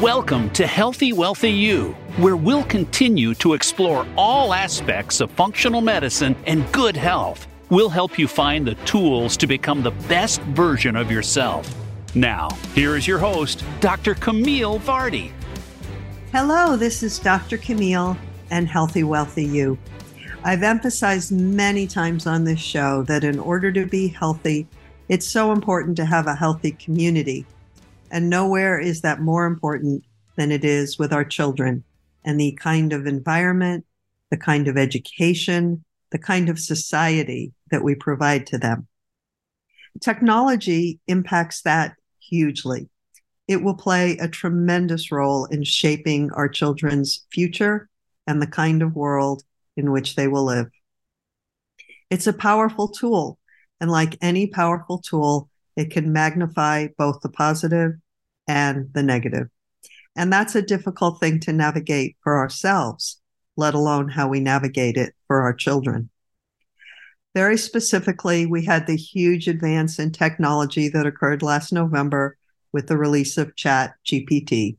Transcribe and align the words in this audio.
Welcome 0.00 0.50
to 0.50 0.66
Healthy 0.66 1.12
Wealthy 1.14 1.50
You, 1.50 1.96
where 2.18 2.36
we'll 2.36 2.64
continue 2.64 3.32
to 3.36 3.54
explore 3.54 4.06
all 4.16 4.52
aspects 4.52 5.20
of 5.20 5.30
functional 5.30 5.80
medicine 5.80 6.36
and 6.46 6.70
good 6.72 6.96
health. 6.96 7.46
We'll 7.70 7.88
help 7.88 8.18
you 8.18 8.28
find 8.28 8.66
the 8.66 8.74
tools 8.84 9.36
to 9.38 9.46
become 9.46 9.82
the 9.82 9.92
best 10.08 10.42
version 10.42 10.94
of 10.94 11.10
yourself. 11.10 11.74
Now, 12.14 12.50
here 12.74 12.96
is 12.96 13.08
your 13.08 13.18
host, 13.18 13.64
Dr. 13.80 14.14
Camille 14.14 14.78
Vardy. 14.80 15.32
Hello, 16.32 16.76
this 16.76 17.02
is 17.02 17.18
Dr. 17.18 17.56
Camille 17.56 18.16
and 18.50 18.68
Healthy 18.68 19.04
Wealthy 19.04 19.44
You. 19.44 19.78
I've 20.44 20.62
emphasized 20.62 21.32
many 21.32 21.86
times 21.86 22.26
on 22.26 22.44
this 22.44 22.60
show 22.60 23.04
that 23.04 23.24
in 23.24 23.38
order 23.38 23.72
to 23.72 23.86
be 23.86 24.08
healthy, 24.08 24.66
it's 25.08 25.26
so 25.26 25.52
important 25.52 25.96
to 25.96 26.04
have 26.04 26.26
a 26.26 26.34
healthy 26.34 26.72
community 26.72 27.46
and 28.14 28.30
nowhere 28.30 28.78
is 28.78 29.00
that 29.00 29.20
more 29.20 29.44
important 29.44 30.04
than 30.36 30.52
it 30.52 30.64
is 30.64 31.00
with 31.00 31.12
our 31.12 31.24
children 31.24 31.82
and 32.24 32.38
the 32.38 32.52
kind 32.52 32.92
of 32.92 33.06
environment, 33.06 33.84
the 34.30 34.36
kind 34.36 34.68
of 34.68 34.76
education, 34.76 35.84
the 36.12 36.18
kind 36.18 36.48
of 36.48 36.60
society 36.60 37.52
that 37.72 37.82
we 37.82 37.96
provide 37.96 38.46
to 38.46 38.56
them. 38.56 38.86
Technology 40.00 41.00
impacts 41.08 41.62
that 41.62 41.96
hugely. 42.20 42.88
It 43.48 43.64
will 43.64 43.74
play 43.74 44.16
a 44.18 44.28
tremendous 44.28 45.10
role 45.10 45.46
in 45.46 45.64
shaping 45.64 46.30
our 46.32 46.48
children's 46.48 47.26
future 47.32 47.88
and 48.28 48.40
the 48.40 48.46
kind 48.46 48.80
of 48.80 48.94
world 48.94 49.42
in 49.76 49.90
which 49.90 50.14
they 50.14 50.28
will 50.28 50.44
live. 50.44 50.70
It's 52.10 52.28
a 52.28 52.32
powerful 52.32 52.86
tool, 52.86 53.38
and 53.80 53.90
like 53.90 54.16
any 54.20 54.46
powerful 54.46 54.98
tool, 54.98 55.48
it 55.76 55.90
can 55.90 56.12
magnify 56.12 56.88
both 56.96 57.20
the 57.20 57.28
positive 57.28 57.92
and 58.46 58.88
the 58.92 59.02
negative. 59.02 59.48
And 60.16 60.32
that's 60.32 60.54
a 60.54 60.62
difficult 60.62 61.20
thing 61.20 61.40
to 61.40 61.52
navigate 61.52 62.16
for 62.22 62.36
ourselves, 62.36 63.20
let 63.56 63.74
alone 63.74 64.08
how 64.08 64.28
we 64.28 64.40
navigate 64.40 64.96
it 64.96 65.14
for 65.26 65.42
our 65.42 65.52
children. 65.52 66.10
Very 67.34 67.58
specifically, 67.58 68.46
we 68.46 68.64
had 68.64 68.86
the 68.86 68.96
huge 68.96 69.48
advance 69.48 69.98
in 69.98 70.12
technology 70.12 70.88
that 70.88 71.06
occurred 71.06 71.42
last 71.42 71.72
November 71.72 72.38
with 72.72 72.86
the 72.86 72.96
release 72.96 73.36
of 73.36 73.56
Chat 73.56 73.94
GPT. 74.06 74.76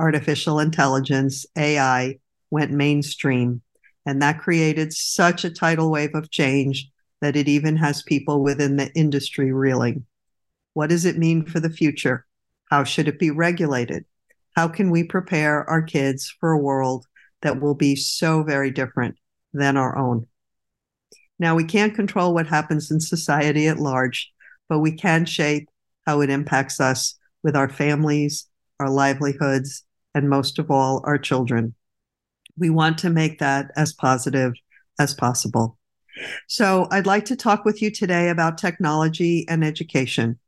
Artificial 0.00 0.58
intelligence, 0.58 1.46
AI, 1.56 2.18
went 2.50 2.72
mainstream, 2.72 3.62
and 4.04 4.20
that 4.20 4.40
created 4.40 4.92
such 4.92 5.44
a 5.44 5.50
tidal 5.50 5.88
wave 5.90 6.16
of 6.16 6.30
change 6.30 6.90
that 7.24 7.36
it 7.36 7.48
even 7.48 7.74
has 7.74 8.02
people 8.02 8.42
within 8.42 8.76
the 8.76 8.92
industry 8.92 9.50
reeling. 9.50 10.04
What 10.74 10.90
does 10.90 11.06
it 11.06 11.16
mean 11.16 11.46
for 11.46 11.58
the 11.58 11.70
future? 11.70 12.26
How 12.70 12.84
should 12.84 13.08
it 13.08 13.18
be 13.18 13.30
regulated? 13.30 14.04
How 14.54 14.68
can 14.68 14.90
we 14.90 15.04
prepare 15.04 15.64
our 15.70 15.80
kids 15.80 16.34
for 16.38 16.52
a 16.52 16.60
world 16.60 17.06
that 17.40 17.62
will 17.62 17.74
be 17.74 17.96
so 17.96 18.42
very 18.42 18.70
different 18.70 19.16
than 19.54 19.78
our 19.78 19.96
own? 19.96 20.26
Now, 21.38 21.54
we 21.54 21.64
can't 21.64 21.94
control 21.94 22.34
what 22.34 22.46
happens 22.46 22.90
in 22.90 23.00
society 23.00 23.68
at 23.68 23.78
large, 23.78 24.30
but 24.68 24.80
we 24.80 24.92
can 24.92 25.24
shape 25.24 25.70
how 26.06 26.20
it 26.20 26.28
impacts 26.28 26.78
us 26.78 27.18
with 27.42 27.56
our 27.56 27.70
families, 27.70 28.46
our 28.78 28.90
livelihoods, 28.90 29.82
and 30.14 30.28
most 30.28 30.58
of 30.58 30.70
all, 30.70 31.00
our 31.06 31.16
children. 31.16 31.74
We 32.58 32.68
want 32.68 32.98
to 32.98 33.08
make 33.08 33.38
that 33.38 33.70
as 33.76 33.94
positive 33.94 34.52
as 34.98 35.14
possible. 35.14 35.78
So, 36.48 36.86
I'd 36.90 37.06
like 37.06 37.24
to 37.26 37.36
talk 37.36 37.64
with 37.64 37.82
you 37.82 37.90
today 37.90 38.28
about 38.28 38.58
technology 38.58 39.46
and 39.48 39.64
education. 39.64 40.38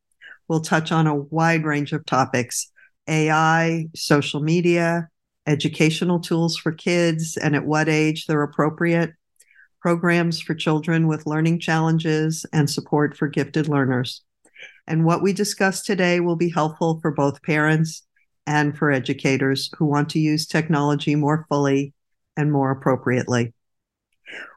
We'll 0.49 0.61
touch 0.61 0.93
on 0.93 1.07
a 1.07 1.17
wide 1.17 1.65
range 1.65 1.93
of 1.93 2.07
topics 2.07 2.71
AI, 3.09 3.89
social 3.95 4.41
media, 4.41 5.09
educational 5.47 6.21
tools 6.21 6.57
for 6.57 6.73
kids, 6.73 7.37
and 7.37 7.57
at 7.57 7.67
what 7.67 7.89
age 7.89 8.27
they're 8.27 8.43
appropriate, 8.43 9.13
programs 9.81 10.41
for 10.41 10.55
children 10.55 11.07
with 11.07 11.27
learning 11.27 11.61
challenges, 11.61 12.47
and 12.53 12.69
support 12.69 13.17
for 13.17 13.29
gifted 13.29 13.69
learners. 13.69 14.23
And 14.87 15.05
what 15.05 15.23
we 15.23 15.33
discuss 15.33 15.83
today 15.83 16.21
will 16.21 16.37
be 16.37 16.51
helpful 16.51 17.01
for 17.01 17.11
both 17.11 17.43
parents 17.43 18.03
and 18.47 18.77
for 18.77 18.93
educators 18.93 19.71
who 19.77 19.87
want 19.87 20.11
to 20.11 20.21
use 20.21 20.47
technology 20.47 21.17
more 21.17 21.45
fully 21.49 21.93
and 22.37 22.53
more 22.53 22.71
appropriately. 22.71 23.53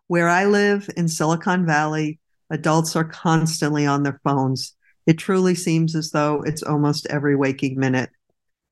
Where 0.09 0.28
I 0.28 0.44
live 0.44 0.90
in 0.97 1.08
Silicon 1.08 1.66
Valley, 1.66 2.20
adults 2.50 2.97
are 2.97 3.06
constantly 3.06 3.86
on 3.86 4.03
their 4.03 4.20
phones 4.25 4.75
it 5.09 5.18
truly 5.18 5.56
seems 5.56 5.96
as 5.96 6.12
though 6.12 6.44
it's 6.46 6.62
almost 6.62 7.08
every 7.08 7.36
waking 7.36 7.80
minute. 7.80 8.12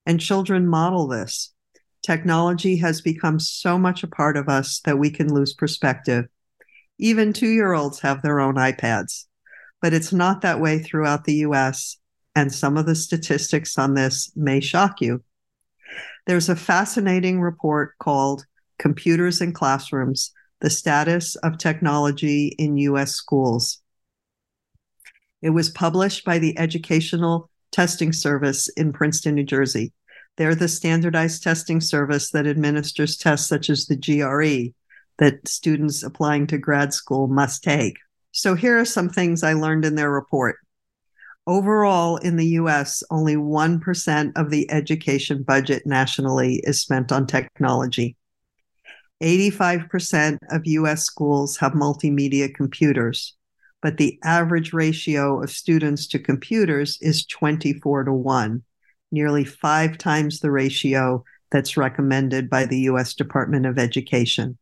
And 0.05 0.19
children 0.19 0.67
model 0.67 1.07
this. 1.07 1.51
Technology 2.03 2.77
has 2.77 3.01
become 3.01 3.39
so 3.39 3.79
much 3.79 4.03
a 4.03 4.07
part 4.07 4.37
of 4.37 4.47
us 4.47 4.79
that 4.81 4.99
we 4.99 5.09
can 5.09 5.33
lose 5.33 5.55
perspective. 5.55 6.25
Even 6.99 7.33
two 7.33 7.49
year 7.49 7.73
olds 7.73 8.01
have 8.01 8.21
their 8.21 8.39
own 8.39 8.53
iPads, 8.53 9.25
but 9.81 9.95
it's 9.95 10.13
not 10.13 10.41
that 10.41 10.59
way 10.59 10.77
throughout 10.77 11.23
the 11.23 11.37
US. 11.37 11.97
And 12.35 12.53
some 12.53 12.77
of 12.77 12.85
the 12.85 12.93
statistics 12.93 13.75
on 13.75 13.95
this 13.95 14.31
may 14.35 14.59
shock 14.59 15.01
you. 15.01 15.23
There's 16.27 16.49
a 16.49 16.55
fascinating 16.55 17.41
report 17.41 17.93
called 17.97 18.45
Computers 18.77 19.41
in 19.41 19.53
Classrooms 19.53 20.33
The 20.59 20.69
Status 20.69 21.35
of 21.37 21.57
Technology 21.57 22.55
in 22.57 22.77
US 22.77 23.13
Schools. 23.13 23.81
It 25.41 25.51
was 25.51 25.69
published 25.69 26.25
by 26.25 26.39
the 26.39 26.57
Educational 26.57 27.49
Testing 27.71 28.11
Service 28.11 28.67
in 28.69 28.91
Princeton, 28.91 29.35
New 29.35 29.43
Jersey. 29.43 29.93
They're 30.35 30.55
the 30.55 30.67
standardized 30.67 31.43
testing 31.43 31.81
service 31.81 32.31
that 32.31 32.47
administers 32.47 33.17
tests 33.17 33.47
such 33.47 33.69
as 33.69 33.85
the 33.85 33.95
GRE 33.95 34.73
that 35.19 35.47
students 35.47 36.03
applying 36.03 36.47
to 36.47 36.57
grad 36.57 36.93
school 36.93 37.27
must 37.27 37.63
take. 37.63 37.97
So 38.31 38.55
here 38.55 38.79
are 38.79 38.85
some 38.85 39.09
things 39.09 39.43
I 39.43 39.53
learned 39.53 39.85
in 39.85 39.95
their 39.95 40.11
report. 40.11 40.57
Overall, 41.47 42.17
in 42.17 42.35
the 42.35 42.47
US, 42.61 43.03
only 43.09 43.35
1% 43.35 44.31
of 44.35 44.49
the 44.49 44.69
education 44.69 45.43
budget 45.43 45.85
nationally 45.85 46.61
is 46.65 46.81
spent 46.81 47.11
on 47.11 47.25
technology. 47.25 48.15
85% 49.21 50.37
of 50.51 50.61
US 50.65 51.03
schools 51.03 51.57
have 51.57 51.73
multimedia 51.73 52.53
computers 52.53 53.37
but 53.81 53.97
the 53.97 54.19
average 54.23 54.73
ratio 54.73 55.41
of 55.41 55.51
students 55.51 56.07
to 56.07 56.19
computers 56.19 56.97
is 57.01 57.25
24 57.25 58.05
to 58.05 58.13
1, 58.13 58.63
nearly 59.11 59.45
five 59.45 59.97
times 59.97 60.39
the 60.39 60.51
ratio 60.51 61.23
that's 61.51 61.77
recommended 61.77 62.49
by 62.49 62.65
the 62.65 62.79
US 62.81 63.13
Department 63.13 63.65
of 63.65 63.77
Education. 63.77 64.57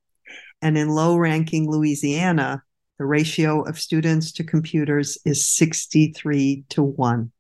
And 0.62 0.78
in 0.78 0.90
low 0.90 1.18
ranking 1.18 1.70
Louisiana, 1.70 2.64
the 3.00 3.06
ratio 3.06 3.62
of 3.62 3.80
students 3.80 4.32
to 4.34 4.44
computers 4.44 5.18
is 5.26 5.46
63 5.48 6.66
to 6.70 6.84
1. 6.84 7.32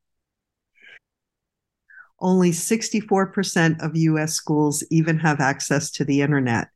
Only 2.19 2.51
64% 2.51 3.83
of 3.83 3.95
US 3.95 4.33
schools 4.33 4.83
even 4.89 5.19
have 5.19 5.39
access 5.39 5.91
to 5.91 6.05
the 6.05 6.21
internet. 6.21 6.69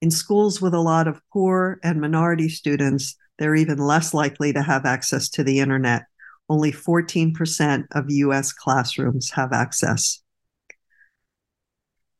In 0.00 0.10
schools 0.10 0.60
with 0.60 0.74
a 0.74 0.80
lot 0.80 1.08
of 1.08 1.20
poor 1.32 1.80
and 1.82 2.00
minority 2.00 2.48
students, 2.48 3.16
they're 3.38 3.56
even 3.56 3.78
less 3.78 4.14
likely 4.14 4.52
to 4.52 4.62
have 4.62 4.84
access 4.84 5.28
to 5.30 5.44
the 5.44 5.58
internet. 5.60 6.04
Only 6.48 6.72
14% 6.72 7.86
of 7.92 8.10
US 8.10 8.52
classrooms 8.52 9.30
have 9.32 9.52
access. 9.52 10.22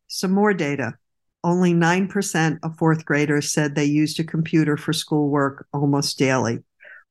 Some 0.08 0.32
more 0.32 0.54
data. 0.54 0.94
Only 1.44 1.72
9% 1.72 2.58
of 2.62 2.76
fourth 2.76 3.04
graders 3.04 3.52
said 3.52 3.74
they 3.74 3.84
used 3.84 4.18
a 4.18 4.24
computer 4.24 4.76
for 4.76 4.92
schoolwork 4.92 5.66
almost 5.72 6.18
daily. 6.18 6.64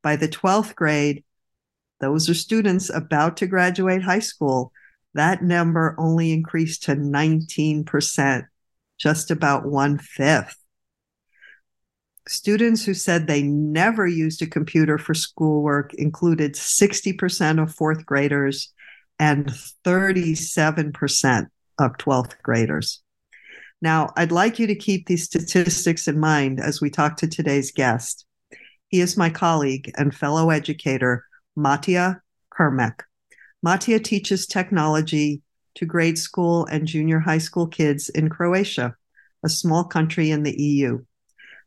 By 0.04 0.16
the 0.16 0.28
12th 0.28 0.76
grade, 0.76 1.24
those 2.00 2.30
are 2.30 2.34
students 2.34 2.90
about 2.90 3.38
to 3.38 3.48
graduate 3.48 4.04
high 4.04 4.20
school. 4.20 4.72
That 5.14 5.42
number 5.42 5.96
only 5.98 6.34
increased 6.34 6.84
to 6.84 6.96
19%, 6.96 8.46
just 8.98 9.32
about 9.32 9.66
one 9.66 9.98
fifth. 9.98 10.56
Students 12.28 12.84
who 12.84 12.94
said 12.94 13.26
they 13.26 13.42
never 13.42 14.06
used 14.06 14.42
a 14.42 14.48
computer 14.48 14.98
for 14.98 15.14
schoolwork 15.14 15.94
included 15.94 16.56
60% 16.56 17.62
of 17.62 17.74
fourth 17.74 18.06
graders 18.06 18.74
and 19.20 19.48
37% 19.86 21.48
of 21.80 21.98
12th 21.98 22.42
graders. 22.44 23.02
Now, 23.82 24.10
I'd 24.18 24.32
like 24.32 24.60
you 24.60 24.68
to 24.68 24.76
keep 24.76 25.06
these 25.06 25.24
statistics 25.24 26.08
in 26.08 26.20
mind 26.20 26.60
as 26.60 26.82
we 26.82 26.90
talk 26.90 27.18
to 27.18 27.28
today's 27.28 27.72
guest. 27.72 28.26
He 28.90 29.02
is 29.02 29.18
my 29.18 29.30
colleague 29.30 29.92
and 29.98 30.14
fellow 30.14 30.50
educator, 30.50 31.26
Matija 31.58 32.20
Krmek. 32.52 33.02
Matija 33.66 34.04
teaches 34.04 34.48
technology 34.48 35.42
to 35.78 35.86
grade 35.86 36.18
school 36.18 36.66
and 36.66 36.88
junior 36.88 37.20
high 37.20 37.38
school 37.38 37.68
kids 37.68 38.10
in 38.10 38.30
Croatia, 38.30 38.96
a 39.44 39.50
small 39.50 39.84
country 39.84 40.32
in 40.32 40.42
the 40.42 40.60
EU. 40.60 41.00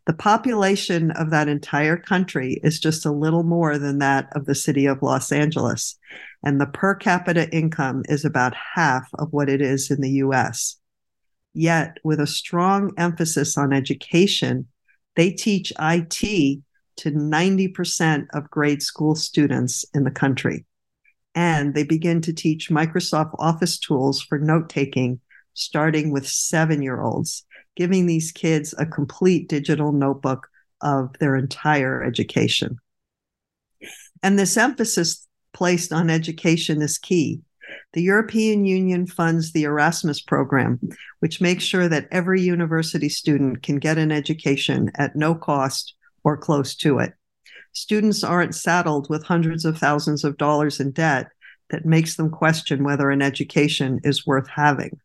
The 0.06 0.14
population 0.14 1.12
of 1.12 1.30
that 1.30 1.48
entire 1.48 1.96
country 1.96 2.58
is 2.64 2.80
just 2.80 3.06
a 3.06 3.12
little 3.12 3.44
more 3.44 3.78
than 3.78 3.98
that 3.98 4.28
of 4.34 4.46
the 4.46 4.54
city 4.56 4.86
of 4.86 5.02
Los 5.02 5.30
Angeles, 5.30 5.96
and 6.42 6.60
the 6.60 6.66
per 6.66 6.96
capita 6.96 7.48
income 7.50 8.02
is 8.08 8.24
about 8.24 8.54
half 8.74 9.08
of 9.14 9.32
what 9.32 9.48
it 9.48 9.62
is 9.62 9.90
in 9.92 10.00
the 10.00 10.10
US. 10.24 10.76
Yet, 11.54 11.98
with 12.02 12.18
a 12.18 12.26
strong 12.26 12.92
emphasis 12.96 13.56
on 13.56 13.72
education, 13.72 14.66
they 15.14 15.30
teach 15.30 15.72
IT 15.78 16.62
to 16.96 17.10
90% 17.10 18.26
of 18.34 18.50
grade 18.50 18.82
school 18.82 19.14
students 19.14 19.84
in 19.94 20.02
the 20.02 20.10
country. 20.10 20.64
And 21.34 21.74
they 21.74 21.84
begin 21.84 22.20
to 22.22 22.32
teach 22.32 22.70
Microsoft 22.70 23.34
Office 23.38 23.78
tools 23.78 24.20
for 24.20 24.38
note 24.38 24.68
taking, 24.68 25.20
starting 25.54 26.10
with 26.10 26.26
seven 26.26 26.82
year 26.82 27.00
olds 27.00 27.44
giving 27.76 28.06
these 28.06 28.32
kids 28.32 28.74
a 28.76 28.86
complete 28.86 29.48
digital 29.48 29.92
notebook 29.92 30.48
of 30.82 31.14
their 31.18 31.36
entire 31.36 32.02
education. 32.02 32.76
And 34.22 34.38
this 34.38 34.56
emphasis 34.56 35.26
placed 35.52 35.92
on 35.92 36.10
education 36.10 36.82
is 36.82 36.98
key. 36.98 37.40
The 37.92 38.02
European 38.02 38.66
Union 38.66 39.06
funds 39.06 39.52
the 39.52 39.64
Erasmus 39.64 40.20
program, 40.20 40.78
which 41.20 41.40
makes 41.40 41.64
sure 41.64 41.88
that 41.88 42.08
every 42.10 42.42
university 42.42 43.08
student 43.08 43.62
can 43.62 43.78
get 43.78 43.98
an 43.98 44.12
education 44.12 44.90
at 44.96 45.16
no 45.16 45.34
cost 45.34 45.94
or 46.24 46.36
close 46.36 46.74
to 46.76 46.98
it. 46.98 47.14
Students 47.72 48.24
aren't 48.24 48.54
saddled 48.54 49.08
with 49.08 49.24
hundreds 49.24 49.64
of 49.64 49.78
thousands 49.78 50.24
of 50.24 50.36
dollars 50.36 50.80
in 50.80 50.90
debt 50.90 51.28
that 51.70 51.86
makes 51.86 52.16
them 52.16 52.30
question 52.30 52.82
whether 52.82 53.10
an 53.10 53.22
education 53.22 54.00
is 54.02 54.26
worth 54.26 54.48
having 54.48 55.00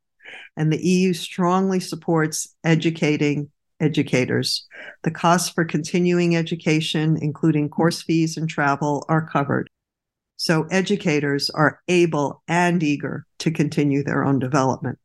and 0.58 0.72
the 0.72 0.86
EU 0.86 1.14
strongly 1.14 1.80
supports 1.80 2.56
educating 2.64 3.50
educators. 3.80 4.66
The 5.04 5.12
costs 5.12 5.50
for 5.50 5.66
continuing 5.66 6.36
education, 6.36 7.18
including 7.22 7.70
course 7.70 8.02
fees 8.02 8.38
and 8.38 8.50
travel, 8.50 9.06
are 9.10 9.28
covered. 9.28 9.70
So 10.38 10.68
educators 10.72 11.50
are 11.50 11.82
able 11.88 12.42
and 12.48 12.82
eager 12.82 13.26
to 13.40 13.52
continue 13.52 14.04
their 14.04 14.24
own 14.24 14.40
development. 14.40 15.00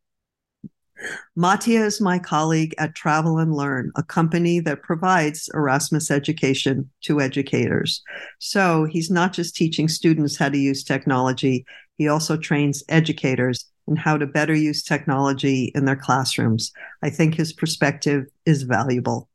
Matija 1.38 1.84
is 1.84 2.00
my 2.00 2.18
colleague 2.18 2.74
at 2.78 2.94
Travel 2.94 3.38
and 3.38 3.54
Learn, 3.54 3.92
a 3.96 4.02
company 4.02 4.60
that 4.60 4.82
provides 4.82 5.48
Erasmus 5.54 6.10
education 6.10 6.90
to 7.02 7.20
educators. 7.20 8.02
So 8.38 8.84
he's 8.84 9.10
not 9.10 9.32
just 9.32 9.56
teaching 9.56 9.88
students 9.88 10.36
how 10.36 10.48
to 10.48 10.58
use 10.58 10.84
technology, 10.84 11.64
he 11.96 12.08
also 12.08 12.36
trains 12.36 12.82
educators 12.88 13.66
and 13.86 13.98
how 13.98 14.16
to 14.16 14.26
better 14.26 14.54
use 14.54 14.82
technology 14.82 15.70
in 15.74 15.84
their 15.84 15.96
classrooms. 15.96 16.72
I 17.02 17.10
think 17.10 17.34
his 17.34 17.52
perspective 17.52 18.26
is 18.46 18.62
valuable. 18.62 19.28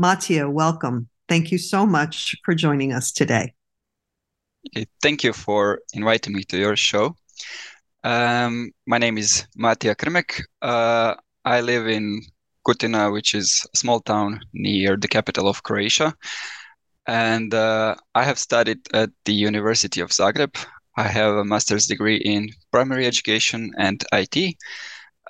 Matija, 0.00 0.50
welcome. 0.50 1.08
Thank 1.28 1.50
you 1.50 1.58
so 1.58 1.86
much 1.86 2.36
for 2.44 2.54
joining 2.54 2.92
us 2.92 3.10
today. 3.10 3.54
Okay, 4.68 4.86
Thank 5.02 5.24
you 5.24 5.32
for 5.32 5.80
inviting 5.92 6.34
me 6.34 6.44
to 6.44 6.58
your 6.58 6.76
show. 6.76 7.16
Um, 8.04 8.70
my 8.86 8.98
name 8.98 9.16
is 9.16 9.46
Matija 9.58 9.96
Krmek. 9.96 10.42
Uh, 10.60 11.14
I 11.46 11.62
live 11.62 11.88
in 11.88 12.20
Kutina, 12.66 13.10
which 13.10 13.34
is 13.34 13.66
a 13.72 13.78
small 13.78 14.00
town 14.00 14.40
near 14.52 14.98
the 14.98 15.08
capital 15.08 15.48
of 15.48 15.62
Croatia. 15.62 16.14
And 17.06 17.54
uh, 17.54 17.94
I 18.14 18.24
have 18.24 18.38
studied 18.38 18.80
at 18.92 19.08
the 19.24 19.32
University 19.32 20.02
of 20.02 20.10
Zagreb. 20.10 20.54
I 20.98 21.04
have 21.04 21.34
a 21.34 21.44
master's 21.46 21.86
degree 21.86 22.16
in 22.16 22.50
primary 22.70 23.06
education 23.06 23.72
and 23.78 24.04
IT. 24.12 24.58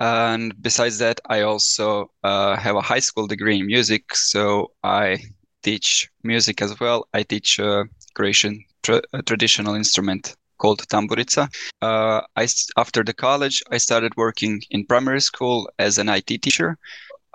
And 0.01 0.61
besides 0.61 0.99
that, 0.99 1.21
I 1.31 1.43
also 1.43 2.11
uh, 2.25 2.57
have 2.57 2.75
a 2.75 2.81
high 2.81 2.99
school 2.99 3.29
degree 3.29 3.61
in 3.61 3.67
music. 3.67 4.17
So 4.17 4.73
I 4.83 5.19
teach 5.63 6.11
music 6.25 6.61
as 6.61 6.81
well. 6.81 7.07
I 7.15 7.23
teach 7.23 7.61
uh, 7.61 7.85
Croatian 8.15 8.65
tra- 8.83 9.03
traditional 9.27 9.75
instrument 9.75 10.35
called 10.59 10.87
tamburica. 10.89 11.49
Uh, 11.83 12.21
I, 12.37 12.49
after 12.77 13.03
the 13.05 13.15
college, 13.15 13.63
I 13.71 13.79
started 13.79 14.13
working 14.17 14.63
in 14.71 14.87
primary 14.87 15.21
school 15.21 15.71
as 15.79 15.99
an 15.99 16.09
IT 16.09 16.27
teacher. 16.43 16.79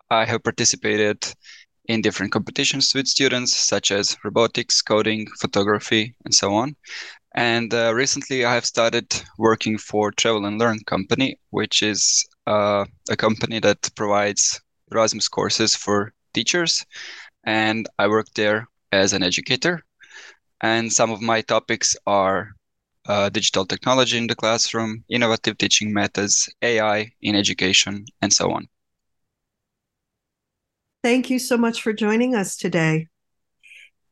I 0.10 0.26
have 0.26 0.44
participated 0.44 1.26
in 1.86 2.02
different 2.02 2.32
competitions 2.32 2.94
with 2.94 3.08
students, 3.08 3.58
such 3.58 3.92
as 3.92 4.16
robotics, 4.24 4.82
coding, 4.82 5.28
photography, 5.40 6.16
and 6.24 6.34
so 6.34 6.54
on. 6.54 6.76
And 7.36 7.74
uh, 7.74 7.94
recently, 7.94 8.46
I 8.46 8.54
have 8.54 8.66
started 8.66 9.08
working 9.38 9.78
for 9.78 10.12
Travel 10.12 10.46
and 10.46 10.60
Learn 10.60 10.80
company, 10.86 11.40
which 11.52 11.84
is 11.84 12.28
uh, 12.48 12.86
a 13.10 13.16
company 13.16 13.60
that 13.60 13.90
provides 13.96 14.62
Erasmus 14.92 15.28
courses 15.28 15.76
for 15.76 16.14
teachers. 16.34 16.86
And 17.44 17.88
I 17.98 18.08
work 18.08 18.28
there 18.36 18.68
as 18.92 19.14
an 19.14 19.24
educator. 19.24 19.84
And 20.62 20.92
some 20.92 21.12
of 21.12 21.22
my 21.22 21.42
topics 21.42 21.96
are 22.06 22.52
uh, 23.10 23.28
digital 23.30 23.66
technology 23.66 24.18
in 24.18 24.28
the 24.28 24.36
classroom, 24.36 25.04
innovative 25.10 25.58
teaching 25.58 25.92
methods, 25.92 26.48
AI 26.62 27.12
in 27.22 27.36
education, 27.36 28.06
and 28.22 28.32
so 28.32 28.52
on. 28.52 28.70
Thank 31.04 31.30
you 31.30 31.40
so 31.40 31.58
much 31.58 31.82
for 31.82 31.92
joining 31.92 32.36
us 32.36 32.56
today. 32.56 33.08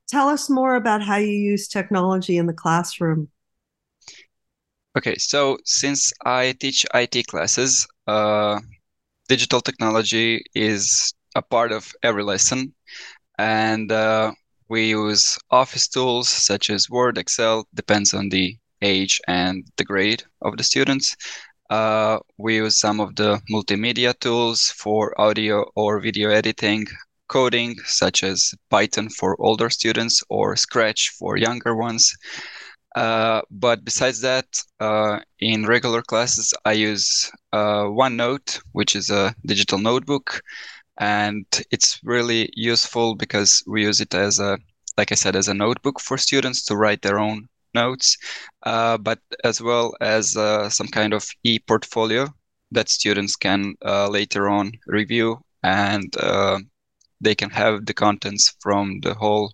Tell 0.07 0.29
us 0.29 0.49
more 0.49 0.75
about 0.75 1.03
how 1.03 1.17
you 1.17 1.31
use 1.31 1.67
technology 1.67 2.38
in 2.38 2.47
the 2.47 2.53
classroom. 2.53 3.29
Okay, 4.97 5.15
so 5.17 5.57
since 5.63 6.11
I 6.25 6.53
teach 6.59 6.83
IT 6.91 7.21
classes, 7.23 7.88
uh, 8.07 8.59
digital 9.29 9.61
technology 9.61 10.41
is 10.55 11.13
a 11.35 11.41
part 11.43 11.71
of 11.71 11.93
every 12.01 12.23
lesson. 12.23 12.73
And 13.38 13.91
uh, 13.91 14.31
we 14.69 14.89
use 14.89 15.38
office 15.51 15.88
tools 15.88 16.29
such 16.29 16.71
as 16.71 16.89
Word, 16.89 17.19
Excel, 17.19 17.67
depends 17.75 18.15
on 18.15 18.29
the 18.29 18.57
age 18.81 19.19
and 19.27 19.65
the 19.77 19.85
grade 19.85 20.24
of 20.41 20.57
the 20.57 20.63
students. 20.63 21.15
Uh, 21.69 22.19
we 22.38 22.56
use 22.56 22.77
some 22.77 23.00
of 23.00 23.15
the 23.15 23.41
multimedia 23.51 24.18
tools 24.19 24.69
for 24.71 25.19
audio 25.19 25.65
or 25.75 26.00
video 26.00 26.29
editing, 26.29 26.85
coding, 27.27 27.75
such 27.85 28.24
as 28.24 28.53
Python 28.69 29.09
for 29.09 29.35
older 29.41 29.69
students 29.69 30.24
or 30.29 30.56
Scratch 30.56 31.09
for 31.19 31.38
younger 31.38 31.75
ones. 31.75 32.15
Uh, 32.95 33.41
but 33.51 33.83
besides 33.83 34.21
that, 34.21 34.47
uh, 34.79 35.19
in 35.39 35.65
regular 35.65 36.01
classes, 36.01 36.53
I 36.65 36.71
use 36.71 37.29
uh, 37.53 37.83
OneNote, 37.83 38.59
which 38.71 38.95
is 38.95 39.09
a 39.09 39.35
digital 39.45 39.77
notebook, 39.77 40.41
and 40.97 41.45
it's 41.69 42.00
really 42.03 42.50
useful 42.53 43.13
because 43.15 43.63
we 43.68 43.83
use 43.83 44.01
it 44.01 44.15
as 44.15 44.39
a, 44.39 44.57
like 44.97 45.12
I 45.12 45.15
said, 45.15 45.35
as 45.35 45.47
a 45.47 45.53
notebook 45.53 46.00
for 46.00 46.18
students 46.18 46.63
to 46.65 46.75
write 46.75 47.01
their 47.01 47.19
own 47.19 47.47
notes, 47.83 48.18
uh, 48.63 48.97
but 48.97 49.19
as 49.44 49.62
well 49.62 49.88
as 50.01 50.36
uh, 50.36 50.69
some 50.69 50.88
kind 50.88 51.13
of 51.13 51.24
e-portfolio 51.43 52.27
that 52.72 52.89
students 52.89 53.36
can 53.36 53.75
uh, 53.86 54.07
later 54.10 54.50
on 54.50 54.72
review 54.88 55.38
and 55.63 56.10
they 57.19 57.36
can 57.36 57.50
have 57.50 57.86
the 57.86 57.93
contents 57.93 58.55
from 58.60 59.00
the 59.01 59.13
whole 59.13 59.51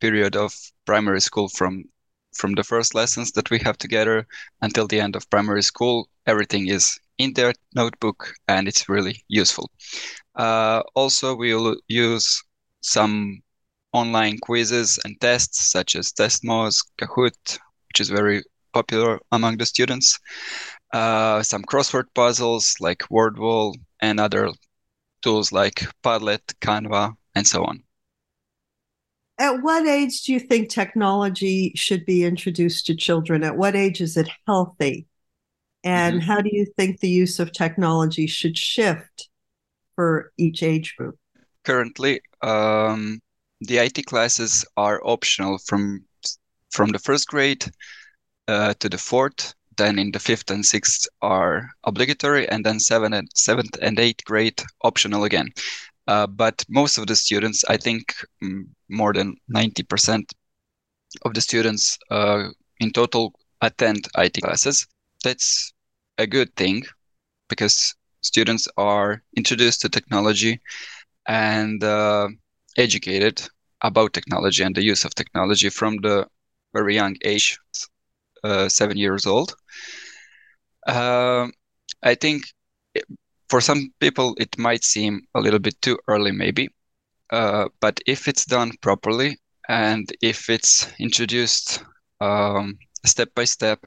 period 0.00 0.36
of 0.36 0.52
primary 0.84 1.20
school 1.20 1.48
from 1.58 1.84
from 2.38 2.54
the 2.54 2.64
first 2.64 2.94
lessons 2.94 3.32
that 3.32 3.50
we 3.50 3.58
have 3.58 3.76
together 3.78 4.26
until 4.62 4.86
the 4.86 5.00
end 5.00 5.16
of 5.16 5.28
primary 5.30 5.62
school. 5.62 6.08
Everything 6.26 6.68
is 6.68 6.98
in 7.18 7.32
their 7.34 7.52
notebook 7.74 8.32
and 8.46 8.68
it's 8.68 8.88
really 8.88 9.24
useful. 9.28 9.70
Uh, 10.36 10.82
also 10.94 11.34
we'll 11.34 11.76
use 11.88 12.42
some 12.80 13.42
online 13.92 14.38
quizzes 14.38 14.98
and 15.04 15.20
tests 15.20 15.70
such 15.70 15.96
as 15.96 16.12
testmoz 16.12 16.84
kahoot 17.00 17.58
which 17.88 18.00
is 18.00 18.10
very 18.10 18.42
popular 18.72 19.18
among 19.32 19.56
the 19.56 19.66
students 19.66 20.18
uh, 20.92 21.42
some 21.42 21.62
crossword 21.62 22.04
puzzles 22.14 22.76
like 22.80 23.00
wordwall 23.10 23.74
and 24.00 24.20
other 24.20 24.50
tools 25.22 25.52
like 25.52 25.86
Padlet, 26.02 26.40
Canva, 26.60 27.14
and 27.34 27.46
so 27.46 27.64
on. 27.64 27.82
At 29.38 29.62
what 29.62 29.86
age 29.86 30.22
do 30.22 30.32
you 30.32 30.40
think 30.40 30.68
technology 30.68 31.72
should 31.76 32.04
be 32.04 32.24
introduced 32.24 32.86
to 32.86 32.96
children? 32.96 33.44
At 33.44 33.56
what 33.56 33.76
age 33.76 34.00
is 34.00 34.16
it 34.16 34.28
healthy? 34.46 35.06
And 35.84 36.20
mm-hmm. 36.20 36.26
how 36.26 36.40
do 36.40 36.50
you 36.52 36.66
think 36.76 36.98
the 36.98 37.08
use 37.08 37.38
of 37.38 37.52
technology 37.52 38.26
should 38.26 38.58
shift 38.58 39.28
for 39.94 40.32
each 40.36 40.62
age 40.62 40.96
group? 40.96 41.16
Currently, 41.64 42.20
um, 42.42 43.20
the 43.60 43.78
IT 43.78 44.02
classes 44.06 44.64
are 44.76 45.00
optional 45.04 45.58
from 45.58 46.04
from 46.70 46.90
the 46.90 46.98
first 46.98 47.28
grade 47.28 47.64
uh, 48.46 48.74
to 48.74 48.88
the 48.88 48.98
fourth 48.98 49.54
then 49.78 49.98
in 49.98 50.10
the 50.10 50.18
fifth 50.18 50.50
and 50.50 50.66
sixth 50.66 51.06
are 51.22 51.70
obligatory, 51.84 52.46
and 52.48 52.66
then 52.66 52.78
seventh 52.78 53.14
and 53.14 53.28
seventh 53.34 53.78
and 53.80 53.98
eighth 53.98 54.24
grade 54.24 54.60
optional 54.82 55.24
again. 55.24 55.48
Uh, 56.06 56.26
but 56.26 56.64
most 56.68 56.98
of 56.98 57.06
the 57.06 57.16
students, 57.16 57.64
I 57.68 57.76
think 57.76 58.12
mm, 58.42 58.64
more 58.90 59.12
than 59.12 59.36
90% 59.54 60.32
of 61.24 61.32
the 61.34 61.40
students 61.40 61.98
uh, 62.10 62.48
in 62.80 62.90
total 62.92 63.32
attend 63.62 64.08
IT 64.16 64.42
classes. 64.42 64.86
That's 65.24 65.72
a 66.18 66.26
good 66.26 66.54
thing 66.56 66.82
because 67.48 67.94
students 68.20 68.68
are 68.76 69.22
introduced 69.36 69.80
to 69.82 69.88
technology 69.88 70.60
and 71.26 71.82
uh, 71.84 72.28
educated 72.78 73.42
about 73.82 74.14
technology 74.14 74.62
and 74.62 74.74
the 74.76 74.82
use 74.82 75.04
of 75.04 75.14
technology 75.14 75.68
from 75.70 75.98
the 75.98 76.26
very 76.74 76.94
young 76.94 77.16
age, 77.24 77.58
uh, 78.44 78.68
seven 78.68 78.96
years 78.96 79.26
old. 79.26 79.54
Uh, 80.86 81.48
I 82.02 82.14
think 82.14 82.44
it, 82.94 83.04
for 83.48 83.60
some 83.60 83.92
people 84.00 84.34
it 84.38 84.58
might 84.58 84.84
seem 84.84 85.22
a 85.34 85.40
little 85.40 85.60
bit 85.60 85.80
too 85.82 85.98
early, 86.08 86.32
maybe, 86.32 86.68
uh, 87.30 87.68
but 87.80 88.00
if 88.06 88.28
it's 88.28 88.44
done 88.46 88.72
properly 88.80 89.38
and 89.68 90.10
if 90.22 90.48
it's 90.50 90.88
introduced 90.98 91.82
um, 92.20 92.78
step 93.04 93.28
by 93.34 93.44
step, 93.44 93.80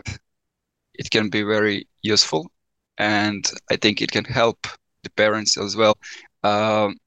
it 0.95 1.09
can 1.09 1.29
be 1.29 1.43
very 1.43 1.87
useful, 2.03 2.51
and 2.97 3.49
I 3.71 3.77
think 3.77 4.01
it 4.01 4.11
can 4.11 4.25
help 4.25 4.67
the 5.03 5.09
parents 5.11 5.57
as 5.57 5.75
well. 5.75 5.95
Um, 6.43 6.97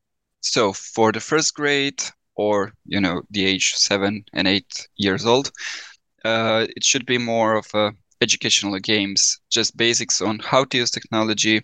so 0.44 0.72
for 0.72 1.12
the 1.12 1.20
first 1.20 1.54
grade 1.54 2.02
or 2.36 2.72
you 2.86 3.00
know 3.00 3.22
the 3.30 3.44
age 3.46 3.74
seven 3.76 4.24
and 4.32 4.48
eight 4.48 4.88
years 4.96 5.26
old, 5.26 5.50
uh, 6.24 6.66
it 6.76 6.84
should 6.84 7.06
be 7.06 7.18
more 7.18 7.54
of 7.56 7.66
a 7.74 7.92
educational 8.20 8.78
games, 8.78 9.40
just 9.50 9.76
basics 9.76 10.20
on 10.22 10.38
how 10.40 10.64
to 10.64 10.78
use 10.78 10.90
technology 10.90 11.62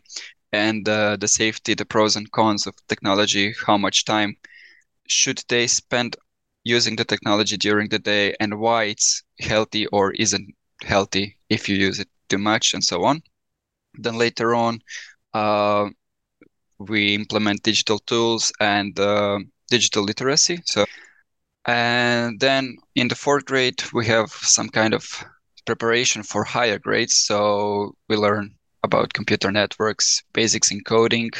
and 0.53 0.89
uh, 0.89 1.17
the 1.17 1.29
safety, 1.29 1.75
the 1.75 1.85
pros 1.87 2.17
and 2.17 2.31
cons 2.33 2.67
of 2.67 2.75
technology, 2.89 3.55
how 3.67 3.77
much 3.79 4.05
time 4.05 4.37
should 5.09 5.43
they 5.49 5.67
spend 5.67 6.17
using 6.65 6.97
the 6.97 7.05
technology 7.05 7.57
during 7.57 7.89
the 7.89 7.99
day 7.99 8.35
and 8.41 8.59
why 8.61 8.85
it's 8.85 9.23
healthy 9.41 9.87
or 9.89 10.13
isn't 10.13 10.55
healthy 10.83 11.37
if 11.51 11.69
you 11.69 11.77
use 11.77 11.99
it 12.01 12.09
too 12.29 12.39
much 12.39 12.75
and 12.75 12.85
so 12.85 13.05
on. 13.05 13.23
Then 13.95 14.17
later 14.17 14.55
on, 14.55 14.81
uh, 15.35 15.91
we 16.81 17.15
implement 17.15 17.63
digital 17.63 17.99
tools 17.99 18.53
and 18.61 18.99
uh, 18.99 19.39
digital 19.69 20.03
literacy. 20.03 20.61
So, 20.65 20.87
and 21.67 22.41
then 22.41 22.77
in 22.95 23.09
the 23.09 23.15
fourth 23.15 23.45
grade, 23.45 23.83
we 23.93 24.07
have 24.07 24.31
some 24.31 24.69
kind 24.71 24.95
of 24.95 25.25
preparation 25.67 26.23
for 26.23 26.43
higher 26.43 26.79
grades. 26.79 27.21
So 27.21 27.95
we 28.09 28.17
learn 28.17 28.55
about 28.83 29.13
computer 29.13 29.53
networks, 29.53 30.23
basics 30.33 30.71
in 30.71 30.81
coding, 30.85 31.31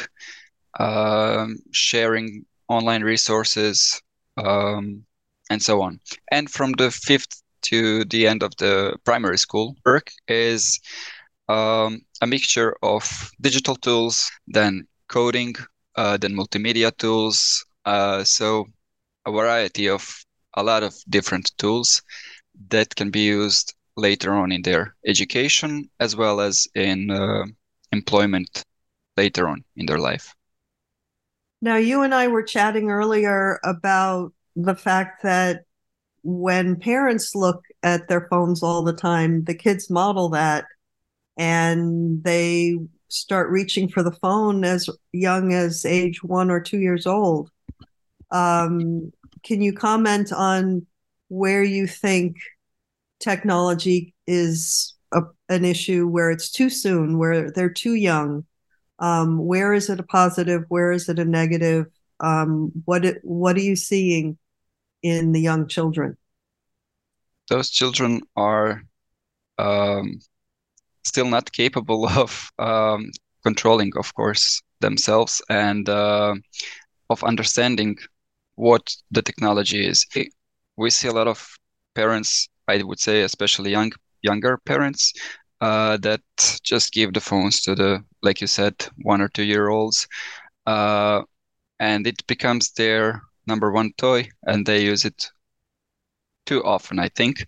um, 0.79 1.57
sharing 1.71 2.45
online 2.69 3.03
resources, 3.03 4.01
um, 4.37 5.03
and 5.49 5.61
so 5.61 5.81
on. 5.81 5.99
And 6.31 6.49
from 6.49 6.73
the 6.73 6.91
fifth 6.91 7.41
to 7.63 8.05
the 8.05 8.27
end 8.27 8.43
of 8.43 8.55
the 8.57 8.95
primary 9.03 9.37
school 9.37 9.75
work 9.85 10.11
is 10.27 10.79
um, 11.49 12.01
a 12.21 12.27
mixture 12.27 12.75
of 12.81 13.31
digital 13.41 13.75
tools, 13.75 14.31
then 14.47 14.87
coding, 15.11 15.53
uh, 15.95 16.17
then 16.17 16.33
multimedia 16.33 16.95
tools. 16.97 17.65
Uh, 17.85 18.23
so 18.23 18.65
a 19.25 19.31
variety 19.31 19.89
of 19.89 20.03
a 20.55 20.63
lot 20.63 20.83
of 20.83 20.95
different 21.09 21.51
tools 21.57 22.01
that 22.69 22.95
can 22.95 23.11
be 23.11 23.21
used 23.21 23.75
later 23.97 24.33
on 24.33 24.51
in 24.51 24.61
their 24.61 24.95
education 25.05 25.89
as 25.99 26.15
well 26.15 26.39
as 26.39 26.67
in 26.75 27.11
uh, 27.11 27.43
employment 27.91 28.63
later 29.17 29.47
on 29.47 29.63
in 29.75 29.85
their 29.85 29.99
life. 29.99 30.33
Now, 31.61 31.75
you 31.75 32.01
and 32.01 32.13
I 32.13 32.27
were 32.27 32.43
chatting 32.43 32.89
earlier 32.89 33.59
about 33.63 34.33
the 34.55 34.75
fact 34.75 35.23
that 35.23 35.65
when 36.23 36.75
parents 36.79 37.35
look 37.35 37.63
at 37.83 38.07
their 38.07 38.27
phones 38.29 38.63
all 38.63 38.83
the 38.83 38.93
time, 38.93 39.43
the 39.43 39.53
kids 39.53 39.89
model 39.89 40.29
that 40.29 40.65
and 41.37 42.23
they 42.23 42.77
start 43.11 43.49
reaching 43.49 43.89
for 43.89 44.03
the 44.03 44.11
phone 44.11 44.63
as 44.63 44.89
young 45.11 45.53
as 45.53 45.85
age 45.85 46.23
one 46.23 46.49
or 46.49 46.59
two 46.59 46.79
years 46.79 47.05
old. 47.05 47.51
Um, 48.31 49.11
can 49.43 49.61
you 49.61 49.73
comment 49.73 50.31
on 50.31 50.85
where 51.27 51.63
you 51.63 51.87
think 51.87 52.37
technology 53.19 54.13
is 54.27 54.95
a, 55.11 55.21
an 55.49 55.65
issue, 55.65 56.07
where 56.07 56.31
it's 56.31 56.49
too 56.49 56.69
soon, 56.69 57.17
where 57.17 57.51
they're 57.51 57.69
too 57.69 57.95
young? 57.95 58.45
Um, 58.99 59.37
where 59.39 59.73
is 59.73 59.89
it 59.89 59.99
a 59.99 60.03
positive? 60.03 60.63
Where 60.69 60.91
is 60.91 61.09
it 61.09 61.19
a 61.19 61.25
negative? 61.25 61.87
Um, 62.19 62.71
what 62.85 63.03
what 63.23 63.55
are 63.55 63.61
you 63.61 63.75
seeing 63.75 64.37
in 65.01 65.31
the 65.31 65.41
young 65.41 65.67
children? 65.67 66.17
Those 67.49 67.69
children 67.69 68.21
are 68.35 68.83
um, 69.57 70.19
still 71.03 71.25
not 71.27 71.51
capable 71.51 72.07
of 72.23 72.51
um, 72.59 73.11
controlling, 73.43 73.91
of 73.97 74.13
course, 74.13 74.61
themselves 74.79 75.41
and 75.49 75.87
uh, 75.89 76.35
of 77.09 77.23
understanding 77.23 77.97
what 78.55 78.95
the 79.11 79.21
technology 79.21 79.85
is. 79.85 80.05
We 80.77 80.89
see 80.89 81.07
a 81.07 81.13
lot 81.13 81.27
of 81.27 81.47
parents, 81.95 82.49
I 82.67 82.83
would 82.83 82.99
say, 82.99 83.21
especially 83.23 83.71
young 83.71 83.91
younger 84.21 84.57
parents, 84.57 85.13
uh, 85.61 85.97
that 85.97 86.21
just 86.63 86.93
give 86.93 87.13
the 87.13 87.21
phones 87.21 87.61
to 87.61 87.75
the, 87.75 88.03
like 88.21 88.41
you 88.41 88.47
said, 88.47 88.75
one 89.03 89.21
or 89.21 89.29
two 89.29 89.43
year 89.43 89.69
olds, 89.69 90.07
uh, 90.65 91.21
and 91.79 92.05
it 92.07 92.25
becomes 92.27 92.71
their 92.71 93.21
number 93.47 93.71
one 93.71 93.91
toy, 93.97 94.27
and 94.43 94.65
they 94.65 94.83
use 94.83 95.05
it 95.05 95.27
too 96.45 96.63
often, 96.63 96.99
I 96.99 97.09
think. 97.09 97.45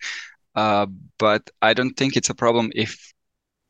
Uh, 0.56 0.88
but 1.18 1.50
I 1.62 1.74
don't 1.74 1.96
think 1.96 2.16
it's 2.16 2.30
a 2.30 2.36
problem 2.36 2.72
if 2.76 3.14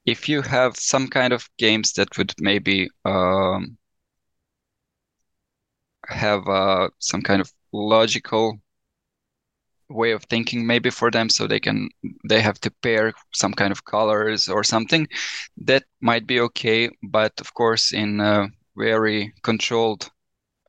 if 0.05 0.27
you 0.29 0.41
have 0.41 0.75
some 0.77 1.07
kind 1.07 1.33
of 1.33 1.47
games 1.57 1.93
that 1.93 2.17
would 2.17 2.33
maybe 2.39 2.89
um, 3.05 3.77
have 6.07 6.47
uh, 6.47 6.89
some 6.99 7.21
kind 7.21 7.41
of 7.41 7.51
logical 7.71 8.59
way 9.89 10.11
of 10.11 10.23
thinking 10.25 10.65
maybe 10.65 10.89
for 10.89 11.11
them 11.11 11.29
so 11.29 11.45
they 11.45 11.59
can 11.59 11.87
they 12.27 12.41
have 12.41 12.59
to 12.59 12.71
pair 12.81 13.13
some 13.33 13.53
kind 13.53 13.71
of 13.71 13.85
colors 13.85 14.49
or 14.49 14.63
something 14.63 15.07
that 15.57 15.83
might 16.01 16.25
be 16.25 16.39
okay 16.39 16.89
but 17.03 17.31
of 17.39 17.53
course 17.53 17.93
in 17.93 18.19
a 18.19 18.47
very 18.75 19.31
controlled 19.43 20.09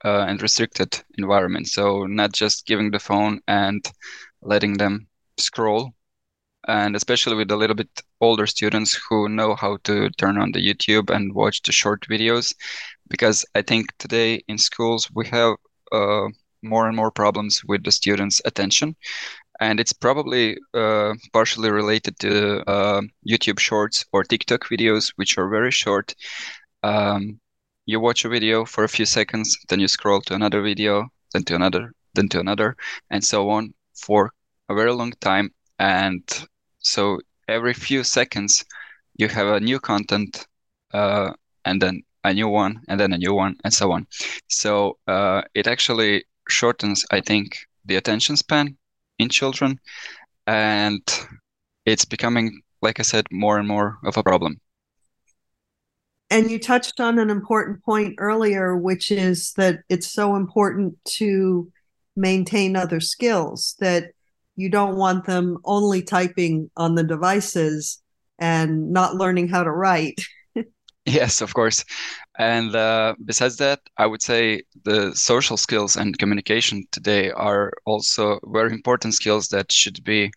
uh, 0.05 0.27
and 0.29 0.43
restricted 0.43 1.03
environment. 1.19 1.67
So 1.69 2.05
not 2.05 2.33
just 2.33 2.67
giving 2.67 2.91
the 2.91 2.99
phone 2.99 3.41
and 3.49 3.85
letting 4.43 4.75
them 4.75 5.09
scroll, 5.39 5.95
and 6.69 6.97
especially 6.97 7.37
with 7.37 7.51
a 7.51 7.57
little 7.57 7.77
bit 7.77 8.03
older 8.21 8.47
students 8.47 8.99
who 9.09 9.29
know 9.29 9.55
how 9.55 9.79
to 9.85 10.11
turn 10.11 10.39
on 10.39 10.53
the 10.53 10.61
YouTube 10.61 11.15
and 11.15 11.35
watch 11.35 11.63
the 11.63 11.73
short 11.73 12.07
videos, 12.09 12.55
because 13.09 13.45
I 13.55 13.63
think 13.63 13.87
today 13.99 14.43
in 14.49 14.59
schools 14.59 15.11
we 15.15 15.27
have 15.29 15.57
uh, 15.93 16.29
more 16.63 16.89
and 16.89 16.97
more 16.97 17.11
problems 17.11 17.63
with 17.65 17.85
the 17.85 17.93
students' 17.93 18.41
attention. 18.45 18.97
And 19.61 19.79
it's 19.79 19.93
probably 19.93 20.59
uh, 20.75 21.15
partially 21.33 21.71
related 21.71 22.19
to 22.21 22.69
uh, 22.69 23.03
YouTube 23.29 23.61
shorts 23.61 24.05
or 24.13 24.25
TikTok 24.25 24.65
videos, 24.65 25.13
which 25.17 25.39
are 25.39 25.49
very 25.49 25.71
short. 25.71 26.15
Um, 26.83 27.39
you 27.87 28.01
watch 28.01 28.25
a 28.25 28.29
video 28.29 28.65
for 28.65 28.85
a 28.85 28.89
few 28.89 29.07
seconds, 29.07 29.57
then 29.69 29.79
you 29.79 29.89
scroll 29.89 30.23
to 30.23 30.35
another 30.35 30.63
video, 30.63 31.09
then 31.33 31.45
to 31.45 31.55
another, 31.55 31.93
then 32.15 32.29
to 32.31 32.41
another, 32.41 32.77
and 33.11 33.23
so 33.23 33.49
on 33.51 33.75
for 33.95 34.33
a 34.69 34.75
very 34.75 34.93
long 34.93 35.13
time. 35.21 35.53
And 35.79 36.23
so 36.85 37.19
every 37.49 37.75
few 37.75 38.05
seconds, 38.05 38.65
you 39.17 39.29
have 39.29 39.47
a 39.47 39.61
new 39.61 39.81
content, 39.81 40.47
uh, 40.93 41.33
and 41.65 41.81
then 41.81 42.03
a 42.25 42.33
new 42.33 42.49
one, 42.49 42.81
and 42.89 43.01
then 43.01 43.13
a 43.13 43.19
new 43.19 43.35
one, 43.35 43.57
and 43.65 43.73
so 43.73 43.93
on. 43.93 44.07
So 44.49 44.99
uh, 45.07 45.43
it 45.55 45.67
actually 45.67 46.25
shortens, 46.49 47.05
I 47.11 47.21
think, 47.21 47.59
the 47.85 47.97
attention 47.97 48.37
span 48.37 48.77
in 49.19 49.29
children, 49.29 49.81
and 50.47 51.03
it's 51.87 52.05
becoming, 52.05 52.63
like 52.83 53.01
I 53.01 53.03
said, 53.03 53.27
more 53.31 53.59
and 53.59 53.69
more 53.69 53.99
of 54.05 54.17
a 54.17 54.23
problem. 54.23 54.61
And 56.31 56.51
you 56.51 56.59
touched 56.59 57.01
on 57.01 57.19
an 57.19 57.31
important 57.31 57.85
point 57.85 58.15
earlier, 58.19 58.77
which 58.77 59.11
is 59.11 59.53
that 59.53 59.81
it's 59.89 60.11
so 60.11 60.37
important 60.37 60.97
to 61.19 61.71
maintain 62.17 62.77
other 62.77 63.01
skills 63.01 63.77
that 63.79 64.13
you 64.57 64.69
don't 64.71 64.97
want 64.97 65.27
them 65.27 65.59
only 65.65 66.03
typing 66.03 66.71
on 66.77 66.95
the 66.95 67.05
devices 67.05 68.03
and 68.39 68.91
not 68.91 69.17
learning 69.17 69.49
how 69.49 69.63
to 69.63 69.71
write. 69.71 70.21
yes, 71.07 71.41
of 71.41 71.55
course. 71.55 71.85
And 72.39 72.75
uh, 72.75 73.15
besides 73.25 73.57
that, 73.59 73.81
I 73.97 74.07
would 74.07 74.23
say 74.23 74.63
the 74.85 75.15
social 75.15 75.57
skills 75.57 75.97
and 75.97 76.19
communication 76.19 76.85
today 76.93 77.31
are 77.31 77.73
also 77.85 78.41
very 78.47 78.73
important 78.73 79.15
skills 79.15 79.49
that 79.49 79.71
should 79.71 80.03
be 80.05 80.33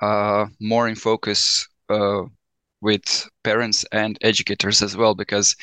uh, 0.00 0.46
more 0.60 0.88
in 0.88 0.94
focus 0.94 1.68
uh, 1.88 2.22
with 2.80 3.28
parents 3.44 3.84
and 3.92 4.18
educators 4.22 4.82
as 4.82 4.96
well, 4.96 5.14
because 5.14 5.54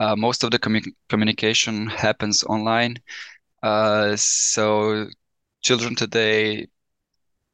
uh, 0.00 0.16
most 0.16 0.42
of 0.44 0.50
the 0.50 0.58
commu- 0.58 0.92
communication 1.08 1.86
happens 1.86 2.42
online. 2.44 2.96
Uh, 3.62 4.14
so 4.16 5.06
children 5.62 5.94
today 5.94 6.66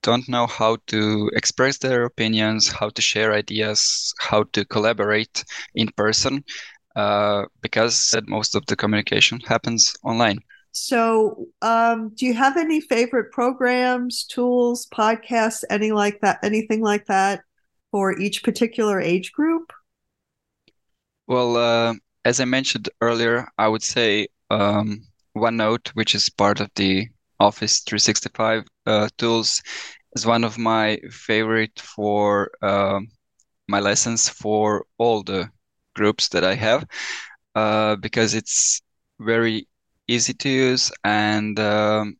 don't 0.03 0.29
know 0.29 0.47
how 0.47 0.77
to 0.89 1.31
express 1.35 1.79
their 1.79 2.05
opinions, 2.05 2.69
how 2.69 2.89
to 2.91 3.03
share 3.03 3.33
ideas, 3.33 4.15
how 4.19 4.45
to 4.53 4.65
collaborate 4.65 5.45
in 5.75 5.89
person, 5.97 6.45
uh, 6.97 7.45
because 7.61 8.15
most 8.27 8.55
of 8.55 8.65
the 8.67 8.77
communication 8.77 9.41
happens 9.41 9.95
online. 10.05 10.41
So, 10.73 11.49
um, 11.63 12.13
do 12.15 12.27
you 12.27 12.35
have 12.35 12.57
any 12.57 12.81
favorite 12.81 13.33
programs, 13.33 14.25
tools, 14.25 14.87
podcasts, 14.87 15.65
any 15.69 15.93
like 15.93 16.21
that, 16.21 16.39
anything 16.43 16.81
like 16.81 17.07
that 17.07 17.43
for 17.91 18.19
each 18.19 18.45
particular 18.45 19.01
age 19.01 19.33
group? 19.33 19.73
Well, 21.27 21.57
uh, 21.57 21.95
as 22.25 22.41
I 22.41 22.45
mentioned 22.45 22.89
earlier, 23.01 23.49
I 23.59 23.69
would 23.69 23.83
say 23.83 24.29
um, 24.51 25.03
OneNote, 25.37 25.89
which 25.91 26.15
is 26.15 26.29
part 26.29 26.61
of 26.61 26.71
the 26.75 27.09
Office 27.39 27.81
365 27.81 28.65
uh, 28.80 28.80
tools, 28.99 29.63
is 30.15 30.27
one 30.27 30.45
of 30.45 30.59
my 30.59 30.99
favorite 31.11 31.79
for 31.79 32.51
uh, 32.63 33.01
my 33.69 33.81
lessons 33.81 34.29
for 34.29 34.85
all 34.99 35.23
the 35.23 35.49
groups 35.95 36.29
that 36.29 36.45
I 36.45 36.55
have 36.55 36.85
uh, 37.55 37.97
because 37.97 38.35
it's 38.35 38.81
very 39.21 39.67
easy 40.09 40.35
to 40.35 40.49
use 40.49 40.91
and 41.05 41.59
um, 41.59 42.17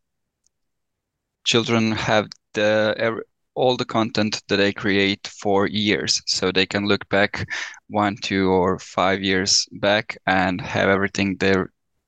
children 1.45 1.93
have 1.93 2.29
the 2.55 3.21
all 3.55 3.77
the 3.77 3.85
content 3.85 4.41
that 4.49 4.61
I 4.61 4.73
create 4.73 5.27
for 5.27 5.67
years. 5.67 6.23
So 6.27 6.51
they 6.53 6.67
can 6.67 6.87
look 6.87 7.09
back 7.09 7.49
one 7.89 8.17
two 8.17 8.49
or 8.51 8.79
five 8.79 9.23
years 9.23 9.67
back 9.73 10.17
and 10.27 10.61
have 10.61 10.89
everything 10.89 11.37
they 11.39 11.55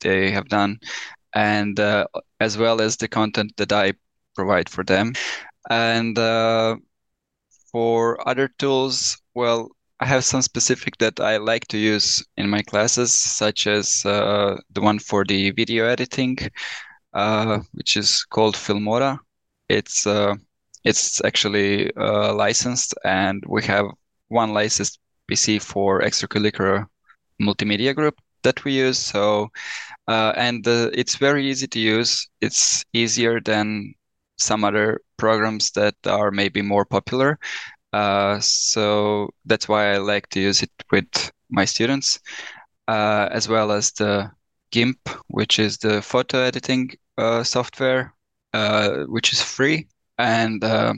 they 0.00 0.30
have 0.30 0.48
done. 0.48 0.78
And 1.34 1.78
uh, 1.80 2.06
as 2.40 2.56
well 2.58 2.80
as 2.80 2.96
the 2.96 3.08
content 3.08 3.52
that 3.56 3.72
I 3.72 3.94
provide 4.34 4.68
for 4.68 4.84
them 4.84 5.12
and 5.70 6.18
uh, 6.18 6.76
for 7.70 8.16
other 8.28 8.48
tools 8.58 9.16
well 9.34 9.70
I 10.02 10.06
have 10.06 10.24
some 10.24 10.42
specific 10.42 10.98
that 10.98 11.20
I 11.20 11.36
like 11.36 11.68
to 11.68 11.78
use 11.78 12.26
in 12.36 12.50
my 12.50 12.60
classes, 12.62 13.12
such 13.12 13.68
as 13.68 14.04
uh, 14.04 14.56
the 14.72 14.80
one 14.80 14.98
for 14.98 15.24
the 15.24 15.52
video 15.52 15.86
editing, 15.86 16.36
uh, 17.14 17.60
which 17.74 17.96
is 17.96 18.24
called 18.24 18.56
Filmora. 18.56 19.20
It's 19.68 20.04
uh, 20.04 20.34
it's 20.82 21.24
actually 21.24 21.94
uh, 21.94 22.34
licensed, 22.34 22.94
and 23.04 23.44
we 23.46 23.62
have 23.62 23.86
one 24.26 24.52
licensed 24.52 24.98
PC 25.30 25.60
for 25.60 26.00
extracurricular 26.00 26.86
multimedia 27.40 27.94
group 27.94 28.16
that 28.42 28.64
we 28.64 28.72
use. 28.72 28.98
So, 28.98 29.50
uh, 30.08 30.32
and 30.36 30.66
it's 30.66 31.14
very 31.14 31.46
easy 31.48 31.68
to 31.68 31.78
use. 31.78 32.28
It's 32.40 32.84
easier 32.92 33.40
than 33.40 33.94
some 34.42 34.64
other 34.64 35.00
programs 35.16 35.70
that 35.72 35.94
are 36.06 36.30
maybe 36.30 36.62
more 36.62 36.84
popular 36.84 37.38
uh, 37.92 38.40
so 38.40 39.28
that's 39.44 39.68
why 39.68 39.92
I 39.92 39.98
like 39.98 40.28
to 40.30 40.40
use 40.40 40.62
it 40.62 40.70
with 40.90 41.30
my 41.50 41.64
students, 41.64 42.18
uh, 42.88 43.28
as 43.30 43.48
well 43.48 43.70
as 43.70 43.92
the 43.92 44.30
GIMP, 44.70 45.08
which 45.28 45.58
is 45.58 45.78
the 45.78 46.00
photo 46.00 46.38
editing 46.40 46.92
uh, 47.18 47.44
software, 47.44 48.14
uh, 48.54 49.04
which 49.04 49.32
is 49.32 49.42
free. 49.42 49.88
And 50.18 50.64
uh, 50.64 50.94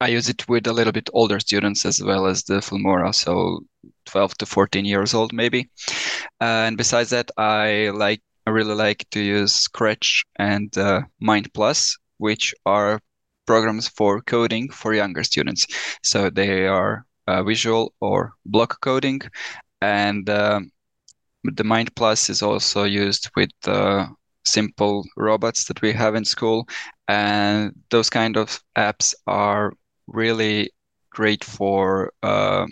I 0.00 0.08
use 0.08 0.28
it 0.28 0.48
with 0.48 0.66
a 0.66 0.72
little 0.72 0.92
bit 0.92 1.10
older 1.12 1.40
students 1.40 1.84
as 1.84 2.00
well 2.02 2.26
as 2.26 2.44
the 2.44 2.60
Filmora, 2.60 3.12
so 3.14 3.60
12 4.06 4.38
to 4.38 4.46
14 4.46 4.84
years 4.84 5.14
old 5.14 5.32
maybe. 5.32 5.70
and 6.40 6.76
besides 6.76 7.10
that, 7.10 7.30
I 7.36 7.90
like 7.90 8.22
I 8.46 8.50
really 8.50 8.74
like 8.74 9.08
to 9.10 9.20
use 9.20 9.54
Scratch 9.54 10.24
and 10.36 10.70
Mind 11.20 11.52
Plus, 11.54 11.96
which 12.18 12.54
are 12.66 13.00
programs 13.46 13.88
for 13.88 14.22
coding 14.22 14.70
for 14.70 14.94
younger 14.94 15.24
students. 15.24 15.66
So 16.02 16.30
they 16.30 16.66
are 16.66 17.06
uh, 17.26 17.42
visual 17.42 17.94
or 18.00 18.34
block 18.46 18.80
coding, 18.80 19.20
and 19.80 20.28
um, 20.30 20.70
the 21.44 21.64
Mind 21.64 21.94
Plus 21.94 22.30
is 22.30 22.42
also 22.42 22.84
used 22.84 23.30
with 23.36 23.50
uh, 23.66 24.06
simple 24.44 25.04
robots 25.16 25.64
that 25.64 25.82
we 25.82 25.92
have 25.92 26.14
in 26.14 26.24
school, 26.24 26.66
and 27.08 27.72
those 27.90 28.10
kind 28.10 28.36
of 28.36 28.60
apps 28.76 29.14
are 29.26 29.72
really 30.06 30.70
great 31.10 31.44
for 31.44 32.12
uh, 32.22 32.66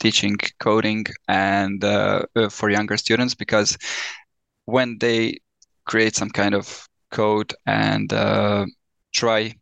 teaching 0.00 0.36
coding 0.60 1.04
and 1.28 1.82
uh, 1.84 2.22
uh, 2.36 2.48
for 2.48 2.70
younger 2.70 2.96
students 2.96 3.34
because 3.34 3.76
when 4.66 4.98
they 4.98 5.38
create 5.86 6.14
some 6.14 6.30
kind 6.30 6.54
of 6.54 6.87
code 7.10 7.54
and 7.66 8.12
uh, 8.12 8.66
try 9.12 9.54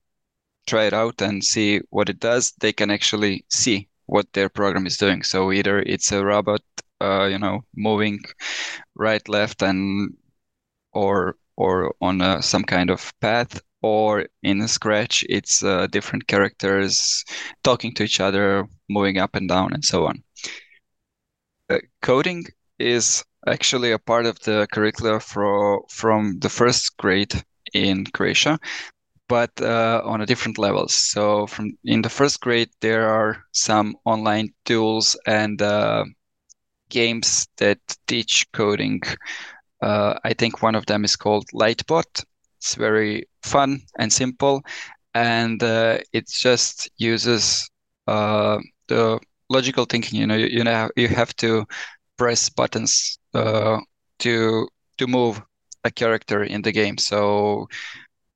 try 0.66 0.84
it 0.84 0.92
out 0.92 1.22
and 1.22 1.44
see 1.44 1.80
what 1.90 2.08
it 2.08 2.18
does, 2.18 2.52
they 2.58 2.72
can 2.72 2.90
actually 2.90 3.44
see 3.48 3.88
what 4.06 4.32
their 4.32 4.48
program 4.48 4.86
is 4.86 4.96
doing. 4.96 5.22
So 5.22 5.52
either 5.52 5.80
it's 5.80 6.10
a 6.12 6.24
robot, 6.24 6.60
uh, 7.00 7.26
you 7.26 7.38
know, 7.38 7.60
moving 7.76 8.20
right, 8.94 9.26
left, 9.28 9.62
and 9.62 10.14
or 10.92 11.36
or 11.56 11.94
on 12.00 12.20
a, 12.20 12.42
some 12.42 12.64
kind 12.64 12.90
of 12.90 13.12
path, 13.20 13.60
or 13.82 14.26
in 14.42 14.66
Scratch, 14.68 15.24
it's 15.28 15.62
uh, 15.62 15.86
different 15.86 16.26
characters 16.26 17.24
talking 17.62 17.94
to 17.94 18.04
each 18.04 18.20
other, 18.20 18.66
moving 18.88 19.18
up 19.18 19.34
and 19.36 19.48
down, 19.48 19.72
and 19.72 19.84
so 19.84 20.06
on. 20.06 20.22
Uh, 21.70 21.78
coding 22.02 22.44
is 22.78 23.24
actually 23.46 23.92
a 23.92 23.98
part 23.98 24.26
of 24.26 24.38
the 24.40 24.66
curricula 24.72 25.20
for, 25.20 25.84
from 25.90 26.38
the 26.40 26.48
first 26.48 26.96
grade 26.96 27.34
in 27.74 28.04
Croatia 28.06 28.58
but 29.28 29.50
uh, 29.60 30.02
on 30.04 30.20
a 30.20 30.26
different 30.26 30.58
levels. 30.58 30.94
So 30.94 31.46
from 31.46 31.76
in 31.84 32.02
the 32.02 32.08
first 32.08 32.40
grade, 32.40 32.70
there 32.80 33.08
are 33.08 33.44
some 33.52 33.96
online 34.04 34.50
tools 34.64 35.18
and 35.26 35.60
uh, 35.62 36.04
games 36.90 37.48
that 37.58 37.78
teach 38.06 38.46
coding. 38.52 39.00
Uh, 39.82 40.14
I 40.24 40.34
think 40.34 40.62
one 40.62 40.74
of 40.74 40.86
them 40.86 41.04
is 41.04 41.16
called 41.16 41.46
Lightbot. 41.54 42.24
It's 42.58 42.74
very 42.74 43.28
fun 43.42 43.80
and 43.98 44.12
simple, 44.12 44.62
and 45.14 45.62
uh, 45.62 45.98
it 46.12 46.28
just 46.28 46.90
uses 46.96 47.68
uh, 48.06 48.58
the 48.88 49.18
logical 49.50 49.84
thinking. 49.84 50.18
You 50.20 50.26
know, 50.26 50.36
you, 50.36 50.46
you 50.46 50.64
know, 50.64 50.88
you 50.96 51.08
have 51.08 51.34
to 51.36 51.66
press 52.16 52.48
buttons 52.50 53.18
uh, 53.34 53.78
to 54.18 54.68
to 54.98 55.06
move 55.06 55.40
a 55.84 55.90
character 55.90 56.42
in 56.42 56.62
the 56.62 56.72
game. 56.72 56.98
So 56.98 57.68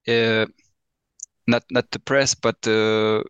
uh, 0.09 0.47
not 1.47 1.65
not 1.71 1.91
to 1.93 1.99
press, 1.99 2.35
but 2.35 2.57
uh, 2.67 3.23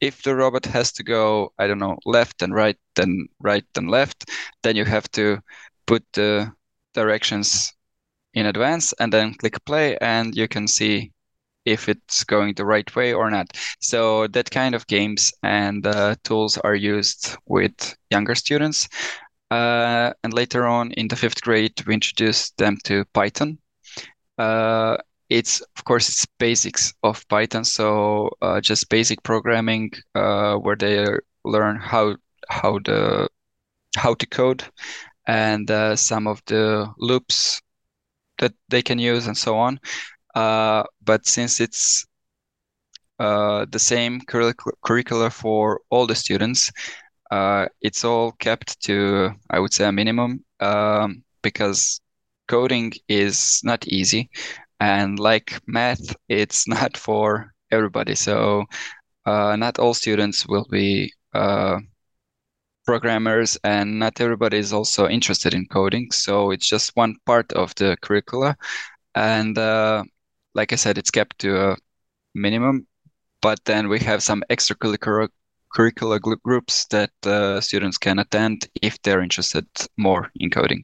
if 0.00 0.22
the 0.22 0.34
robot 0.34 0.66
has 0.66 0.92
to 0.92 1.02
go, 1.02 1.52
I 1.58 1.66
don't 1.66 1.78
know, 1.78 1.98
left 2.06 2.42
and 2.42 2.54
right, 2.54 2.78
then 2.96 3.28
right 3.38 3.66
and 3.76 3.90
left, 3.90 4.30
then 4.62 4.76
you 4.76 4.84
have 4.84 5.10
to 5.12 5.38
put 5.86 6.04
the 6.12 6.52
directions 6.94 7.72
in 8.34 8.46
advance 8.46 8.94
and 8.98 9.12
then 9.12 9.34
click 9.34 9.64
play, 9.64 9.96
and 10.00 10.34
you 10.34 10.48
can 10.48 10.66
see 10.66 11.12
if 11.66 11.88
it's 11.88 12.24
going 12.24 12.54
the 12.54 12.64
right 12.64 12.96
way 12.96 13.12
or 13.12 13.30
not. 13.30 13.46
So 13.80 14.26
that 14.28 14.50
kind 14.50 14.74
of 14.74 14.86
games 14.86 15.32
and 15.42 15.86
uh, 15.86 16.16
tools 16.24 16.56
are 16.58 16.74
used 16.74 17.36
with 17.46 17.94
younger 18.10 18.34
students. 18.34 18.88
Uh, 19.50 20.12
and 20.22 20.32
later 20.32 20.66
on 20.66 20.92
in 20.92 21.08
the 21.08 21.16
fifth 21.16 21.42
grade, 21.42 21.72
we 21.86 21.94
introduced 21.94 22.56
them 22.56 22.76
to 22.84 23.04
Python. 23.12 23.58
Uh, 24.38 24.96
it's 25.28 25.60
of 25.76 25.84
course 25.84 26.08
it's 26.08 26.26
basics 26.38 26.92
of 27.02 27.26
Python, 27.28 27.64
so 27.64 28.30
uh, 28.42 28.60
just 28.60 28.88
basic 28.88 29.22
programming 29.22 29.90
uh, 30.14 30.56
where 30.56 30.76
they 30.76 31.06
learn 31.44 31.76
how 31.76 32.16
how 32.48 32.78
the 32.84 33.28
how 33.96 34.14
to 34.14 34.26
code 34.26 34.64
and 35.26 35.70
uh, 35.70 35.96
some 35.96 36.26
of 36.26 36.42
the 36.46 36.88
loops 36.98 37.60
that 38.38 38.52
they 38.68 38.82
can 38.82 38.98
use 38.98 39.26
and 39.26 39.36
so 39.36 39.56
on. 39.56 39.80
Uh, 40.34 40.84
but 41.04 41.26
since 41.26 41.60
it's 41.60 42.06
the 43.18 43.78
same 43.78 44.20
curric- 44.22 44.56
curricula 44.82 45.30
for 45.30 45.80
all 45.90 46.06
the 46.06 46.14
students, 46.14 46.72
uh, 47.30 47.66
it's 47.80 48.04
all 48.04 48.32
kept 48.32 48.80
to 48.82 49.30
I 49.50 49.58
would 49.60 49.72
say 49.72 49.84
a 49.86 49.92
minimum 49.92 50.44
um, 50.60 51.22
because 51.42 52.00
coding 52.48 52.92
is 53.08 53.60
not 53.64 53.86
easy. 53.86 54.30
And 54.80 55.18
like 55.18 55.60
math 55.66 56.16
it's 56.28 56.66
not 56.76 56.96
for 56.96 57.52
everybody. 57.70 58.14
So 58.14 58.64
uh, 59.26 59.56
not 59.56 59.78
all 59.78 59.94
students 59.94 60.46
will 60.46 60.66
be 60.70 61.12
uh, 61.34 61.78
programmers 62.84 63.56
and 63.62 63.98
not 63.98 64.20
everybody 64.20 64.58
is 64.58 64.72
also 64.72 65.08
interested 65.08 65.54
in 65.54 65.66
coding. 65.66 66.10
So 66.10 66.50
it's 66.50 66.68
just 66.68 66.96
one 66.96 67.16
part 67.26 67.52
of 67.52 67.74
the 67.76 67.96
curricula. 68.02 68.56
And 69.14 69.56
uh, 69.58 70.04
like 70.54 70.72
i 70.72 70.76
said 70.76 70.98
it's 70.98 71.10
kept 71.10 71.38
to 71.40 71.70
a 71.70 71.76
minimum. 72.34 72.86
But 73.42 73.64
then 73.64 73.88
we 73.88 74.00
have 74.00 74.22
some 74.22 74.42
extracurricular 74.50 75.28
curricular 75.74 76.20
groups 76.42 76.86
that 76.86 77.10
uh, 77.24 77.60
students 77.60 77.98
can 77.98 78.18
attend 78.18 78.68
if 78.82 79.00
they're 79.02 79.22
interested 79.22 79.66
more 79.96 80.30
in 80.36 80.50
coding 80.50 80.82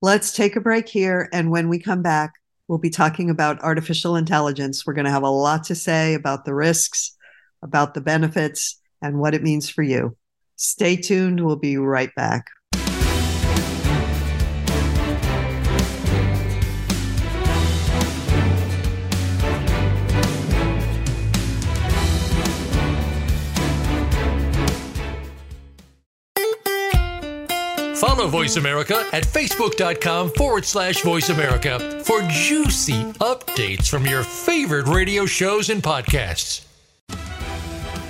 let's 0.00 0.32
take 0.32 0.56
a 0.56 0.60
break 0.60 0.88
here 0.88 1.28
and 1.32 1.50
when 1.50 1.68
we 1.68 1.78
come 1.78 2.02
back 2.02 2.32
We'll 2.72 2.78
be 2.78 2.88
talking 2.88 3.28
about 3.28 3.60
artificial 3.60 4.16
intelligence. 4.16 4.86
We're 4.86 4.94
going 4.94 5.04
to 5.04 5.10
have 5.10 5.24
a 5.24 5.28
lot 5.28 5.64
to 5.64 5.74
say 5.74 6.14
about 6.14 6.46
the 6.46 6.54
risks, 6.54 7.14
about 7.60 7.92
the 7.92 8.00
benefits, 8.00 8.80
and 9.02 9.18
what 9.18 9.34
it 9.34 9.42
means 9.42 9.68
for 9.68 9.82
you. 9.82 10.16
Stay 10.56 10.96
tuned. 10.96 11.44
We'll 11.44 11.56
be 11.56 11.76
right 11.76 12.14
back. 12.14 12.46
Follow 28.22 28.30
Voice 28.30 28.54
America 28.54 29.04
at 29.12 29.24
facebook.com 29.24 30.30
forward 30.30 30.64
slash 30.64 31.02
voice 31.02 31.28
America 31.28 32.00
for 32.04 32.22
juicy 32.30 33.02
updates 33.14 33.88
from 33.88 34.06
your 34.06 34.22
favorite 34.22 34.86
radio 34.86 35.26
shows 35.26 35.70
and 35.70 35.82
podcasts. 35.82 36.64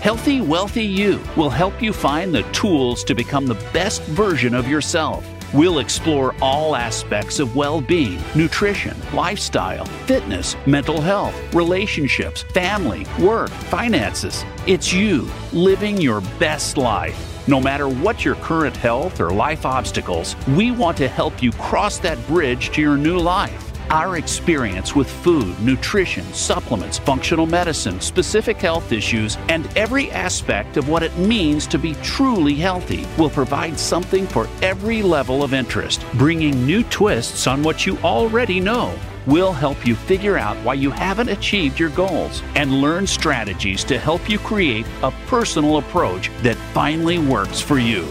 Healthy, 0.02 0.42
Wealthy 0.42 0.84
You 0.84 1.18
will 1.34 1.48
help 1.48 1.80
you 1.80 1.94
find 1.94 2.34
the 2.34 2.42
tools 2.52 3.04
to 3.04 3.14
become 3.14 3.46
the 3.46 3.54
best 3.72 4.02
version 4.02 4.54
of 4.54 4.68
yourself. 4.68 5.26
We'll 5.54 5.78
explore 5.78 6.34
all 6.42 6.76
aspects 6.76 7.38
of 7.38 7.56
well 7.56 7.80
being, 7.80 8.20
nutrition, 8.34 8.94
lifestyle, 9.14 9.86
fitness, 10.06 10.56
mental 10.66 11.00
health, 11.00 11.34
relationships, 11.54 12.42
family, 12.42 13.06
work, 13.18 13.48
finances. 13.48 14.44
It's 14.66 14.92
you 14.92 15.30
living 15.54 15.98
your 15.98 16.20
best 16.38 16.76
life. 16.76 17.31
No 17.48 17.60
matter 17.60 17.88
what 17.88 18.24
your 18.24 18.36
current 18.36 18.76
health 18.76 19.20
or 19.20 19.30
life 19.30 19.66
obstacles, 19.66 20.36
we 20.56 20.70
want 20.70 20.96
to 20.98 21.08
help 21.08 21.42
you 21.42 21.50
cross 21.52 21.98
that 21.98 22.24
bridge 22.28 22.70
to 22.70 22.80
your 22.80 22.96
new 22.96 23.18
life. 23.18 23.72
Our 23.90 24.16
experience 24.16 24.94
with 24.94 25.10
food, 25.10 25.58
nutrition, 25.60 26.24
supplements, 26.32 26.98
functional 26.98 27.46
medicine, 27.46 28.00
specific 28.00 28.58
health 28.58 28.92
issues, 28.92 29.38
and 29.48 29.68
every 29.76 30.08
aspect 30.12 30.76
of 30.76 30.88
what 30.88 31.02
it 31.02 31.16
means 31.18 31.66
to 31.66 31.78
be 31.78 31.94
truly 31.96 32.54
healthy 32.54 33.06
will 33.18 33.28
provide 33.28 33.76
something 33.76 34.24
for 34.26 34.48
every 34.62 35.02
level 35.02 35.42
of 35.42 35.52
interest, 35.52 36.04
bringing 36.14 36.64
new 36.64 36.84
twists 36.84 37.48
on 37.48 37.64
what 37.64 37.84
you 37.84 37.98
already 37.98 38.60
know. 38.60 38.96
We'll 39.26 39.52
help 39.52 39.86
you 39.86 39.94
figure 39.94 40.36
out 40.36 40.56
why 40.64 40.74
you 40.74 40.90
haven't 40.90 41.28
achieved 41.28 41.78
your 41.78 41.90
goals 41.90 42.42
and 42.56 42.80
learn 42.80 43.06
strategies 43.06 43.84
to 43.84 43.98
help 43.98 44.28
you 44.28 44.38
create 44.38 44.86
a 45.02 45.12
personal 45.26 45.78
approach 45.78 46.30
that 46.42 46.56
finally 46.74 47.18
works 47.18 47.60
for 47.60 47.78
you. 47.78 48.06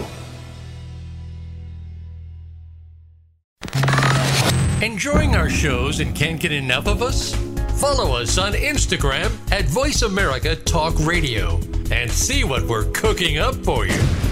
Enjoying 4.82 5.36
our 5.36 5.48
shows 5.48 6.00
and 6.00 6.14
can't 6.14 6.40
get 6.40 6.50
enough 6.50 6.88
of 6.88 7.02
us? 7.02 7.34
Follow 7.80 8.16
us 8.16 8.38
on 8.38 8.52
Instagram 8.52 9.30
at 9.52 9.64
Voice 9.66 10.02
America 10.02 10.56
Talk 10.56 10.94
Radio 11.06 11.60
and 11.90 12.10
see 12.10 12.42
what 12.42 12.62
we're 12.64 12.90
cooking 12.92 13.38
up 13.38 13.54
for 13.56 13.86
you. 13.86 14.31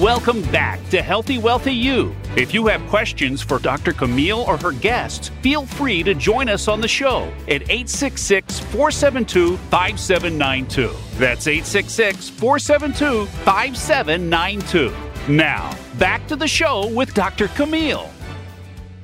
Welcome 0.00 0.42
back 0.50 0.80
to 0.88 1.00
Healthy 1.00 1.38
Wealthy 1.38 1.72
You. 1.72 2.16
If 2.36 2.52
you 2.52 2.66
have 2.66 2.84
questions 2.88 3.40
for 3.40 3.60
Dr. 3.60 3.92
Camille 3.92 4.40
or 4.40 4.56
her 4.56 4.72
guests, 4.72 5.28
feel 5.40 5.66
free 5.66 6.02
to 6.02 6.14
join 6.14 6.48
us 6.48 6.66
on 6.66 6.80
the 6.80 6.88
show 6.88 7.32
at 7.42 7.62
866 7.70 8.58
472 8.58 9.56
5792. 9.56 10.90
That's 11.16 11.46
866 11.46 12.28
472 12.28 13.26
5792. 13.44 14.92
Now, 15.32 15.72
back 15.96 16.26
to 16.26 16.34
the 16.34 16.48
show 16.48 16.88
with 16.88 17.14
Dr. 17.14 17.46
Camille. 17.46 18.10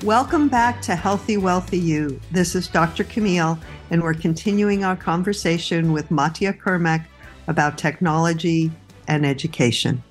Welcome 0.02 0.48
back 0.48 0.82
to 0.82 0.96
Healthy 0.96 1.36
Wealthy 1.36 1.78
You. 1.78 2.20
This 2.32 2.56
is 2.56 2.66
Dr. 2.66 3.04
Camille, 3.04 3.60
and 3.90 4.02
we're 4.02 4.14
continuing 4.14 4.82
our 4.82 4.96
conversation 4.96 5.92
with 5.92 6.08
Matija 6.08 6.58
Krmek 6.58 7.04
about 7.46 7.78
technology 7.78 8.72
and 9.06 9.24
education. 9.24 10.02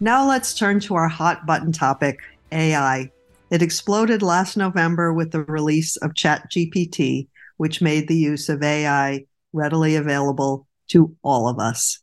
Now 0.00 0.28
let's 0.28 0.52
turn 0.52 0.80
to 0.80 0.94
our 0.94 1.08
hot 1.08 1.46
button 1.46 1.72
topic 1.72 2.20
AI. 2.52 3.10
It 3.50 3.62
exploded 3.62 4.20
last 4.20 4.54
November 4.54 5.14
with 5.14 5.32
the 5.32 5.40
release 5.44 5.96
of 5.96 6.12
ChatGPT, 6.12 7.28
which 7.56 7.80
made 7.80 8.06
the 8.06 8.16
use 8.16 8.50
of 8.50 8.62
AI 8.62 9.24
readily 9.54 9.96
available 9.96 10.66
to 10.88 11.16
all 11.22 11.48
of 11.48 11.58
us. 11.58 12.00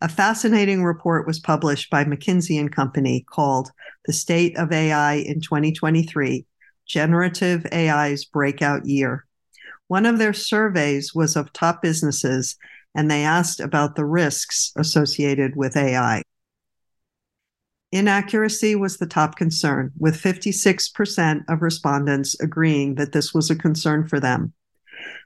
A 0.00 0.08
fascinating 0.08 0.82
report 0.84 1.26
was 1.26 1.38
published 1.38 1.90
by 1.90 2.04
McKinsey 2.04 2.58
and 2.58 2.72
Company 2.72 3.26
called 3.30 3.72
The 4.06 4.14
State 4.14 4.56
of 4.56 4.72
AI 4.72 5.14
in 5.14 5.42
2023 5.42 6.46
Generative 6.86 7.66
AI's 7.70 8.24
Breakout 8.24 8.86
Year. 8.86 9.26
One 9.88 10.06
of 10.06 10.16
their 10.18 10.32
surveys 10.32 11.14
was 11.14 11.36
of 11.36 11.52
top 11.52 11.82
businesses, 11.82 12.56
and 12.94 13.10
they 13.10 13.22
asked 13.22 13.60
about 13.60 13.96
the 13.96 14.06
risks 14.06 14.72
associated 14.76 15.56
with 15.56 15.76
AI. 15.76 16.22
Inaccuracy 17.90 18.74
was 18.74 18.98
the 18.98 19.06
top 19.06 19.36
concern, 19.36 19.92
with 19.98 20.20
56% 20.20 21.44
of 21.48 21.62
respondents 21.62 22.38
agreeing 22.38 22.96
that 22.96 23.12
this 23.12 23.32
was 23.32 23.50
a 23.50 23.56
concern 23.56 24.06
for 24.06 24.20
them. 24.20 24.52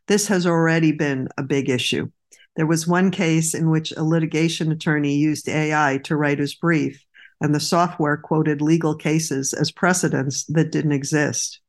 This 0.07 0.29
has 0.29 0.46
already 0.46 0.92
been 0.92 1.29
a 1.37 1.42
big 1.42 1.68
issue. 1.68 2.11
There 2.55 2.66
was 2.66 2.87
one 2.87 3.11
case 3.11 3.55
in 3.55 3.70
which 3.70 3.92
a 3.92 4.05
litigation 4.05 4.70
attorney 4.70 5.16
used 5.16 5.48
AI 5.48 5.98
to 6.05 6.16
write 6.16 6.38
his 6.38 6.55
brief, 6.55 7.05
and 7.40 7.53
the 7.53 7.61
software 7.61 8.16
quoted 8.16 8.61
legal 8.61 8.94
cases 8.94 9.53
as 9.53 9.72
precedents 9.72 10.44
that 10.44 10.70
didn't 10.70 10.92
exist. 10.92 11.61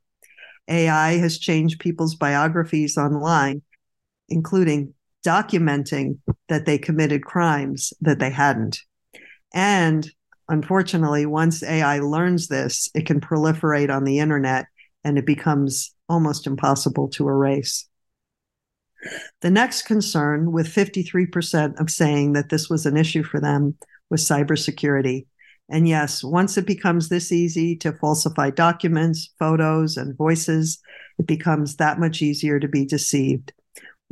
AI 0.67 1.13
has 1.17 1.39
changed 1.39 1.79
people's 1.79 2.15
biographies 2.15 2.97
online, 2.97 3.63
including 4.29 4.93
documenting 5.25 6.19
that 6.49 6.65
they 6.65 6.77
committed 6.77 7.23
crimes 7.23 7.93
that 8.01 8.19
they 8.19 8.29
hadn't. 8.29 8.79
And 9.53 10.09
unfortunately, 10.53 11.25
once 11.25 11.63
AI 11.63 11.99
learns 11.99 12.47
this, 12.47 12.89
it 12.93 13.05
can 13.05 13.19
proliferate 13.19 13.93
on 13.93 14.03
the 14.03 14.19
internet 14.19 14.67
and 15.03 15.17
it 15.17 15.25
becomes 15.25 15.93
almost 16.07 16.47
impossible 16.47 17.09
to 17.09 17.27
erase. 17.27 17.87
The 19.41 19.51
next 19.51 19.81
concern, 19.83 20.51
with 20.51 20.67
53% 20.67 21.79
of 21.79 21.89
saying 21.89 22.33
that 22.33 22.49
this 22.49 22.69
was 22.69 22.85
an 22.85 22.95
issue 22.95 23.23
for 23.23 23.41
them, 23.41 23.75
was 24.09 24.23
cybersecurity. 24.23 25.25
And 25.69 25.87
yes, 25.87 26.23
once 26.23 26.57
it 26.57 26.65
becomes 26.65 27.09
this 27.09 27.31
easy 27.31 27.75
to 27.77 27.93
falsify 27.93 28.51
documents, 28.51 29.33
photos, 29.39 29.97
and 29.97 30.15
voices, 30.17 30.79
it 31.17 31.27
becomes 31.27 31.77
that 31.77 31.99
much 31.99 32.21
easier 32.21 32.59
to 32.59 32.67
be 32.67 32.85
deceived. 32.85 33.53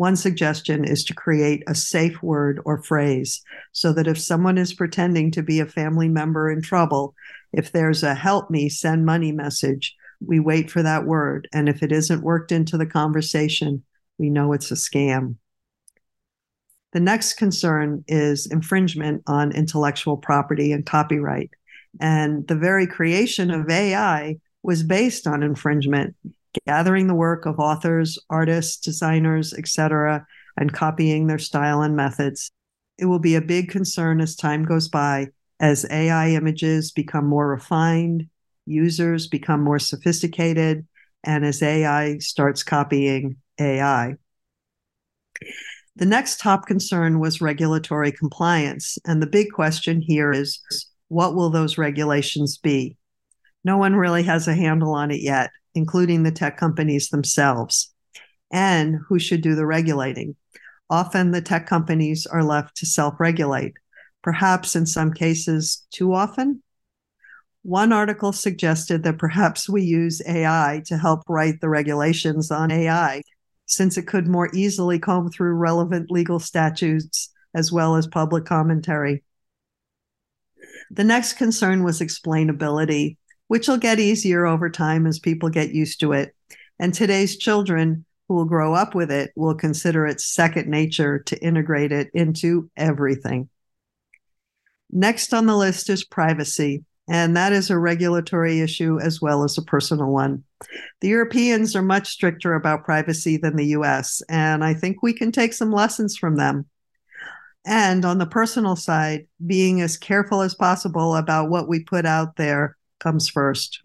One 0.01 0.15
suggestion 0.15 0.83
is 0.83 1.03
to 1.03 1.13
create 1.13 1.61
a 1.67 1.75
safe 1.75 2.23
word 2.23 2.59
or 2.65 2.81
phrase 2.81 3.39
so 3.71 3.93
that 3.93 4.07
if 4.07 4.19
someone 4.19 4.57
is 4.57 4.73
pretending 4.73 5.29
to 5.29 5.43
be 5.43 5.59
a 5.59 5.67
family 5.67 6.09
member 6.09 6.49
in 6.49 6.63
trouble, 6.63 7.13
if 7.53 7.71
there's 7.71 8.01
a 8.01 8.15
help 8.15 8.49
me 8.49 8.67
send 8.67 9.05
money 9.05 9.31
message, 9.31 9.95
we 10.19 10.39
wait 10.39 10.71
for 10.71 10.81
that 10.81 11.05
word. 11.05 11.47
And 11.53 11.69
if 11.69 11.83
it 11.83 11.91
isn't 11.91 12.23
worked 12.23 12.51
into 12.51 12.79
the 12.79 12.87
conversation, 12.87 13.83
we 14.17 14.31
know 14.31 14.53
it's 14.53 14.71
a 14.71 14.73
scam. 14.73 15.35
The 16.93 16.99
next 16.99 17.33
concern 17.33 18.03
is 18.07 18.47
infringement 18.47 19.21
on 19.27 19.51
intellectual 19.51 20.17
property 20.17 20.71
and 20.71 20.83
copyright. 20.83 21.51
And 21.99 22.47
the 22.47 22.55
very 22.55 22.87
creation 22.87 23.51
of 23.51 23.69
AI 23.69 24.37
was 24.63 24.81
based 24.81 25.27
on 25.27 25.43
infringement 25.43 26.15
gathering 26.65 27.07
the 27.07 27.15
work 27.15 27.45
of 27.45 27.59
authors, 27.59 28.19
artists, 28.29 28.77
designers, 28.77 29.53
etc., 29.53 30.25
and 30.57 30.73
copying 30.73 31.27
their 31.27 31.39
style 31.39 31.81
and 31.81 31.95
methods. 31.95 32.51
It 32.97 33.05
will 33.05 33.19
be 33.19 33.35
a 33.35 33.41
big 33.41 33.69
concern 33.69 34.21
as 34.21 34.35
time 34.35 34.65
goes 34.65 34.89
by 34.89 35.27
as 35.59 35.85
AI 35.89 36.29
images 36.31 36.91
become 36.91 37.27
more 37.27 37.47
refined, 37.47 38.27
users 38.65 39.27
become 39.27 39.63
more 39.63 39.79
sophisticated, 39.79 40.87
and 41.23 41.45
as 41.45 41.61
AI 41.61 42.17
starts 42.17 42.63
copying 42.63 43.37
AI. 43.59 44.15
The 45.95 46.05
next 46.05 46.39
top 46.39 46.65
concern 46.65 47.19
was 47.19 47.41
regulatory 47.41 48.11
compliance. 48.11 48.97
And 49.05 49.21
the 49.21 49.27
big 49.27 49.51
question 49.51 50.01
here 50.01 50.31
is 50.31 50.59
what 51.09 51.35
will 51.35 51.51
those 51.51 51.77
regulations 51.77 52.57
be? 52.57 52.97
No 53.63 53.77
one 53.77 53.95
really 53.95 54.23
has 54.23 54.47
a 54.47 54.55
handle 54.55 54.93
on 54.93 55.11
it 55.11 55.21
yet 55.21 55.51
including 55.75 56.23
the 56.23 56.31
tech 56.31 56.57
companies 56.57 57.09
themselves, 57.09 57.93
and 58.51 58.97
who 59.07 59.19
should 59.19 59.41
do 59.41 59.55
the 59.55 59.65
regulating. 59.65 60.35
Often 60.89 61.31
the 61.31 61.41
tech 61.41 61.67
companies 61.67 62.25
are 62.25 62.43
left 62.43 62.75
to 62.77 62.85
self 62.85 63.19
regulate, 63.19 63.73
perhaps 64.21 64.75
in 64.75 64.85
some 64.85 65.13
cases 65.13 65.85
too 65.91 66.13
often. 66.13 66.61
One 67.63 67.93
article 67.93 68.33
suggested 68.33 69.03
that 69.03 69.19
perhaps 69.19 69.69
we 69.69 69.83
use 69.83 70.21
AI 70.27 70.81
to 70.87 70.97
help 70.97 71.21
write 71.29 71.61
the 71.61 71.69
regulations 71.69 72.49
on 72.49 72.71
AI, 72.71 73.21
since 73.67 73.97
it 73.97 74.07
could 74.07 74.27
more 74.27 74.49
easily 74.53 74.99
comb 74.99 75.29
through 75.29 75.53
relevant 75.53 76.11
legal 76.11 76.39
statutes 76.39 77.29
as 77.53 77.71
well 77.71 77.95
as 77.95 78.07
public 78.07 78.45
commentary. 78.45 79.23
The 80.89 81.03
next 81.03 81.33
concern 81.33 81.83
was 81.83 82.01
explainability 82.01 83.17
which 83.51 83.67
will 83.67 83.77
get 83.77 83.99
easier 83.99 84.45
over 84.45 84.69
time 84.69 85.05
as 85.05 85.19
people 85.19 85.49
get 85.49 85.73
used 85.73 85.99
to 85.99 86.13
it. 86.13 86.33
And 86.79 86.93
today's 86.93 87.35
children 87.35 88.05
who 88.29 88.35
will 88.35 88.45
grow 88.45 88.73
up 88.73 88.95
with 88.95 89.11
it 89.11 89.33
will 89.35 89.55
consider 89.55 90.07
it 90.07 90.21
second 90.21 90.69
nature 90.69 91.19
to 91.23 91.43
integrate 91.43 91.91
it 91.91 92.09
into 92.13 92.71
everything. 92.77 93.49
Next 94.89 95.33
on 95.33 95.47
the 95.47 95.57
list 95.57 95.89
is 95.89 96.05
privacy. 96.05 96.85
And 97.09 97.35
that 97.35 97.51
is 97.51 97.69
a 97.69 97.77
regulatory 97.77 98.61
issue 98.61 99.01
as 99.01 99.21
well 99.21 99.43
as 99.43 99.57
a 99.57 99.63
personal 99.63 100.07
one. 100.07 100.45
The 101.01 101.09
Europeans 101.09 101.75
are 101.75 101.81
much 101.81 102.07
stricter 102.07 102.53
about 102.53 102.85
privacy 102.85 103.35
than 103.35 103.57
the 103.57 103.75
US, 103.75 104.21
and 104.29 104.63
I 104.63 104.75
think 104.75 105.03
we 105.03 105.11
can 105.11 105.33
take 105.33 105.51
some 105.51 105.73
lessons 105.73 106.15
from 106.15 106.37
them. 106.37 106.67
And 107.65 108.05
on 108.05 108.17
the 108.17 108.25
personal 108.25 108.77
side, 108.77 109.27
being 109.45 109.81
as 109.81 109.97
careful 109.97 110.39
as 110.39 110.55
possible 110.55 111.17
about 111.17 111.49
what 111.49 111.67
we 111.67 111.83
put 111.83 112.05
out 112.05 112.37
there 112.37 112.77
comes 113.01 113.27
first. 113.27 113.81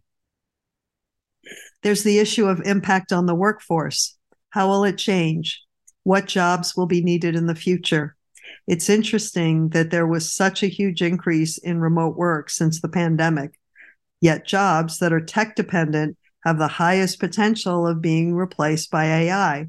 There's 1.83 2.03
the 2.03 2.19
issue 2.19 2.47
of 2.47 2.61
impact 2.61 3.13
on 3.13 3.27
the 3.27 3.35
workforce. 3.35 4.17
How 4.51 4.69
will 4.69 4.85
it 4.85 4.99
change? 4.99 5.63
What 6.03 6.27
jobs 6.27 6.77
will 6.77 6.87
be 6.87 7.03
needed 7.03 7.35
in 7.35 7.47
the 7.47 7.55
future? 7.55 8.17
It's 8.67 8.89
interesting 8.89 9.71
that 9.71 9.91
there 9.91 10.07
was 10.07 10.33
such 10.33 10.63
a 10.63 10.69
huge 10.69 11.03
increase 11.03 11.59
in 11.59 11.81
remote 11.81 12.17
work 12.17 12.51
since 12.51 12.81
the 12.81 12.89
pandemic, 12.89 13.59
yet 14.21 14.47
jobs 14.47 14.99
that 14.99 15.13
are 15.13 15.21
tech 15.21 15.57
dependent 15.57 16.17
have 16.45 16.59
the 16.59 16.69
highest 16.69 17.19
potential 17.19 17.87
of 17.87 18.01
being 18.01 18.35
replaced 18.35 18.91
by 18.91 19.07
AI. 19.07 19.67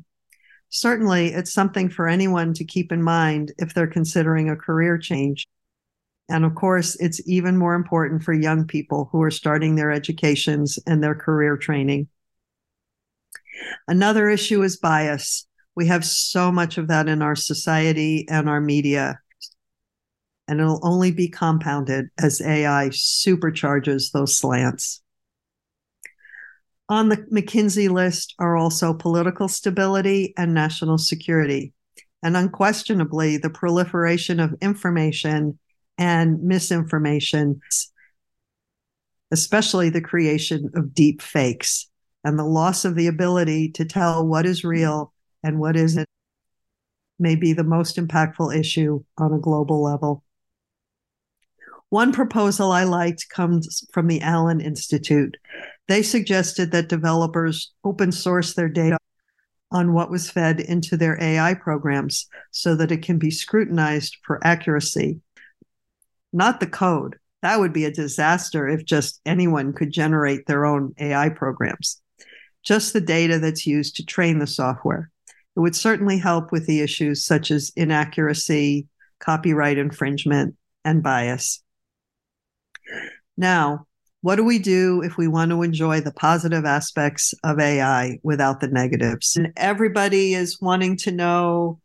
Certainly, 0.69 1.33
it's 1.33 1.53
something 1.53 1.89
for 1.89 2.07
anyone 2.07 2.53
to 2.53 2.65
keep 2.65 2.91
in 2.91 3.01
mind 3.01 3.51
if 3.57 3.73
they're 3.73 3.87
considering 3.87 4.49
a 4.49 4.55
career 4.55 4.97
change. 4.97 5.47
And 6.29 6.43
of 6.43 6.55
course, 6.55 6.95
it's 6.99 7.21
even 7.27 7.57
more 7.57 7.73
important 7.73 8.23
for 8.23 8.33
young 8.33 8.65
people 8.67 9.09
who 9.11 9.21
are 9.21 9.31
starting 9.31 9.75
their 9.75 9.91
educations 9.91 10.77
and 10.85 11.01
their 11.01 11.15
career 11.15 11.55
training. 11.57 12.07
Another 13.87 14.29
issue 14.29 14.61
is 14.63 14.77
bias. 14.77 15.47
We 15.75 15.87
have 15.87 16.05
so 16.05 16.51
much 16.51 16.77
of 16.77 16.87
that 16.87 17.07
in 17.07 17.21
our 17.21 17.35
society 17.35 18.27
and 18.29 18.49
our 18.49 18.59
media. 18.59 19.19
And 20.47 20.59
it'll 20.59 20.79
only 20.83 21.11
be 21.11 21.29
compounded 21.29 22.09
as 22.17 22.41
AI 22.41 22.89
supercharges 22.89 24.11
those 24.11 24.37
slants. 24.37 25.01
On 26.89 27.09
the 27.09 27.17
McKinsey 27.17 27.89
list 27.89 28.33
are 28.39 28.55
also 28.55 28.93
political 28.93 29.47
stability 29.49 30.33
and 30.37 30.53
national 30.53 30.97
security. 30.97 31.73
And 32.23 32.37
unquestionably, 32.37 33.37
the 33.37 33.49
proliferation 33.49 34.39
of 34.39 34.55
information 34.61 35.59
and 35.97 36.41
misinformation, 36.43 37.59
especially 39.31 39.89
the 39.89 40.01
creation 40.01 40.69
of 40.75 40.93
deep 40.93 41.21
fakes 41.21 41.89
and 42.23 42.37
the 42.37 42.43
loss 42.43 42.85
of 42.85 42.95
the 42.95 43.07
ability 43.07 43.69
to 43.69 43.85
tell 43.85 44.25
what 44.25 44.45
is 44.45 44.63
real 44.63 45.13
and 45.43 45.59
what 45.59 45.75
isn't, 45.75 46.07
may 47.19 47.35
be 47.35 47.53
the 47.53 47.63
most 47.63 47.97
impactful 47.97 48.55
issue 48.55 49.03
on 49.17 49.33
a 49.33 49.39
global 49.39 49.81
level. 49.81 50.23
One 51.89 52.11
proposal 52.11 52.71
I 52.71 52.83
liked 52.83 53.29
comes 53.29 53.87
from 53.93 54.07
the 54.07 54.21
Allen 54.21 54.59
Institute. 54.59 55.37
They 55.87 56.03
suggested 56.03 56.71
that 56.71 56.89
developers 56.89 57.71
open 57.83 58.11
source 58.11 58.53
their 58.53 58.67
data 58.67 58.97
on 59.71 59.93
what 59.93 60.11
was 60.11 60.29
fed 60.29 60.59
into 60.59 60.97
their 60.97 61.21
AI 61.21 61.53
programs 61.53 62.27
so 62.51 62.75
that 62.75 62.91
it 62.91 63.03
can 63.03 63.17
be 63.17 63.31
scrutinized 63.31 64.17
for 64.25 64.45
accuracy. 64.45 65.21
Not 66.33 66.59
the 66.59 66.67
code. 66.67 67.17
That 67.41 67.59
would 67.59 67.73
be 67.73 67.85
a 67.85 67.91
disaster 67.91 68.67
if 68.67 68.85
just 68.85 69.21
anyone 69.25 69.73
could 69.73 69.91
generate 69.91 70.45
their 70.45 70.65
own 70.65 70.93
AI 70.99 71.29
programs. 71.29 72.01
Just 72.63 72.93
the 72.93 73.01
data 73.01 73.39
that's 73.39 73.67
used 73.67 73.95
to 73.95 74.05
train 74.05 74.39
the 74.39 74.47
software. 74.47 75.09
It 75.55 75.59
would 75.59 75.75
certainly 75.75 76.17
help 76.17 76.51
with 76.51 76.67
the 76.67 76.81
issues 76.81 77.25
such 77.25 77.51
as 77.51 77.71
inaccuracy, 77.75 78.87
copyright 79.19 79.77
infringement, 79.77 80.55
and 80.83 81.01
bias. 81.01 81.63
Now, 83.37 83.87
what 84.21 84.35
do 84.35 84.43
we 84.43 84.59
do 84.59 85.01
if 85.03 85.17
we 85.17 85.27
want 85.27 85.51
to 85.51 85.61
enjoy 85.61 86.01
the 86.01 86.11
positive 86.11 86.65
aspects 86.65 87.33
of 87.43 87.59
AI 87.59 88.19
without 88.23 88.59
the 88.59 88.67
negatives? 88.67 89.35
And 89.35 89.53
everybody 89.55 90.33
is 90.33 90.59
wanting 90.59 90.97
to 90.97 91.11
know 91.11 91.79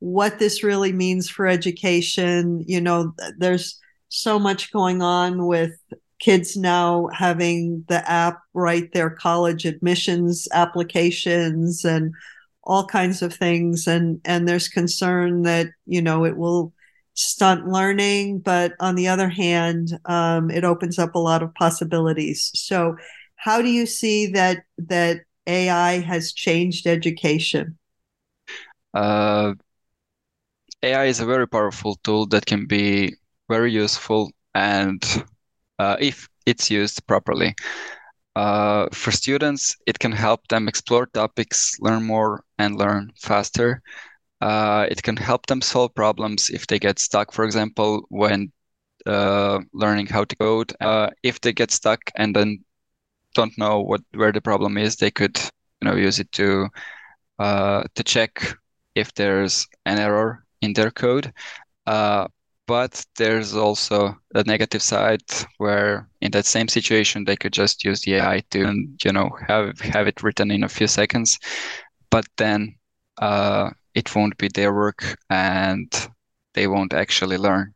what 0.00 0.38
this 0.38 0.62
really 0.62 0.92
means 0.92 1.30
for 1.30 1.46
education. 1.46 2.64
You 2.66 2.80
know, 2.80 3.14
there's 3.38 3.78
so 4.08 4.38
much 4.38 4.72
going 4.72 5.02
on 5.02 5.46
with 5.46 5.72
kids 6.18 6.56
now 6.56 7.08
having 7.14 7.84
the 7.88 8.08
app 8.10 8.40
write 8.52 8.92
their 8.92 9.08
college 9.08 9.64
admissions 9.64 10.46
applications 10.52 11.84
and 11.84 12.12
all 12.62 12.84
kinds 12.84 13.22
of 13.22 13.32
things 13.32 13.86
and 13.86 14.20
and 14.26 14.46
there's 14.46 14.68
concern 14.68 15.42
that 15.44 15.68
you 15.86 16.02
know 16.02 16.26
it 16.26 16.36
will 16.36 16.74
stunt 17.14 17.68
learning, 17.68 18.38
but 18.40 18.72
on 18.80 18.94
the 18.94 19.08
other 19.08 19.28
hand, 19.28 19.98
um, 20.06 20.50
it 20.50 20.64
opens 20.64 20.98
up 20.98 21.14
a 21.14 21.18
lot 21.18 21.42
of 21.42 21.54
possibilities. 21.54 22.50
So, 22.54 22.96
how 23.36 23.62
do 23.62 23.68
you 23.68 23.86
see 23.86 24.26
that 24.28 24.64
that 24.78 25.20
AI 25.46 25.98
has 26.00 26.32
changed 26.32 26.86
education? 26.86 27.78
Uh, 28.92 29.54
AI 30.82 31.04
is 31.06 31.20
a 31.20 31.26
very 31.26 31.48
powerful 31.48 31.96
tool 32.04 32.26
that 32.26 32.46
can 32.46 32.66
be 32.66 33.16
very 33.48 33.72
useful, 33.72 34.30
and 34.54 35.02
uh, 35.78 35.96
if 36.00 36.28
it's 36.46 36.70
used 36.70 37.06
properly. 37.06 37.54
Uh, 38.36 38.86
for 38.92 39.10
students, 39.10 39.76
it 39.86 39.98
can 39.98 40.12
help 40.12 40.46
them 40.48 40.68
explore 40.68 41.06
topics, 41.06 41.74
learn 41.80 42.04
more, 42.04 42.44
and 42.58 42.76
learn 42.76 43.12
faster. 43.20 43.82
Uh, 44.40 44.86
it 44.90 45.02
can 45.02 45.16
help 45.16 45.46
them 45.46 45.60
solve 45.60 45.94
problems 45.94 46.50
if 46.50 46.66
they 46.66 46.78
get 46.78 46.98
stuck, 46.98 47.32
for 47.32 47.44
example, 47.44 48.06
when 48.08 48.52
uh, 49.06 49.60
learning 49.72 50.06
how 50.06 50.24
to 50.24 50.36
code. 50.36 50.72
Uh, 50.80 51.10
if 51.22 51.40
they 51.40 51.52
get 51.52 51.70
stuck 51.70 52.00
and 52.16 52.34
then 52.36 52.64
don't 53.34 53.56
know 53.58 53.80
what 53.80 54.02
where 54.14 54.32
the 54.32 54.40
problem 54.40 54.78
is, 54.78 54.96
they 54.96 55.10
could 55.10 55.38
you 55.82 55.88
know 55.88 55.96
use 55.96 56.18
it 56.20 56.30
to 56.32 56.68
uh, 57.38 57.84
to 57.94 58.04
check 58.04 58.56
if 58.94 59.14
there's 59.14 59.66
an 59.86 59.98
error 59.98 60.44
in 60.60 60.72
their 60.74 60.90
code. 60.90 61.32
Uh, 61.86 62.28
but 62.66 63.04
there's 63.16 63.54
also 63.54 64.16
a 64.34 64.44
negative 64.44 64.82
side 64.82 65.22
where 65.58 66.08
in 66.20 66.30
that 66.32 66.46
same 66.46 66.68
situation 66.68 67.24
they 67.24 67.36
could 67.36 67.52
just 67.52 67.84
use 67.84 68.00
the 68.02 68.14
AI 68.14 68.40
to 68.50 68.86
you 69.04 69.12
know 69.12 69.30
have 69.48 69.80
have 69.80 70.06
it 70.06 70.22
written 70.22 70.50
in 70.50 70.62
a 70.64 70.68
few 70.68 70.86
seconds, 70.86 71.38
but 72.10 72.26
then 72.36 72.76
uh, 73.18 73.70
it 73.94 74.14
won't 74.14 74.38
be 74.38 74.48
their 74.48 74.72
work 74.74 75.16
and 75.30 75.92
they 76.54 76.66
won't 76.68 76.94
actually 76.94 77.38
learn 77.38 77.74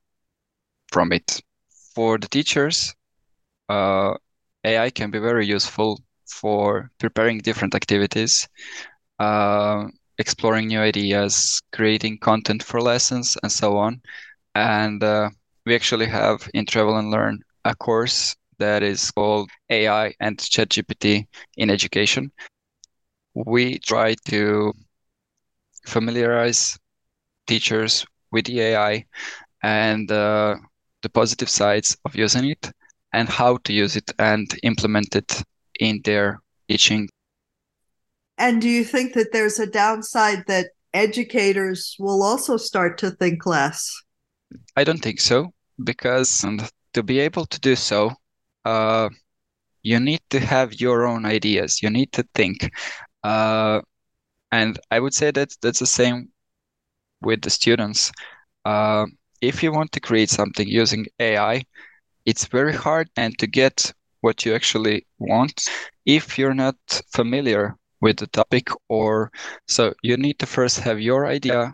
from 0.92 1.12
it. 1.12 1.40
For 1.94 2.18
the 2.18 2.28
teachers, 2.28 2.94
uh, 3.68 4.14
AI 4.64 4.90
can 4.90 5.10
be 5.10 5.18
very 5.18 5.46
useful 5.46 6.00
for 6.26 6.90
preparing 6.98 7.38
different 7.38 7.74
activities, 7.74 8.48
uh, 9.18 9.86
exploring 10.18 10.68
new 10.68 10.80
ideas, 10.80 11.60
creating 11.72 12.18
content 12.18 12.62
for 12.62 12.80
lessons, 12.80 13.36
and 13.42 13.50
so 13.52 13.76
on. 13.76 14.00
And 14.54 15.02
uh, 15.02 15.30
we 15.66 15.74
actually 15.74 16.06
have 16.06 16.48
in 16.54 16.66
Travel 16.66 16.96
and 16.98 17.10
Learn 17.10 17.40
a 17.64 17.74
course 17.74 18.34
that 18.58 18.82
is 18.82 19.10
called 19.10 19.50
AI 19.70 20.14
and 20.20 20.38
ChatGPT 20.38 21.26
in 21.56 21.70
Education. 21.70 22.32
We 23.34 23.78
try 23.78 24.14
to 24.26 24.72
familiarize 25.86 26.78
teachers 27.46 28.06
with 28.30 28.46
the 28.46 28.60
AI 28.60 29.04
and 29.62 30.10
uh, 30.10 30.56
the 31.02 31.08
positive 31.10 31.48
sides 31.48 31.96
of 32.04 32.14
using 32.16 32.50
it 32.50 32.70
and 33.12 33.28
how 33.28 33.58
to 33.64 33.72
use 33.72 33.96
it 33.96 34.10
and 34.18 34.46
implement 34.62 35.14
it 35.16 35.42
in 35.80 36.00
their 36.04 36.40
teaching. 36.68 37.08
And 38.38 38.60
do 38.60 38.68
you 38.68 38.84
think 38.84 39.14
that 39.14 39.32
there's 39.32 39.58
a 39.58 39.66
downside 39.66 40.44
that 40.46 40.70
educators 40.92 41.96
will 41.98 42.22
also 42.22 42.56
start 42.56 42.98
to 42.98 43.10
think 43.10 43.46
less? 43.46 43.92
I 44.76 44.84
don't 44.84 45.02
think 45.02 45.20
so, 45.20 45.52
because 45.82 46.44
to 46.94 47.02
be 47.02 47.20
able 47.20 47.46
to 47.46 47.60
do 47.60 47.76
so, 47.76 48.12
uh, 48.64 49.08
you 49.82 50.00
need 50.00 50.20
to 50.30 50.40
have 50.40 50.80
your 50.80 51.06
own 51.06 51.26
ideas. 51.26 51.82
You 51.82 51.90
need 51.90 52.12
to 52.12 52.26
think. 52.34 52.70
Uh, 53.22 53.80
and 54.50 54.78
I 54.90 55.00
would 55.00 55.14
say 55.14 55.30
that 55.30 55.50
that's 55.60 55.80
the 55.80 55.86
same 55.86 56.28
with 57.20 57.42
the 57.42 57.50
students. 57.50 58.12
Uh, 58.64 59.06
if 59.40 59.62
you 59.62 59.72
want 59.72 59.92
to 59.92 60.00
create 60.00 60.30
something 60.30 60.66
using 60.66 61.06
AI, 61.20 61.64
it's 62.24 62.46
very 62.46 62.72
hard 62.72 63.10
and 63.16 63.38
to 63.38 63.46
get 63.46 63.92
what 64.22 64.46
you 64.46 64.54
actually 64.54 65.06
want 65.18 65.68
if 66.06 66.38
you're 66.38 66.54
not 66.54 66.76
familiar 67.12 67.76
with 68.04 68.18
the 68.18 68.28
topic 68.28 68.68
or 68.88 69.30
so 69.66 69.92
you 70.02 70.16
need 70.16 70.38
to 70.38 70.46
first 70.46 70.78
have 70.78 71.00
your 71.00 71.26
idea 71.26 71.72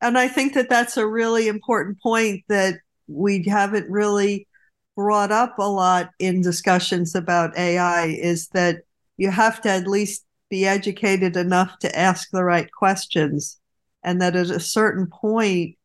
and 0.00 0.18
i 0.18 0.28
think 0.28 0.54
that 0.54 0.68
that's 0.68 0.96
a 0.96 1.06
really 1.06 1.48
important 1.48 1.98
point 2.00 2.44
that 2.48 2.74
we 3.08 3.42
haven't 3.44 3.88
really 3.90 4.46
brought 4.94 5.32
up 5.32 5.58
a 5.58 5.68
lot 5.68 6.10
in 6.18 6.40
discussions 6.40 7.14
about 7.14 7.56
ai 7.58 8.06
is 8.32 8.48
that 8.48 8.76
you 9.16 9.30
have 9.30 9.60
to 9.62 9.70
at 9.70 9.86
least 9.86 10.26
be 10.48 10.66
educated 10.66 11.36
enough 11.36 11.78
to 11.80 11.98
ask 11.98 12.30
the 12.30 12.44
right 12.44 12.70
questions. 12.72 13.58
And 14.02 14.20
that 14.22 14.36
at 14.36 14.50
a 14.50 14.60
certain 14.60 15.06
point, 15.06 15.76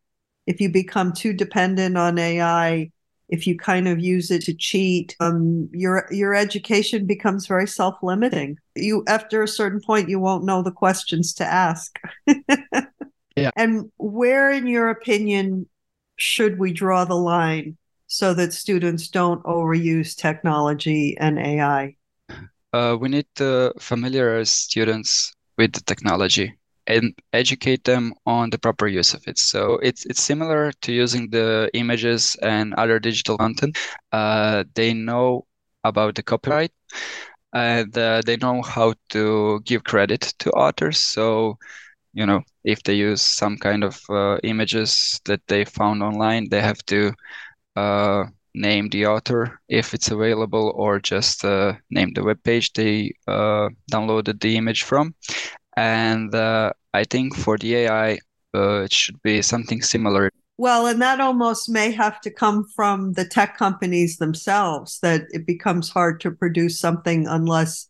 if 0.46 0.62
you 0.62 0.70
become 0.70 1.14
too 1.14 1.34
dependent 1.34 1.98
on 1.98 2.20
AI, 2.20 2.92
if 3.32 3.48
you 3.48 3.58
kind 3.58 3.88
of 3.88 4.00
use 4.00 4.30
it 4.30 4.44
to 4.44 4.54
cheat, 4.54 5.16
um, 5.22 5.70
your 5.72 6.08
your 6.12 6.36
education 6.36 7.08
becomes 7.08 7.48
very 7.48 7.68
self 7.68 7.96
limiting. 8.04 8.58
You 8.76 9.04
after 9.08 9.42
a 9.42 9.48
certain 9.48 9.82
point, 9.82 10.10
you 10.10 10.20
won't 10.20 10.44
know 10.44 10.62
the 10.62 10.72
questions 10.72 11.34
to 11.36 11.46
ask. 11.46 11.98
yeah. 13.36 13.52
And 13.56 13.90
where, 13.98 14.52
in 14.52 14.68
your 14.68 14.90
opinion, 14.90 15.68
should 16.18 16.60
we 16.60 16.74
draw 16.74 17.06
the 17.06 17.16
line 17.16 17.78
so 18.08 18.34
that 18.34 18.54
students 18.54 19.08
don't 19.08 19.42
overuse 19.44 20.16
technology 20.16 21.18
and 21.18 21.40
AI? 21.40 21.96
Uh, 22.74 22.98
we 23.00 23.10
need 23.10 23.28
to 23.36 23.74
familiarize 23.80 24.52
students 24.52 25.34
with 25.58 25.72
the 25.74 25.82
technology 25.82 26.54
and 26.88 27.14
educate 27.34 27.84
them 27.84 28.14
on 28.26 28.50
the 28.50 28.58
proper 28.58 28.88
use 28.88 29.14
of 29.14 29.28
it. 29.28 29.38
So 29.38 29.80
it's 29.84 30.06
it's 30.06 30.22
similar 30.24 30.72
to 30.82 30.92
using 30.92 31.30
the 31.30 31.70
images 31.74 32.36
and 32.42 32.74
other 32.76 33.00
digital 33.00 33.38
content. 33.38 33.78
Uh, 34.12 34.64
they 34.76 34.94
know 34.94 35.46
about 35.84 36.16
the 36.16 36.24
copyright 36.24 36.72
and 37.54 37.98
uh, 37.98 38.22
they 38.26 38.38
know 38.38 38.62
how 38.62 38.94
to 39.10 39.62
give 39.66 39.84
credit 39.84 40.34
to 40.40 40.52
authors. 40.52 41.00
So 41.00 41.58
you 42.14 42.26
know 42.26 42.42
if 42.64 42.84
they 42.84 42.94
use 42.96 43.22
some 43.22 43.58
kind 43.58 43.84
of 43.84 44.00
uh, 44.10 44.38
images 44.44 45.20
that 45.26 45.42
they 45.48 45.66
found 45.66 46.04
online, 46.04 46.50
they 46.50 46.62
have 46.62 46.84
to 46.88 47.14
uh, 47.76 48.26
name 48.54 48.90
the 48.90 49.06
author 49.06 49.60
if 49.70 49.94
it's 49.94 50.12
available 50.12 50.74
or 50.76 51.00
just 51.00 51.46
uh, 51.46 51.74
name 51.90 52.12
the 52.14 52.24
web 52.24 52.42
page 52.44 52.74
they 52.74 53.14
uh, 53.28 53.70
downloaded 53.92 54.42
the 54.42 54.58
image 54.58 54.84
from 54.84 55.14
and 55.78 56.34
uh, 56.34 56.74
I 56.94 57.04
think 57.04 57.36
for 57.36 57.58
the 57.58 57.76
AI, 57.76 58.20
uh, 58.54 58.82
it 58.82 58.94
should 58.94 59.22
be 59.22 59.42
something 59.42 59.82
similar. 59.82 60.32
Well, 60.58 60.86
and 60.86 61.02
that 61.02 61.20
almost 61.20 61.70
may 61.70 61.92
have 61.92 62.22
to 62.22 62.30
come 62.30 62.68
from 62.76 63.14
the 63.14 63.26
tech 63.26 63.58
companies 63.58 64.18
themselves, 64.18 65.00
that 65.02 65.24
it 65.32 65.48
becomes 65.48 65.90
hard 65.90 66.20
to 66.22 66.32
produce 66.32 66.80
something 66.80 67.26
unless 67.28 67.90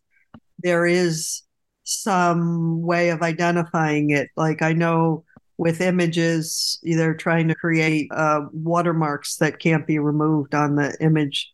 there 0.58 0.86
is 0.86 1.42
some 1.84 2.80
way 2.80 3.10
of 3.10 3.22
identifying 3.22 4.10
it. 4.10 4.28
Like 4.36 4.62
I 4.62 4.72
know 4.72 5.24
with 5.58 5.80
images, 5.80 6.78
they're 6.82 7.14
trying 7.14 7.48
to 7.48 7.54
create 7.54 8.08
uh, 8.12 8.42
watermarks 8.52 9.36
that 9.36 9.58
can't 9.58 9.86
be 9.86 9.98
removed 9.98 10.54
on 10.54 10.76
the 10.76 10.96
image. 11.00 11.52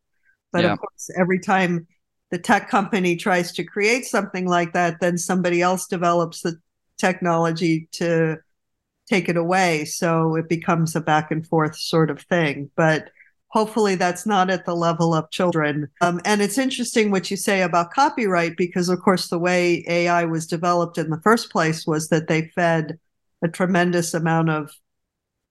But 0.52 0.64
yeah. 0.64 0.72
of 0.72 0.78
course, 0.78 1.10
every 1.18 1.40
time 1.40 1.86
the 2.30 2.38
tech 2.38 2.68
company 2.68 3.16
tries 3.16 3.52
to 3.52 3.64
create 3.64 4.04
something 4.04 4.46
like 4.46 4.72
that, 4.74 5.00
then 5.00 5.18
somebody 5.18 5.62
else 5.62 5.86
develops 5.86 6.42
the 6.42 6.58
technology 6.98 7.88
to 7.92 8.36
take 9.08 9.28
it 9.28 9.36
away. 9.36 9.84
So 9.84 10.36
it 10.36 10.48
becomes 10.48 10.94
a 10.94 11.00
back 11.00 11.30
and 11.30 11.46
forth 11.46 11.76
sort 11.76 12.10
of 12.10 12.20
thing. 12.22 12.70
But 12.76 13.10
hopefully 13.48 13.94
that's 13.94 14.26
not 14.26 14.50
at 14.50 14.66
the 14.66 14.74
level 14.74 15.14
of 15.14 15.30
children. 15.30 15.88
Um, 16.00 16.20
and 16.24 16.42
it's 16.42 16.58
interesting 16.58 17.10
what 17.10 17.30
you 17.30 17.36
say 17.36 17.62
about 17.62 17.92
copyright, 17.92 18.56
because 18.56 18.88
of 18.88 19.00
course, 19.00 19.28
the 19.28 19.38
way 19.38 19.84
AI 19.88 20.24
was 20.24 20.46
developed 20.46 20.98
in 20.98 21.10
the 21.10 21.20
first 21.22 21.50
place 21.50 21.86
was 21.86 22.08
that 22.08 22.28
they 22.28 22.48
fed 22.54 22.98
a 23.42 23.48
tremendous 23.48 24.14
amount 24.14 24.50
of 24.50 24.70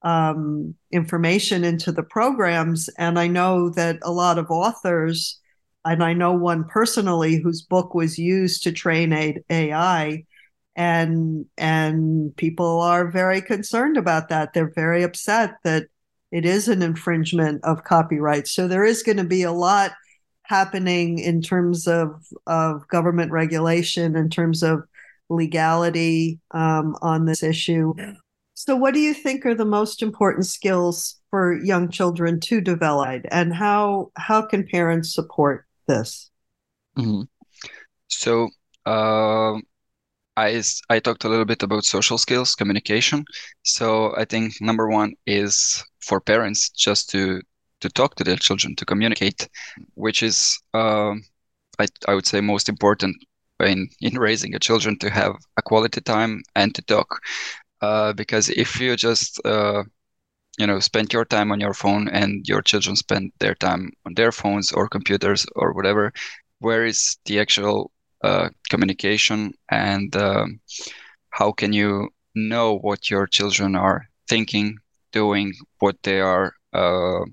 um, 0.03 0.75
information 0.91 1.63
into 1.63 1.91
the 1.91 2.03
programs. 2.03 2.87
And 2.97 3.17
I 3.17 3.27
know 3.27 3.69
that 3.71 3.97
a 4.03 4.11
lot 4.11 4.37
of 4.37 4.51
authors, 4.51 5.39
and 5.87 6.03
I 6.03 6.13
know 6.13 6.33
one 6.33 6.65
personally 6.65 7.37
whose 7.37 7.61
book 7.61 7.93
was 7.93 8.17
used 8.17 8.63
to 8.63 8.71
train 8.71 9.13
AI 9.49 10.23
and 10.75 11.45
and 11.57 12.35
people 12.35 12.81
are 12.81 13.09
very 13.09 13.41
concerned 13.41 13.97
about 13.97 14.29
that. 14.29 14.53
They're 14.53 14.71
very 14.75 15.03
upset 15.03 15.55
that 15.63 15.87
it 16.31 16.45
is 16.45 16.67
an 16.67 16.81
infringement 16.81 17.63
of 17.63 17.83
copyright. 17.83 18.47
So 18.47 18.67
there 18.67 18.85
is 18.85 19.01
going 19.01 19.17
to 19.17 19.23
be 19.23 19.43
a 19.43 19.51
lot 19.51 19.93
happening 20.43 21.19
in 21.19 21.41
terms 21.41 21.87
of 21.87 22.23
of 22.45 22.87
government 22.89 23.31
regulation 23.31 24.15
in 24.15 24.29
terms 24.29 24.63
of 24.63 24.83
legality 25.29 26.39
um, 26.51 26.95
on 27.01 27.25
this 27.25 27.43
issue. 27.43 27.93
So 28.53 28.75
what 28.75 28.93
do 28.93 28.99
you 28.99 29.13
think 29.13 29.45
are 29.45 29.55
the 29.55 29.65
most 29.65 30.01
important 30.01 30.47
skills 30.47 31.19
for 31.29 31.53
young 31.53 31.89
children 31.89 32.39
to 32.41 32.61
develop? 32.61 33.25
And 33.31 33.53
how 33.53 34.11
how 34.15 34.41
can 34.41 34.65
parents 34.67 35.13
support 35.13 35.66
this 35.87 36.29
mm-hmm. 36.97 37.21
so 38.07 38.49
uh, 38.85 39.59
I, 40.37 40.61
I 40.89 40.99
talked 40.99 41.23
a 41.23 41.29
little 41.29 41.45
bit 41.45 41.63
about 41.63 41.83
social 41.83 42.19
skills, 42.19 42.53
communication. 42.53 43.25
So 43.63 44.15
I 44.15 44.23
think 44.23 44.61
number 44.61 44.87
one 44.87 45.13
is 45.25 45.83
for 45.99 46.21
parents 46.21 46.69
just 46.69 47.09
to 47.09 47.41
to 47.81 47.89
talk 47.89 48.15
to 48.15 48.23
their 48.23 48.37
children, 48.37 48.75
to 48.75 48.85
communicate, 48.85 49.49
which 49.95 50.23
is 50.23 50.59
uh, 50.73 51.13
I 51.79 51.87
I 52.07 52.13
would 52.13 52.27
say 52.27 52.39
most 52.39 52.69
important 52.69 53.15
in 53.59 53.89
in 53.99 54.19
raising 54.19 54.55
a 54.55 54.59
children 54.59 54.97
to 54.99 55.09
have 55.09 55.35
a 55.57 55.61
quality 55.63 56.01
time 56.01 56.43
and 56.55 56.73
to 56.75 56.81
talk. 56.83 57.19
Uh, 57.81 58.13
because 58.13 58.49
if 58.49 58.79
you 58.79 58.95
just 58.95 59.39
uh, 59.45 59.83
you 60.57 60.65
know 60.67 60.79
spend 60.79 61.13
your 61.13 61.25
time 61.25 61.51
on 61.51 61.59
your 61.59 61.73
phone 61.73 62.07
and 62.09 62.47
your 62.47 62.61
children 62.61 62.95
spend 62.95 63.31
their 63.39 63.55
time 63.55 63.91
on 64.05 64.13
their 64.15 64.31
phones 64.31 64.71
or 64.71 64.87
computers 64.89 65.45
or 65.55 65.73
whatever, 65.73 66.13
where 66.59 66.85
is 66.85 67.17
the 67.25 67.39
actual 67.39 67.91
uh, 68.23 68.49
communication 68.69 69.53
and 69.69 70.15
um, 70.15 70.59
how 71.29 71.51
can 71.51 71.73
you 71.73 72.09
know 72.35 72.77
what 72.77 73.09
your 73.09 73.27
children 73.27 73.75
are 73.75 74.07
thinking, 74.27 74.77
doing, 75.11 75.53
what 75.79 75.95
they 76.03 76.19
are 76.21 76.53
uh, 76.73 77.23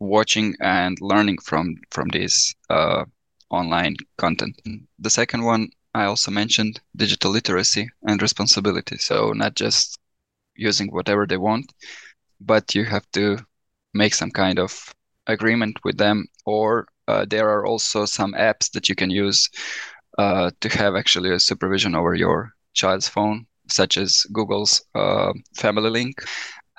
watching 0.00 0.54
and 0.60 0.98
learning 1.00 1.38
from 1.42 1.76
from 1.90 2.08
this 2.08 2.54
uh, 2.70 3.04
online 3.50 3.96
content. 4.18 4.60
The 4.98 5.10
second 5.10 5.44
one 5.44 5.70
I 5.94 6.04
also 6.04 6.30
mentioned 6.30 6.80
digital 6.96 7.30
literacy 7.30 7.90
and 8.02 8.20
responsibility. 8.20 8.96
So 8.98 9.32
not 9.32 9.54
just 9.54 9.98
using 10.56 10.88
whatever 10.88 11.26
they 11.26 11.36
want, 11.36 11.72
but 12.40 12.74
you 12.74 12.84
have 12.84 13.10
to 13.12 13.38
make 13.92 14.14
some 14.14 14.30
kind 14.30 14.58
of 14.58 14.94
agreement 15.26 15.78
with 15.84 15.96
them 15.96 16.26
or 16.44 16.86
uh, 17.08 17.24
there 17.28 17.48
are 17.48 17.66
also 17.66 18.04
some 18.04 18.32
apps 18.32 18.70
that 18.72 18.88
you 18.88 18.94
can 18.94 19.10
use 19.10 19.48
uh, 20.18 20.50
to 20.60 20.68
have 20.68 20.94
actually 20.94 21.30
a 21.30 21.40
supervision 21.40 21.94
over 21.94 22.14
your 22.14 22.52
child's 22.72 23.08
phone, 23.08 23.46
such 23.68 23.98
as 23.98 24.24
Google's 24.32 24.82
uh, 24.94 25.32
Family 25.56 25.90
Link. 25.90 26.22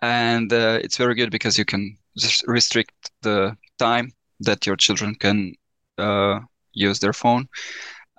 And 0.01 0.51
uh, 0.51 0.79
it's 0.81 0.97
very 0.97 1.15
good 1.15 1.31
because 1.31 1.57
you 1.57 1.65
can 1.65 1.97
restrict 2.47 3.11
the 3.21 3.55
time 3.77 4.11
that 4.39 4.65
your 4.65 4.75
children 4.75 5.15
can 5.15 5.53
uh, 5.97 6.39
use 6.73 6.99
their 6.99 7.13
phone. 7.13 7.47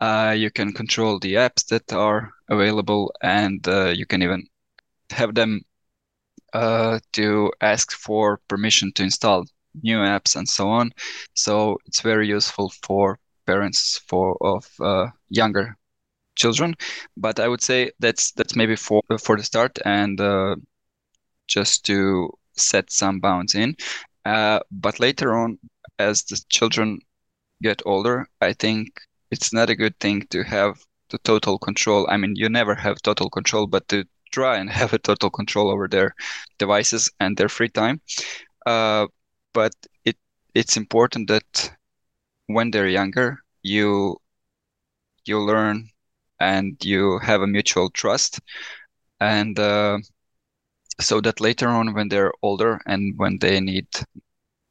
Uh, 0.00 0.34
you 0.36 0.50
can 0.50 0.72
control 0.72 1.18
the 1.18 1.34
apps 1.34 1.66
that 1.66 1.92
are 1.92 2.30
available, 2.50 3.12
and 3.22 3.66
you 3.66 4.06
can 4.06 4.22
even 4.22 4.46
have 5.10 5.34
them 5.34 5.62
to 7.12 7.52
ask 7.60 7.92
for 7.92 8.40
permission 8.48 8.92
to 8.92 9.02
install 9.02 9.44
new 9.82 9.98
apps 9.98 10.36
and 10.36 10.48
so 10.48 10.68
on. 10.68 10.92
So 11.34 11.78
it's 11.86 12.00
very 12.00 12.26
useful 12.28 12.72
for 12.82 13.18
parents 13.46 13.98
for 14.08 14.36
of 14.40 14.66
uh, 14.80 15.08
younger 15.28 15.76
children. 16.36 16.74
But 17.16 17.40
I 17.40 17.48
would 17.48 17.62
say 17.62 17.92
that's 18.00 18.32
that's 18.32 18.56
maybe 18.56 18.76
for 18.76 19.02
for 19.20 19.36
the 19.36 19.42
start 19.44 19.78
and 19.84 20.20
uh, 20.20 20.56
just 21.48 21.84
to 21.86 22.30
set 22.56 22.90
some 22.92 23.20
bounds 23.20 23.54
in. 23.54 23.76
Uh, 24.24 24.60
but 24.70 25.00
later 25.00 25.36
on, 25.36 25.58
as 25.98 26.22
the 26.24 26.40
children 26.48 26.98
get 27.62 27.82
older, 27.86 28.28
I 28.40 28.52
think 28.54 28.88
it's 29.30 29.52
not 29.52 29.70
a 29.70 29.76
good 29.76 29.98
thing 30.00 30.26
to 30.30 30.42
have 30.44 30.78
the 31.10 31.18
total 31.18 31.58
control. 31.58 32.06
I 32.10 32.16
mean, 32.16 32.34
you 32.36 32.48
never 32.48 32.74
have 32.74 33.02
total 33.02 33.30
control, 33.30 33.66
but 33.66 33.88
to 33.88 34.04
try 34.30 34.58
and 34.58 34.70
have 34.80 34.92
a 34.92 34.98
total 34.98 35.30
control 35.30 35.70
over 35.70 35.88
their 35.88 36.14
devices 36.58 37.10
and 37.20 37.36
their 37.36 37.48
free 37.48 37.68
time. 37.68 38.00
Uh, 38.66 39.06
but 39.54 39.72
it 40.04 40.16
it's 40.54 40.76
important 40.76 41.28
that 41.28 41.72
when 42.46 42.70
they're 42.70 42.88
younger, 42.88 43.38
you 43.62 44.18
you 45.24 45.38
learn 45.40 45.88
and 46.40 46.82
you 46.84 47.18
have 47.18 47.42
a 47.42 47.46
mutual 47.46 47.90
trust, 47.90 48.40
and 49.20 49.58
uh, 49.58 49.98
so 51.00 51.20
that 51.20 51.40
later 51.40 51.68
on, 51.68 51.94
when 51.94 52.08
they're 52.08 52.32
older 52.42 52.80
and 52.86 53.14
when 53.18 53.38
they 53.38 53.60
need 53.60 53.86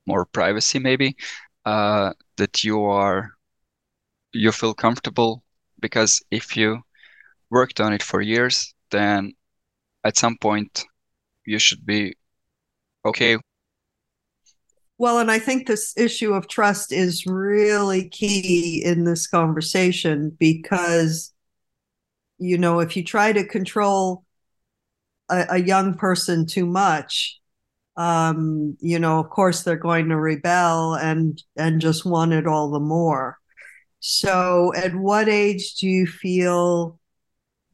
more 0.07 0.25
privacy, 0.25 0.79
maybe 0.79 1.15
uh, 1.65 2.13
that 2.37 2.63
you 2.63 2.83
are 2.85 3.31
you 4.33 4.51
feel 4.51 4.73
comfortable 4.73 5.43
because 5.79 6.21
if 6.31 6.55
you 6.57 6.81
worked 7.51 7.79
on 7.81 7.93
it 7.93 8.03
for 8.03 8.21
years, 8.21 8.73
then 8.91 9.33
at 10.05 10.17
some 10.17 10.37
point 10.37 10.85
you 11.45 11.59
should 11.59 11.85
be 11.85 12.15
okay 13.03 13.37
well, 14.97 15.19
and 15.19 15.29
I 15.29 15.39
think 15.39 15.67
this 15.67 15.93
issue 15.97 16.33
of 16.33 16.47
trust 16.47 16.93
is 16.93 17.25
really 17.25 18.07
key 18.07 18.81
in 18.83 19.03
this 19.03 19.27
conversation 19.27 20.35
because, 20.39 21.33
you 22.37 22.57
know, 22.57 22.79
if 22.79 22.95
you 22.95 23.03
try 23.03 23.33
to 23.33 23.45
control 23.45 24.23
a, 25.29 25.45
a 25.49 25.57
young 25.57 25.95
person 25.95 26.45
too 26.45 26.65
much, 26.65 27.39
um, 27.97 28.77
you 28.79 28.97
know, 28.97 29.19
of 29.19 29.29
course 29.29 29.63
they're 29.63 29.75
going 29.75 30.09
to 30.09 30.17
rebel 30.17 30.95
and 30.95 31.41
and 31.57 31.81
just 31.81 32.05
want 32.05 32.33
it 32.33 32.47
all 32.47 32.71
the 32.71 32.79
more. 32.79 33.37
So, 33.99 34.73
at 34.75 34.95
what 34.95 35.27
age 35.27 35.75
do 35.75 35.87
you 35.87 36.07
feel 36.07 36.99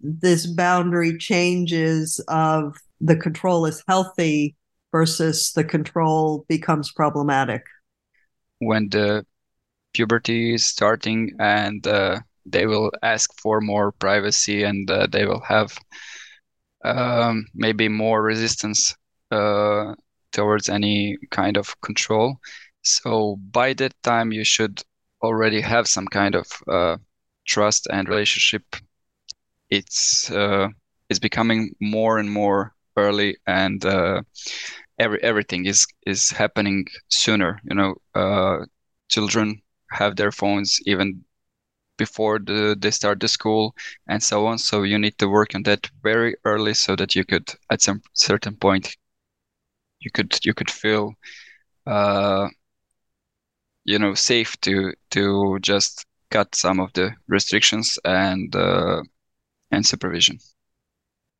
this 0.04 0.46
boundary 0.46 1.18
changes 1.18 2.20
of 2.28 2.76
the 3.00 3.16
control 3.16 3.66
is 3.66 3.84
healthy 3.88 4.56
versus 4.92 5.52
the 5.54 5.64
control 5.64 6.46
becomes 6.48 6.92
problematic? 6.92 7.64
When 8.60 8.90
the 8.90 9.26
puberty 9.94 10.54
is 10.56 10.66
starting 10.66 11.32
and 11.40 11.86
uh, 11.88 12.20
they 12.46 12.66
will 12.66 12.92
ask 13.02 13.32
for 13.40 13.62
more 13.62 13.92
privacy 13.92 14.64
and 14.64 14.90
uh, 14.90 15.08
they 15.08 15.26
will 15.26 15.42
have 15.42 15.78
um, 16.84 17.46
maybe 17.54 17.88
more 17.88 18.22
resistance 18.22 18.96
uh, 19.32 19.94
towards 20.32 20.70
any 20.70 21.18
kind 21.30 21.58
of 21.58 21.80
control. 21.82 22.38
So 22.84 23.38
by 23.52 23.74
that 23.74 23.94
time, 24.04 24.32
you 24.32 24.44
should 24.44 24.82
already 25.22 25.62
have 25.62 25.88
some 25.88 26.08
kind 26.08 26.36
of 26.36 26.48
uh, 26.68 26.98
trust 27.46 27.88
and 27.92 28.10
relationship. 28.10 28.64
It's 29.72 30.30
uh, 30.32 30.70
it's 31.10 31.20
becoming 31.20 31.76
more 31.82 32.20
and 32.20 32.32
more 32.32 32.76
early, 32.98 33.38
and 33.48 33.84
uh, 33.86 34.22
every 35.00 35.22
everything 35.24 35.66
is 35.66 35.88
is 36.06 36.32
happening 36.32 36.86
sooner. 37.10 37.60
You 37.70 37.76
know, 37.76 37.96
uh, 38.16 38.66
children 39.10 39.62
have 39.92 40.16
their 40.18 40.32
phones 40.32 40.80
even 40.86 41.24
before 41.98 42.40
the, 42.40 42.76
they 42.80 42.92
start 42.92 43.20
the 43.22 43.28
school 43.30 43.76
and 44.08 44.22
so 44.24 44.48
on. 44.48 44.58
So 44.60 44.84
you 44.84 44.98
need 45.00 45.18
to 45.20 45.30
work 45.30 45.56
on 45.56 45.64
that 45.64 45.90
very 46.04 46.36
early 46.46 46.74
so 46.76 46.96
that 46.98 47.16
you 47.16 47.26
could, 47.26 47.50
at 47.72 47.82
some 47.82 48.02
certain 48.14 48.56
point, 48.58 48.98
you 50.00 50.12
could 50.12 50.38
you 50.46 50.54
could 50.54 50.70
feel 50.70 51.14
uh, 51.88 52.50
you 53.86 54.00
know 54.00 54.14
safe 54.14 54.60
to 54.62 54.94
to 55.12 55.60
just 55.62 56.06
cut 56.32 56.54
some 56.56 56.80
of 56.80 56.92
the 56.94 57.12
restrictions 57.28 57.98
and 58.06 58.56
uh, 58.56 59.02
and 59.72 59.86
supervision 59.86 60.38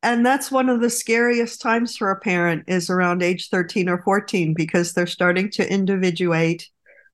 and 0.04 0.26
that's 0.26 0.50
one 0.50 0.68
of 0.68 0.80
the 0.80 0.90
scariest 0.90 1.60
times 1.60 1.96
for 1.96 2.10
a 2.10 2.18
parent 2.18 2.64
is 2.66 2.90
around 2.90 3.22
age 3.22 3.48
13 3.50 3.88
or 3.88 4.02
14 4.02 4.54
because 4.56 4.92
they're 4.92 5.06
starting 5.06 5.50
to 5.50 5.70
individuate 5.70 6.68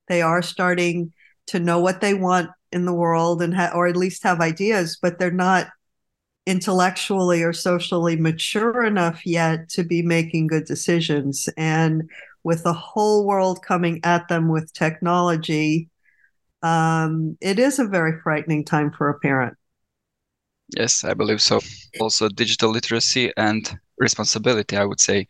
they 0.08 0.22
are 0.22 0.42
starting 0.42 1.12
to 1.46 1.60
know 1.60 1.80
what 1.80 2.00
they 2.00 2.14
want 2.14 2.50
in 2.72 2.84
the 2.84 2.94
world 2.94 3.42
and 3.42 3.54
ha- 3.54 3.72
or 3.74 3.86
at 3.86 3.96
least 3.96 4.22
have 4.22 4.40
ideas 4.40 4.98
but 5.00 5.18
they're 5.18 5.30
not 5.30 5.68
intellectually 6.48 7.42
or 7.42 7.52
socially 7.52 8.16
mature 8.16 8.82
enough 8.82 9.26
yet 9.26 9.68
to 9.68 9.84
be 9.84 10.00
making 10.00 10.46
good 10.46 10.64
decisions. 10.64 11.46
And 11.58 12.08
with 12.42 12.64
the 12.64 12.72
whole 12.72 13.26
world 13.26 13.62
coming 13.62 14.00
at 14.02 14.28
them 14.28 14.48
with 14.48 14.72
technology, 14.72 15.90
um, 16.62 17.36
it 17.42 17.58
is 17.58 17.78
a 17.78 17.84
very 17.84 18.18
frightening 18.22 18.64
time 18.64 18.90
for 18.90 19.10
a 19.10 19.18
parent. 19.18 19.58
Yes, 20.76 21.04
I 21.04 21.14
believe 21.14 21.40
so. 21.40 21.60
Also, 22.00 22.28
digital 22.28 22.70
literacy 22.70 23.32
and 23.36 23.78
responsibility, 23.98 24.76
I 24.76 24.84
would 24.84 25.00
say, 25.00 25.26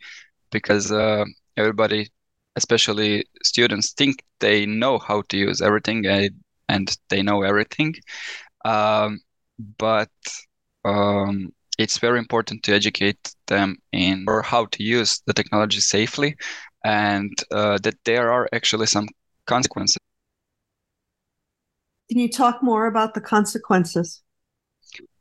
because 0.51 0.91
uh, 0.91 1.25
everybody, 1.57 2.11
especially 2.57 3.25
students, 3.43 3.93
think 3.93 4.25
they 4.41 4.67
know 4.67 4.99
how 4.99 5.23
to 5.29 5.37
use 5.37 5.63
everything 5.63 6.07
and 6.07 6.31
and 6.69 6.95
they 7.09 7.23
know 7.23 7.43
everything. 7.43 7.95
Um, 8.65 9.21
but 9.79 10.11
um, 10.85 11.53
it's 11.79 11.99
very 11.99 12.19
important 12.19 12.63
to 12.65 12.75
educate 12.75 13.35
them 13.47 13.77
in 13.93 14.25
or 14.29 14.43
how 14.43 14.67
to 14.67 14.83
use 14.83 15.23
the 15.27 15.33
technology 15.33 15.81
safely 15.81 16.37
and 16.85 17.33
uh, 17.53 17.79
that 17.83 17.97
there 18.05 18.31
are 18.31 18.49
actually 18.53 18.87
some 18.87 19.09
consequences. 19.47 19.99
Can 22.11 22.19
you 22.19 22.29
talk 22.29 22.63
more 22.63 22.87
about 22.87 23.15
the 23.15 23.21
consequences? 23.21 24.23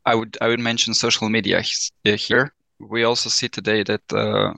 I 0.08 0.14
would 0.14 0.38
I 0.40 0.48
would 0.48 0.60
mention 0.60 0.94
social 0.94 1.28
media 1.28 1.58
uh, 2.06 2.16
here. 2.16 2.54
We 2.80 3.04
also 3.04 3.28
see 3.28 3.48
today 3.48 3.82
that 3.82 4.04
uh, 4.10 4.54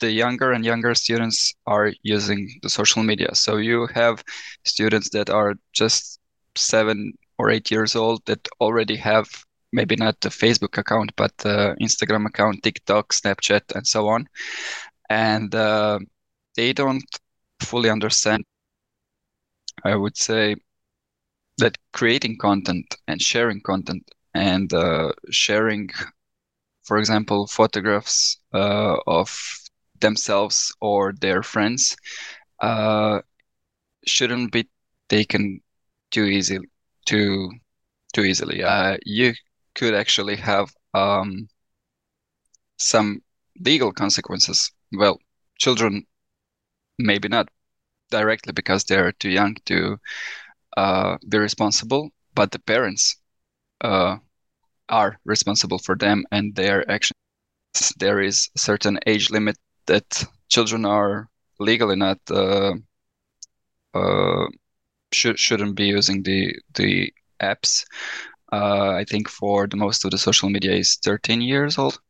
the 0.00 0.10
younger 0.10 0.52
and 0.52 0.62
younger 0.62 0.94
students 0.94 1.54
are 1.66 1.92
using 2.02 2.58
the 2.62 2.68
social 2.68 3.02
media. 3.02 3.34
So 3.34 3.56
you 3.56 3.86
have 3.94 4.22
students 4.64 5.08
that 5.10 5.30
are 5.30 5.54
just 5.72 6.20
seven 6.54 7.14
or 7.38 7.48
eight 7.48 7.70
years 7.70 7.96
old 7.96 8.20
that 8.26 8.46
already 8.60 8.96
have 8.96 9.26
maybe 9.72 9.96
not 9.96 10.20
the 10.20 10.28
Facebook 10.28 10.76
account, 10.76 11.12
but 11.16 11.32
the 11.38 11.74
Instagram 11.80 12.26
account, 12.26 12.62
TikTok, 12.62 13.14
Snapchat, 13.14 13.74
and 13.74 13.86
so 13.86 14.08
on. 14.08 14.28
And 15.08 15.54
uh, 15.54 15.98
they 16.56 16.74
don't 16.74 17.10
fully 17.62 17.88
understand, 17.88 18.44
I 19.82 19.96
would 19.96 20.16
say, 20.18 20.56
that 21.60 21.78
creating 21.92 22.38
content 22.38 22.96
and 23.08 23.22
sharing 23.22 23.60
content 23.62 24.08
and 24.34 24.72
uh, 24.74 25.12
sharing, 25.30 25.90
for 26.84 26.98
example, 26.98 27.46
photographs 27.46 28.38
uh, 28.54 28.96
of 29.06 29.30
themselves 30.00 30.74
or 30.80 31.12
their 31.20 31.42
friends 31.42 31.96
uh, 32.60 33.20
shouldn't 34.06 34.52
be 34.52 34.68
taken 35.08 35.60
too 36.10 36.24
easy 36.24 36.58
too 37.06 37.50
too 38.14 38.22
easily. 38.24 38.62
Uh, 38.62 38.96
you 39.04 39.34
could 39.74 39.94
actually 39.94 40.36
have 40.36 40.70
um, 40.94 41.48
some 42.78 43.22
legal 43.60 43.92
consequences. 43.92 44.72
Well, 44.92 45.18
children 45.58 46.06
maybe 46.98 47.28
not 47.28 47.48
directly 48.10 48.52
because 48.52 48.84
they're 48.84 49.12
too 49.12 49.30
young 49.30 49.56
to 49.66 49.98
uh, 50.76 51.18
be 51.28 51.38
responsible, 51.38 52.10
but 52.34 52.50
the 52.52 52.58
parents 52.60 53.16
uh, 53.82 54.18
are 54.88 55.18
responsible 55.24 55.78
for 55.78 55.96
them 55.96 56.24
and 56.32 56.54
their 56.54 56.88
actions. 56.90 57.16
There 57.98 58.20
is 58.20 58.48
a 58.56 58.58
certain 58.58 58.98
age 59.06 59.30
limit 59.30 59.56
that 59.86 60.24
children 60.48 60.84
are 60.84 61.28
legally 61.58 61.96
not 61.96 62.18
uh, 62.30 62.74
uh 63.94 64.46
should 65.12 65.38
shouldn't 65.38 65.76
be 65.76 65.86
using 65.86 66.22
the 66.22 66.54
the 66.74 67.12
apps 67.42 67.84
uh, 68.52 68.90
I 68.92 69.04
think 69.04 69.28
for 69.28 69.66
the 69.66 69.76
most 69.76 70.04
of 70.04 70.10
the 70.10 70.18
social 70.18 70.50
media 70.50 70.72
is 70.72 70.96
13 71.04 71.40
years 71.40 71.78
old. 71.78 72.00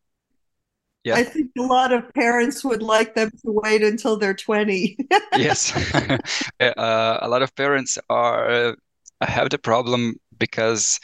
Yeah. 1.04 1.16
I 1.16 1.24
think 1.24 1.50
a 1.58 1.62
lot 1.62 1.92
of 1.92 2.12
parents 2.12 2.62
would 2.62 2.82
like 2.82 3.14
them 3.14 3.30
to 3.30 3.60
wait 3.62 3.82
until 3.82 4.18
they're 4.18 4.34
20. 4.34 4.98
yes. 5.36 5.72
uh, 6.60 7.18
a 7.22 7.28
lot 7.28 7.42
of 7.42 7.54
parents 7.56 7.98
are 8.10 8.50
uh, 8.50 8.74
have 9.22 9.50
the 9.50 9.58
problem 9.58 10.16
because 10.38 11.00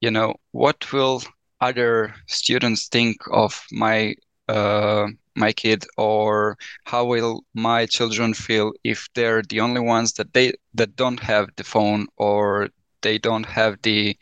you 0.00 0.10
know 0.10 0.34
what 0.52 0.92
will 0.92 1.22
other 1.60 2.14
students 2.26 2.88
think 2.88 3.16
of 3.32 3.64
my 3.72 4.14
uh, 4.48 5.06
my 5.34 5.52
kid 5.52 5.84
or 5.96 6.56
how 6.84 7.04
will 7.04 7.44
my 7.54 7.86
children 7.86 8.34
feel 8.34 8.72
if 8.84 9.08
they're 9.14 9.42
the 9.42 9.60
only 9.60 9.80
ones 9.80 10.12
that 10.14 10.32
they 10.32 10.52
that 10.74 10.96
don't 10.96 11.20
have 11.20 11.48
the 11.56 11.64
phone 11.64 12.06
or 12.16 12.68
they 13.02 13.18
don't 13.18 13.46
have 13.46 13.80
the 13.82 14.16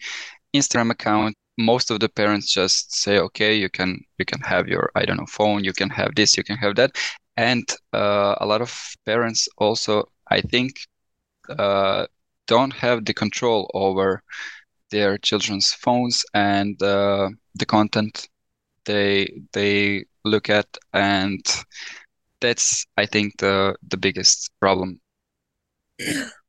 Instagram 0.54 0.90
account, 0.90 1.36
most 1.58 1.90
of 1.90 2.00
the 2.00 2.08
parents 2.08 2.52
just 2.52 2.94
say, 2.94 3.18
okay, 3.18 3.54
you 3.56 3.68
can 3.70 4.00
you 4.18 4.24
can 4.24 4.40
have 4.40 4.68
your 4.68 4.90
I 4.94 5.04
don't 5.04 5.16
know 5.18 5.26
phone, 5.26 5.64
you 5.64 5.72
can 5.72 5.90
have 5.90 6.14
this, 6.14 6.36
you 6.36 6.44
can 6.44 6.56
have 6.58 6.76
that, 6.76 6.92
and 7.36 7.64
uh, 7.92 8.36
a 8.40 8.46
lot 8.46 8.62
of 8.62 8.72
parents 9.06 9.48
also, 9.58 10.04
I 10.30 10.40
think, 10.40 10.72
uh, 11.48 12.06
don't 12.46 12.72
have 12.74 13.04
the 13.04 13.14
control 13.14 13.70
over 13.74 14.22
their 14.90 15.18
children's 15.18 15.72
phones 15.72 16.24
and 16.34 16.82
uh, 16.82 17.30
the 17.56 17.66
content 17.66 18.28
they 18.86 19.28
they 19.52 20.04
look 20.24 20.50
at, 20.50 20.66
and 20.92 21.40
that's 22.40 22.86
I 22.96 23.06
think 23.06 23.38
the 23.38 23.76
the 23.88 23.96
biggest 23.96 24.50
problem. 24.60 25.00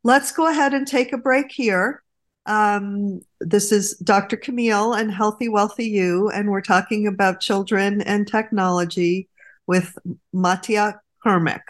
Let's 0.04 0.32
go 0.32 0.48
ahead 0.48 0.74
and 0.74 0.88
take 0.88 1.14
a 1.14 1.18
break 1.18 1.52
here. 1.52 2.04
Um, 2.46 3.22
this 3.40 3.72
is 3.72 3.98
Dr. 3.98 4.38
Camille 4.38 4.94
and 4.94 5.12
Healthy 5.12 5.50
Wealthy 5.50 5.88
You, 5.88 6.30
and 6.30 6.50
we're 6.50 6.62
talking 6.62 7.08
about 7.08 7.42
children 7.42 8.02
and 8.02 8.28
technology 8.28 9.30
with 9.68 9.98
Matija 10.34 11.00
Krmek. 11.26 11.62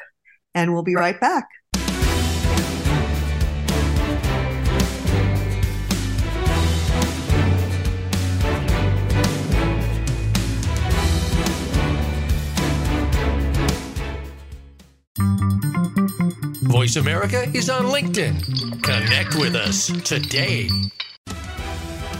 And 0.53 0.73
we'll 0.73 0.83
be 0.83 0.95
right 0.95 1.19
back. 1.19 1.47
Voice 15.17 16.97
America 16.97 17.43
is 17.53 17.69
on 17.69 17.85
LinkedIn. 17.85 18.83
Connect 18.83 19.35
with 19.35 19.55
us 19.55 19.87
today. 20.03 20.69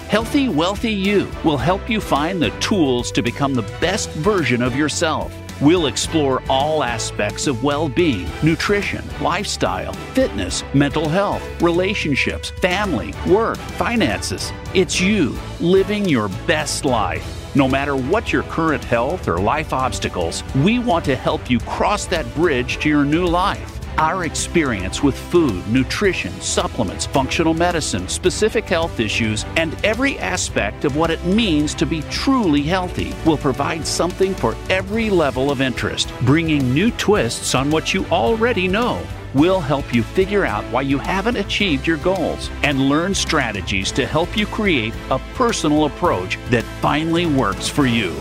Healthy, 0.08 0.48
Wealthy 0.50 0.94
You 0.94 1.30
will 1.44 1.58
help 1.58 1.90
you 1.90 2.00
find 2.00 2.42
the 2.42 2.52
tools 2.62 3.12
to 3.12 3.22
become 3.22 3.54
the 3.54 3.64
best 3.82 4.10
version 4.12 4.62
of 4.62 4.76
yourself. 4.76 5.34
We'll 5.62 5.88
explore 5.88 6.42
all 6.50 6.84
aspects 6.84 7.48
of 7.48 7.64
well 7.64 7.90
being, 7.90 8.30
nutrition, 8.44 9.04
lifestyle, 9.22 9.94
fitness, 10.14 10.64
mental 10.74 11.10
health, 11.10 11.44
relationships, 11.62 12.50
family, 12.62 13.14
work, 13.28 13.58
finances. 13.58 14.52
It's 14.74 15.02
you 15.02 15.38
living 15.60 16.08
your 16.08 16.30
best 16.48 16.86
life. 16.86 17.45
No 17.56 17.70
matter 17.70 17.96
what 17.96 18.34
your 18.34 18.44
current 18.44 18.84
health 18.84 19.30
or 19.30 19.38
life 19.38 19.72
obstacles, 19.72 20.44
we 20.56 20.78
want 20.78 21.06
to 21.06 21.16
help 21.16 21.50
you 21.50 21.60
cross 21.60 22.06
that 22.08 22.26
bridge 22.36 22.80
to 22.80 22.90
your 22.90 23.06
new 23.06 23.26
life. 23.26 23.80
Our 23.98 24.26
experience 24.26 25.02
with 25.02 25.18
food, 25.18 25.66
nutrition, 25.70 26.34
supplements, 26.42 27.06
functional 27.06 27.54
medicine, 27.54 28.10
specific 28.10 28.66
health 28.66 29.00
issues, 29.00 29.46
and 29.56 29.74
every 29.86 30.20
aspect 30.20 30.84
of 30.84 30.98
what 30.98 31.12
it 31.12 31.24
means 31.24 31.74
to 31.76 31.86
be 31.86 32.02
truly 32.04 32.62
healthy 32.62 33.16
will 33.26 33.38
provide 33.38 33.88
something 33.88 34.36
for 34.36 34.58
every 34.70 35.10
level 35.10 35.50
of 35.50 35.62
interest, 35.62 36.12
bringing 36.24 36.74
new 36.74 36.92
twists 36.92 37.56
on 37.56 37.72
what 37.72 37.94
you 37.94 38.06
already 38.08 38.68
know. 38.68 39.02
We'll 39.36 39.60
help 39.60 39.94
you 39.94 40.02
figure 40.02 40.46
out 40.46 40.64
why 40.72 40.84
you 40.84 40.98
haven't 40.98 41.36
achieved 41.36 41.86
your 41.86 41.98
goals 41.98 42.50
and 42.64 42.88
learn 42.88 43.14
strategies 43.14 43.92
to 43.92 44.08
help 44.08 44.38
you 44.38 44.46
create 44.46 44.94
a 45.12 45.20
personal 45.34 45.84
approach 45.84 46.40
that 46.52 46.64
finally 46.80 47.26
works 47.26 47.68
for 47.68 47.86
you. 47.86 48.16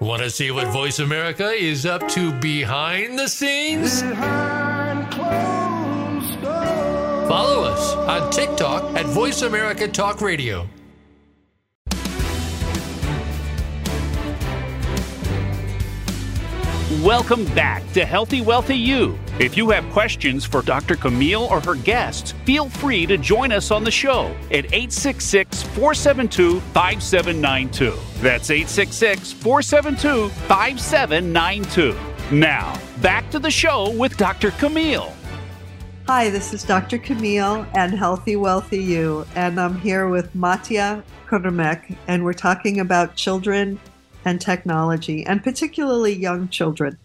Want 0.00 0.22
to 0.22 0.30
see 0.30 0.50
what 0.50 0.66
Voice 0.72 0.98
America 0.98 1.50
is 1.50 1.86
up 1.86 2.06
to 2.08 2.32
behind 2.40 3.16
the 3.16 3.28
scenes? 3.28 4.02
Follow 7.28 7.62
us 7.62 7.94
on 7.94 8.30
TikTok 8.32 8.96
at 8.96 9.06
Voice 9.06 9.42
America 9.42 9.86
Talk 9.86 10.20
Radio. 10.20 10.68
Welcome 17.02 17.44
back 17.46 17.82
to 17.92 18.06
Healthy 18.06 18.40
Wealthy 18.40 18.76
You. 18.76 19.18
If 19.38 19.54
you 19.54 19.68
have 19.68 19.84
questions 19.90 20.46
for 20.46 20.62
Dr. 20.62 20.96
Camille 20.96 21.42
or 21.50 21.60
her 21.60 21.74
guests, 21.74 22.32
feel 22.46 22.70
free 22.70 23.04
to 23.04 23.18
join 23.18 23.52
us 23.52 23.70
on 23.70 23.84
the 23.84 23.90
show 23.90 24.34
at 24.46 24.64
866 24.72 25.62
472 25.62 26.60
5792. 26.60 27.90
That's 28.22 28.50
866 28.50 29.32
472 29.32 30.28
5792. 30.48 31.94
Now, 32.34 32.80
back 33.02 33.30
to 33.30 33.38
the 33.38 33.50
show 33.50 33.90
with 33.90 34.16
Dr. 34.16 34.52
Camille. 34.52 35.12
Hi, 36.06 36.30
this 36.30 36.54
is 36.54 36.62
Dr. 36.62 36.96
Camille 36.96 37.66
and 37.74 37.92
Healthy 37.92 38.36
Wealthy 38.36 38.82
You, 38.82 39.26
and 39.34 39.60
I'm 39.60 39.78
here 39.80 40.08
with 40.08 40.34
Matija 40.34 41.02
Krmek, 41.28 41.94
and 42.08 42.24
we're 42.24 42.32
talking 42.32 42.80
about 42.80 43.16
children 43.16 43.78
and 44.26 44.40
technology, 44.40 45.24
and 45.24 45.42
particularly 45.42 46.12
young 46.12 46.48
children. 46.48 46.98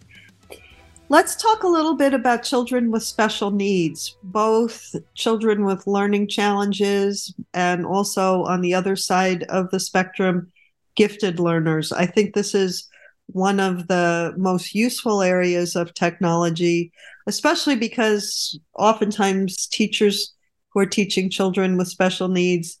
Let's 1.08 1.36
talk 1.36 1.62
a 1.62 1.68
little 1.68 1.94
bit 1.94 2.14
about 2.14 2.42
children 2.42 2.90
with 2.90 3.02
special 3.02 3.50
needs, 3.50 4.16
both 4.24 4.96
children 5.14 5.64
with 5.64 5.86
learning 5.86 6.28
challenges 6.28 7.32
and 7.54 7.86
also 7.86 8.42
on 8.44 8.60
the 8.60 8.74
other 8.74 8.96
side 8.96 9.44
of 9.44 9.70
the 9.70 9.78
spectrum, 9.78 10.50
gifted 10.96 11.38
learners. 11.38 11.92
I 11.92 12.06
think 12.06 12.34
this 12.34 12.54
is 12.54 12.88
one 13.26 13.60
of 13.60 13.86
the 13.86 14.34
most 14.36 14.74
useful 14.74 15.22
areas 15.22 15.76
of 15.76 15.94
technology, 15.94 16.92
especially 17.26 17.76
because 17.76 18.58
oftentimes 18.74 19.68
teachers 19.68 20.34
who 20.70 20.80
are 20.80 20.86
teaching 20.86 21.30
children 21.30 21.76
with 21.76 21.88
special 21.88 22.28
needs 22.28 22.78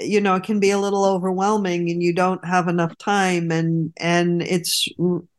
you 0.00 0.20
know 0.20 0.34
it 0.34 0.42
can 0.42 0.60
be 0.60 0.70
a 0.70 0.78
little 0.78 1.04
overwhelming 1.04 1.90
and 1.90 2.02
you 2.02 2.12
don't 2.12 2.44
have 2.44 2.68
enough 2.68 2.96
time 2.98 3.50
and 3.50 3.92
and 3.98 4.42
it's 4.42 4.88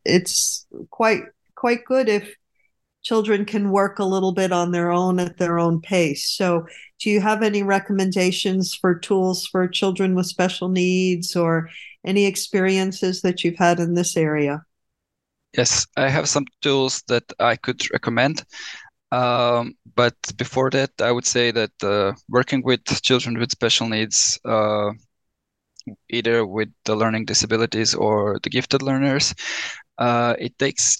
it's 0.05 0.65
quite 0.89 1.23
quite 1.55 1.85
good 1.85 2.09
if 2.09 2.35
children 3.03 3.45
can 3.45 3.71
work 3.71 3.99
a 3.99 4.05
little 4.05 4.31
bit 4.31 4.51
on 4.51 4.71
their 4.71 4.91
own 4.91 5.19
at 5.19 5.37
their 5.37 5.57
own 5.57 5.81
pace. 5.81 6.29
So 6.29 6.67
do 6.99 7.09
you 7.09 7.19
have 7.19 7.41
any 7.41 7.63
recommendations 7.63 8.75
for 8.75 8.97
tools 8.97 9.47
for 9.47 9.67
children 9.67 10.13
with 10.13 10.27
special 10.27 10.69
needs 10.69 11.35
or 11.35 11.69
any 12.05 12.25
experiences 12.25 13.21
that 13.21 13.43
you've 13.43 13.57
had 13.57 13.79
in 13.79 13.95
this 13.95 14.15
area? 14.15 14.63
Yes 15.57 15.85
i 15.97 16.07
have 16.07 16.29
some 16.29 16.45
tools 16.61 17.03
that 17.09 17.25
i 17.39 17.57
could 17.57 17.91
recommend 17.91 18.45
um, 19.11 19.75
but 19.95 20.15
before 20.37 20.69
that, 20.71 20.91
I 21.01 21.11
would 21.11 21.25
say 21.25 21.51
that 21.51 21.71
uh, 21.83 22.13
working 22.29 22.63
with 22.63 22.85
children 23.01 23.37
with 23.37 23.51
special 23.51 23.87
needs, 23.87 24.39
uh, 24.45 24.91
either 26.09 26.45
with 26.45 26.69
the 26.85 26.95
learning 26.95 27.25
disabilities 27.25 27.93
or 27.93 28.39
the 28.43 28.49
gifted 28.49 28.81
learners, 28.81 29.33
uh, 29.97 30.35
it 30.39 30.57
takes 30.57 30.99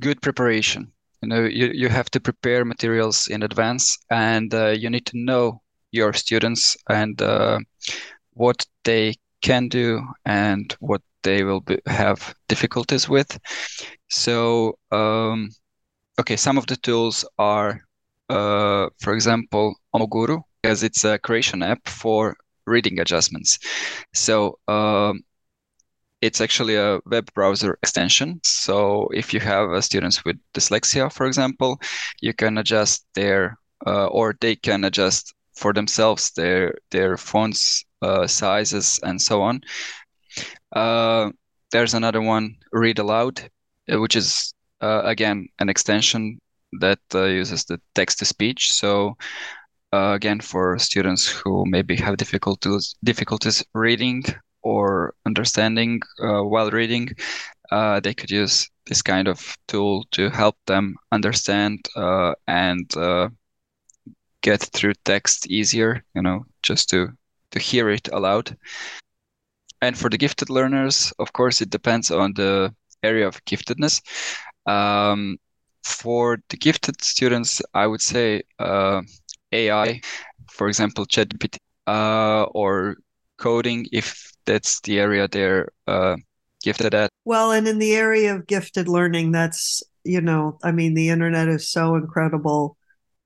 good 0.00 0.20
preparation. 0.22 0.92
You 1.22 1.28
know, 1.28 1.44
you, 1.44 1.68
you 1.68 1.88
have 1.88 2.10
to 2.10 2.20
prepare 2.20 2.64
materials 2.64 3.28
in 3.28 3.42
advance, 3.42 3.98
and 4.10 4.52
uh, 4.52 4.68
you 4.68 4.90
need 4.90 5.06
to 5.06 5.18
know 5.18 5.62
your 5.92 6.12
students 6.12 6.76
and 6.90 7.20
uh, 7.22 7.60
what 8.32 8.66
they 8.84 9.14
can 9.40 9.68
do 9.68 10.02
and 10.24 10.74
what 10.80 11.02
they 11.22 11.44
will 11.44 11.60
be, 11.60 11.78
have 11.86 12.34
difficulties 12.48 13.08
with. 13.08 13.38
So. 14.08 14.78
Um, 14.90 15.50
okay, 16.18 16.36
some 16.36 16.58
of 16.58 16.66
the 16.66 16.76
tools 16.76 17.24
are, 17.38 17.80
uh, 18.28 18.88
for 19.00 19.14
example, 19.14 19.76
Omoguru, 19.94 20.42
because 20.62 20.82
it's 20.82 21.04
a 21.04 21.18
creation 21.18 21.62
app 21.62 21.86
for 21.88 22.36
reading 22.66 22.98
adjustments. 22.98 23.58
So 24.14 24.58
um, 24.68 25.22
it's 26.22 26.40
actually 26.40 26.76
a 26.76 26.98
web 27.06 27.32
browser 27.34 27.78
extension. 27.82 28.40
So 28.42 29.08
if 29.12 29.32
you 29.32 29.40
have 29.40 29.70
uh, 29.70 29.80
students 29.80 30.24
with 30.24 30.36
dyslexia, 30.54 31.12
for 31.12 31.26
example, 31.26 31.80
you 32.20 32.32
can 32.34 32.58
adjust 32.58 33.06
their, 33.14 33.58
uh, 33.86 34.06
or 34.06 34.34
they 34.40 34.56
can 34.56 34.84
adjust 34.84 35.34
for 35.54 35.72
themselves 35.72 36.32
their 36.32 36.74
their 36.90 37.16
fonts 37.16 37.84
uh, 38.02 38.26
sizes 38.26 39.00
and 39.02 39.20
so 39.20 39.40
on. 39.40 39.60
Uh, 40.72 41.30
there's 41.72 41.94
another 41.94 42.20
one, 42.20 42.56
Read 42.72 42.98
Aloud, 42.98 43.40
uh, 43.90 43.98
which 44.00 44.16
is 44.16 44.54
uh, 44.80 45.02
again 45.04 45.48
an 45.58 45.68
extension 45.68 46.38
that 46.80 46.98
uh, 47.14 47.24
uses 47.24 47.64
the 47.64 47.80
text 47.94 48.18
to 48.18 48.24
speech. 48.24 48.72
So 48.72 49.16
uh, 49.92 50.12
again, 50.14 50.40
for 50.40 50.78
students 50.78 51.26
who 51.26 51.64
maybe 51.66 51.96
have 51.96 52.16
difficulties 52.16 52.94
difficulties 53.04 53.64
reading 53.74 54.24
or 54.62 55.14
understanding 55.24 56.00
uh, 56.22 56.42
while 56.42 56.70
reading, 56.70 57.08
uh, 57.70 58.00
they 58.00 58.14
could 58.14 58.30
use 58.30 58.68
this 58.86 59.02
kind 59.02 59.28
of 59.28 59.56
tool 59.68 60.04
to 60.12 60.30
help 60.30 60.56
them 60.66 60.96
understand 61.12 61.78
uh, 61.96 62.34
and 62.46 62.90
get 64.42 64.60
through 64.60 64.94
text 65.04 65.46
easier. 65.46 66.04
You 66.14 66.22
know, 66.22 66.44
just 66.62 66.90
to 66.90 67.08
to 67.52 67.58
hear 67.58 67.88
it 67.90 68.08
aloud. 68.12 68.56
And 69.82 69.96
for 69.96 70.10
the 70.10 70.18
gifted 70.18 70.50
learners, 70.50 71.12
of 71.18 71.32
course, 71.32 71.60
it 71.60 71.70
depends 71.70 72.10
on 72.10 72.32
the 72.34 72.74
area 73.02 73.26
of 73.26 73.44
giftedness. 73.44 74.00
Um, 74.66 75.38
for 75.84 76.38
the 76.48 76.56
gifted 76.56 77.02
students, 77.02 77.62
I 77.72 77.86
would 77.86 78.02
say 78.02 78.42
uh, 78.58 79.02
AI, 79.52 80.00
for 80.50 80.68
example, 80.68 81.06
ChatGPT, 81.06 81.58
uh, 81.86 82.44
or 82.44 82.96
coding, 83.38 83.86
if 83.92 84.32
that's 84.46 84.80
the 84.80 84.98
area 84.98 85.28
they're 85.28 85.68
uh, 85.86 86.16
gifted 86.62 86.94
at. 86.94 87.10
Well, 87.24 87.52
and 87.52 87.68
in 87.68 87.78
the 87.78 87.94
area 87.94 88.34
of 88.34 88.46
gifted 88.46 88.88
learning, 88.88 89.32
that's 89.32 89.82
you 90.04 90.20
know, 90.20 90.58
I 90.62 90.72
mean, 90.72 90.94
the 90.94 91.08
internet 91.08 91.48
is 91.48 91.68
so 91.68 91.96
incredible, 91.96 92.76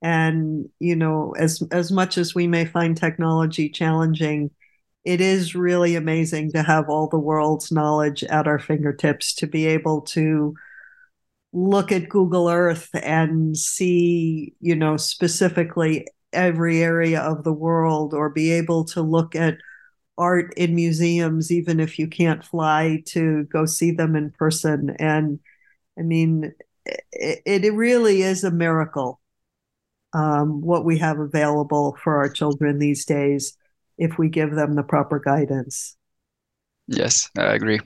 and 0.01 0.69
you 0.79 0.95
know, 0.95 1.33
as 1.37 1.63
as 1.71 1.91
much 1.91 2.17
as 2.17 2.35
we 2.35 2.47
may 2.47 2.65
find 2.65 2.95
technology 2.95 3.69
challenging. 3.69 4.51
It 5.03 5.19
is 5.19 5.55
really 5.55 5.95
amazing 5.95 6.51
to 6.51 6.61
have 6.61 6.87
all 6.87 7.07
the 7.07 7.17
world's 7.17 7.71
knowledge 7.71 8.23
at 8.23 8.45
our 8.45 8.59
fingertips 8.59 9.33
to 9.33 9.47
be 9.47 9.65
able 9.65 10.01
to 10.01 10.53
look 11.53 11.91
at 11.91 12.09
Google 12.09 12.49
Earth 12.49 12.89
and 12.93 13.57
see, 13.57 14.53
you 14.59 14.75
know, 14.75 14.97
specifically 14.97 16.07
every 16.33 16.81
area 16.81 17.19
of 17.19 17.43
the 17.43 17.53
world 17.53 18.13
or 18.13 18.29
be 18.29 18.51
able 18.51 18.85
to 18.85 19.01
look 19.01 19.35
at 19.35 19.57
art 20.17 20.53
in 20.55 20.75
museums, 20.75 21.51
even 21.51 21.79
if 21.79 21.99
you 21.99 22.07
can't 22.07 22.43
fly 22.43 23.03
to 23.07 23.43
go 23.45 23.65
see 23.65 23.91
them 23.91 24.15
in 24.15 24.31
person. 24.31 24.95
And 24.99 25.39
I 25.97 26.03
mean, 26.03 26.53
it, 26.85 27.41
it 27.45 27.73
really 27.73 28.21
is 28.21 28.43
a 28.43 28.51
miracle 28.51 29.19
um, 30.13 30.61
what 30.61 30.83
we 30.83 30.97
have 30.97 31.19
available 31.19 31.97
for 32.03 32.17
our 32.17 32.29
children 32.29 32.79
these 32.79 33.05
days 33.05 33.57
if 33.97 34.17
we 34.17 34.29
give 34.29 34.51
them 34.51 34.75
the 34.75 34.83
proper 34.83 35.19
guidance. 35.19 35.95
Yes, 36.87 37.29
I 37.37 37.53
agree 37.53 37.79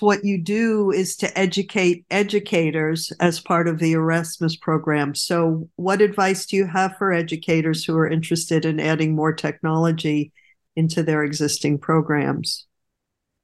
what 0.00 0.24
you 0.24 0.38
do 0.38 0.90
is 0.90 1.16
to 1.16 1.38
educate 1.38 2.04
educators 2.10 3.12
as 3.20 3.40
part 3.40 3.68
of 3.68 3.78
the 3.78 3.92
Erasmus 3.92 4.56
program. 4.56 5.14
So, 5.14 5.68
what 5.76 6.00
advice 6.00 6.46
do 6.46 6.56
you 6.56 6.66
have 6.66 6.96
for 6.96 7.12
educators 7.12 7.84
who 7.84 7.96
are 7.96 8.08
interested 8.08 8.64
in 8.64 8.80
adding 8.80 9.14
more 9.14 9.32
technology 9.32 10.32
into 10.76 11.02
their 11.02 11.24
existing 11.24 11.78
programs? 11.78 12.66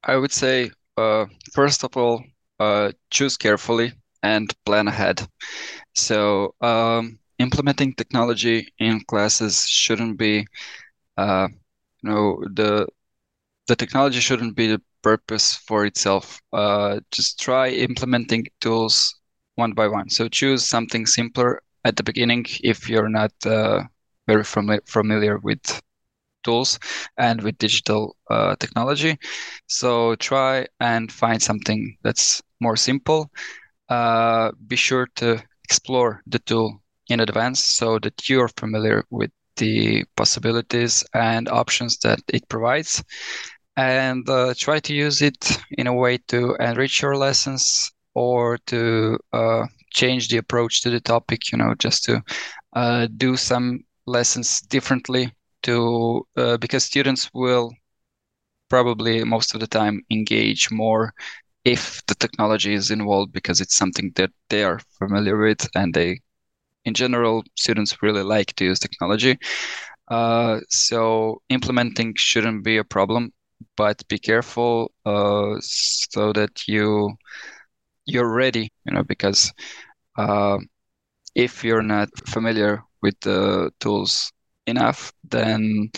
I 0.05 0.17
would 0.17 0.33
say, 0.33 0.71
uh, 0.97 1.27
first 1.53 1.85
of 1.85 1.97
all, 1.97 2.23
uh, 2.61 2.93
choose 3.11 3.37
carefully 3.37 3.93
and 4.23 4.53
plan 4.65 4.89
ahead. 4.89 5.27
So, 5.95 6.55
um, 6.61 7.19
implementing 7.39 7.95
technology 7.95 8.73
in 8.79 9.01
classes 9.01 9.67
shouldn't 9.67 10.19
be, 10.19 10.47
uh, 11.17 11.49
you 12.03 12.11
know, 12.11 12.43
the 12.53 12.87
the 13.67 13.77
technology 13.77 14.21
shouldn't 14.21 14.55
be 14.55 14.67
the 14.67 14.83
purpose 15.05 15.57
for 15.69 15.87
itself. 15.87 16.41
Uh, 16.53 17.01
just 17.13 17.41
try 17.41 17.69
implementing 17.71 18.47
tools 18.61 19.15
one 19.57 19.75
by 19.75 19.89
one. 19.89 20.11
So 20.11 20.29
choose 20.29 20.69
something 20.69 21.07
simpler 21.07 21.63
at 21.85 21.97
the 21.97 22.05
beginning 22.05 22.47
if 22.65 22.89
you're 22.91 23.11
not 23.11 23.33
uh, 23.47 23.83
very 24.27 24.45
fami- 24.45 24.87
familiar 24.89 25.39
with 25.39 25.63
tools 26.45 26.79
and 27.19 27.43
with 27.43 27.59
digital 27.59 28.17
uh, 28.31 28.57
technology. 28.57 29.19
So 29.67 30.15
try 30.17 30.67
and 30.81 31.11
find 31.13 31.43
something 31.43 31.97
that's 32.03 32.43
more 32.61 32.77
simple. 32.77 33.31
Uh, 33.89 34.53
be 34.67 34.77
sure 34.77 35.09
to 35.17 35.43
explore 35.65 36.23
the 36.27 36.41
tool 36.41 36.81
in 37.09 37.21
advance 37.21 37.63
so 37.63 37.99
that 38.01 38.29
you're 38.29 38.49
familiar 38.49 39.05
with 39.11 39.31
the 39.57 40.05
possibilities 40.17 41.05
and 41.15 41.49
options 41.49 41.99
that 41.99 42.21
it 42.29 42.49
provides 42.49 43.05
and 43.77 44.29
uh, 44.29 44.55
try 44.57 44.79
to 44.81 44.95
use 44.95 45.23
it 45.23 45.59
in 45.73 45.87
a 45.87 45.95
way 45.95 46.19
to 46.29 46.57
enrich 46.61 47.03
your 47.03 47.17
lessons 47.17 47.93
or 48.15 48.59
to 48.67 49.19
uh, 49.33 49.65
change 49.91 50.29
the 50.29 50.37
approach 50.37 50.83
to 50.83 50.91
the 50.91 51.01
topic 51.01 51.51
you 51.51 51.59
know 51.59 51.75
just 51.79 52.05
to 52.05 52.23
uh, 52.75 53.07
do 53.17 53.37
some 53.37 53.81
lessons 54.07 54.61
differently 54.63 55.33
to 55.63 56.27
uh, 56.37 56.57
because 56.59 56.85
students 56.85 57.31
will 57.35 57.73
probably 58.69 59.25
most 59.25 59.55
of 59.55 59.61
the 59.61 59.67
time 59.67 60.03
engage 60.11 60.71
more 60.71 61.13
if 61.65 62.05
the 62.07 62.15
technology 62.15 62.75
is 62.75 62.91
involved 62.91 63.33
because 63.33 63.61
it's 63.61 63.77
something 63.77 64.13
that 64.17 64.31
they 64.51 64.63
are 64.63 64.81
familiar 64.99 65.37
with 65.39 65.67
and 65.75 65.95
they 65.95 66.21
in 66.85 66.95
general 66.95 67.43
students 67.55 68.03
really 68.03 68.23
like 68.23 68.55
to 68.57 68.65
use 68.65 68.79
technology. 68.79 69.39
Uh, 70.09 70.61
so 70.69 71.41
implementing 71.49 72.13
shouldn't 72.17 72.63
be 72.63 72.77
a 72.77 72.85
problem 72.85 73.33
but 73.77 74.07
be 74.09 74.19
careful 74.19 74.93
uh, 75.07 75.55
so 75.61 76.33
that 76.33 76.67
you 76.69 77.11
you're 78.07 78.33
ready 78.33 78.71
you 78.87 78.95
know 78.95 79.03
because 79.03 79.53
uh, 80.19 80.59
if 81.35 81.65
you're 81.65 81.83
not 81.83 82.09
familiar 82.27 82.83
with 83.03 83.19
the 83.21 83.71
tools 83.81 84.33
enough 84.67 85.13
then 85.31 85.91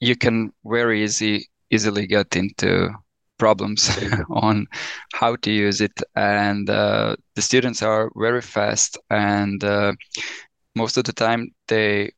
you 0.00 0.16
can 0.16 0.52
very 0.64 1.02
easy 1.04 1.48
easily 1.70 2.06
get 2.06 2.36
into 2.36 2.90
problems 3.38 3.90
on 4.30 4.66
how 5.14 5.36
to 5.36 5.50
use 5.50 5.80
it. 5.80 5.92
And 6.16 6.68
uh, 6.68 7.16
the 7.34 7.42
students 7.42 7.82
are 7.82 8.10
very 8.16 8.42
fast 8.42 8.98
and 9.10 9.62
uh, 9.62 9.92
most 10.74 10.96
of 10.96 11.04
the 11.04 11.12
time 11.12 11.50
they 11.68 12.12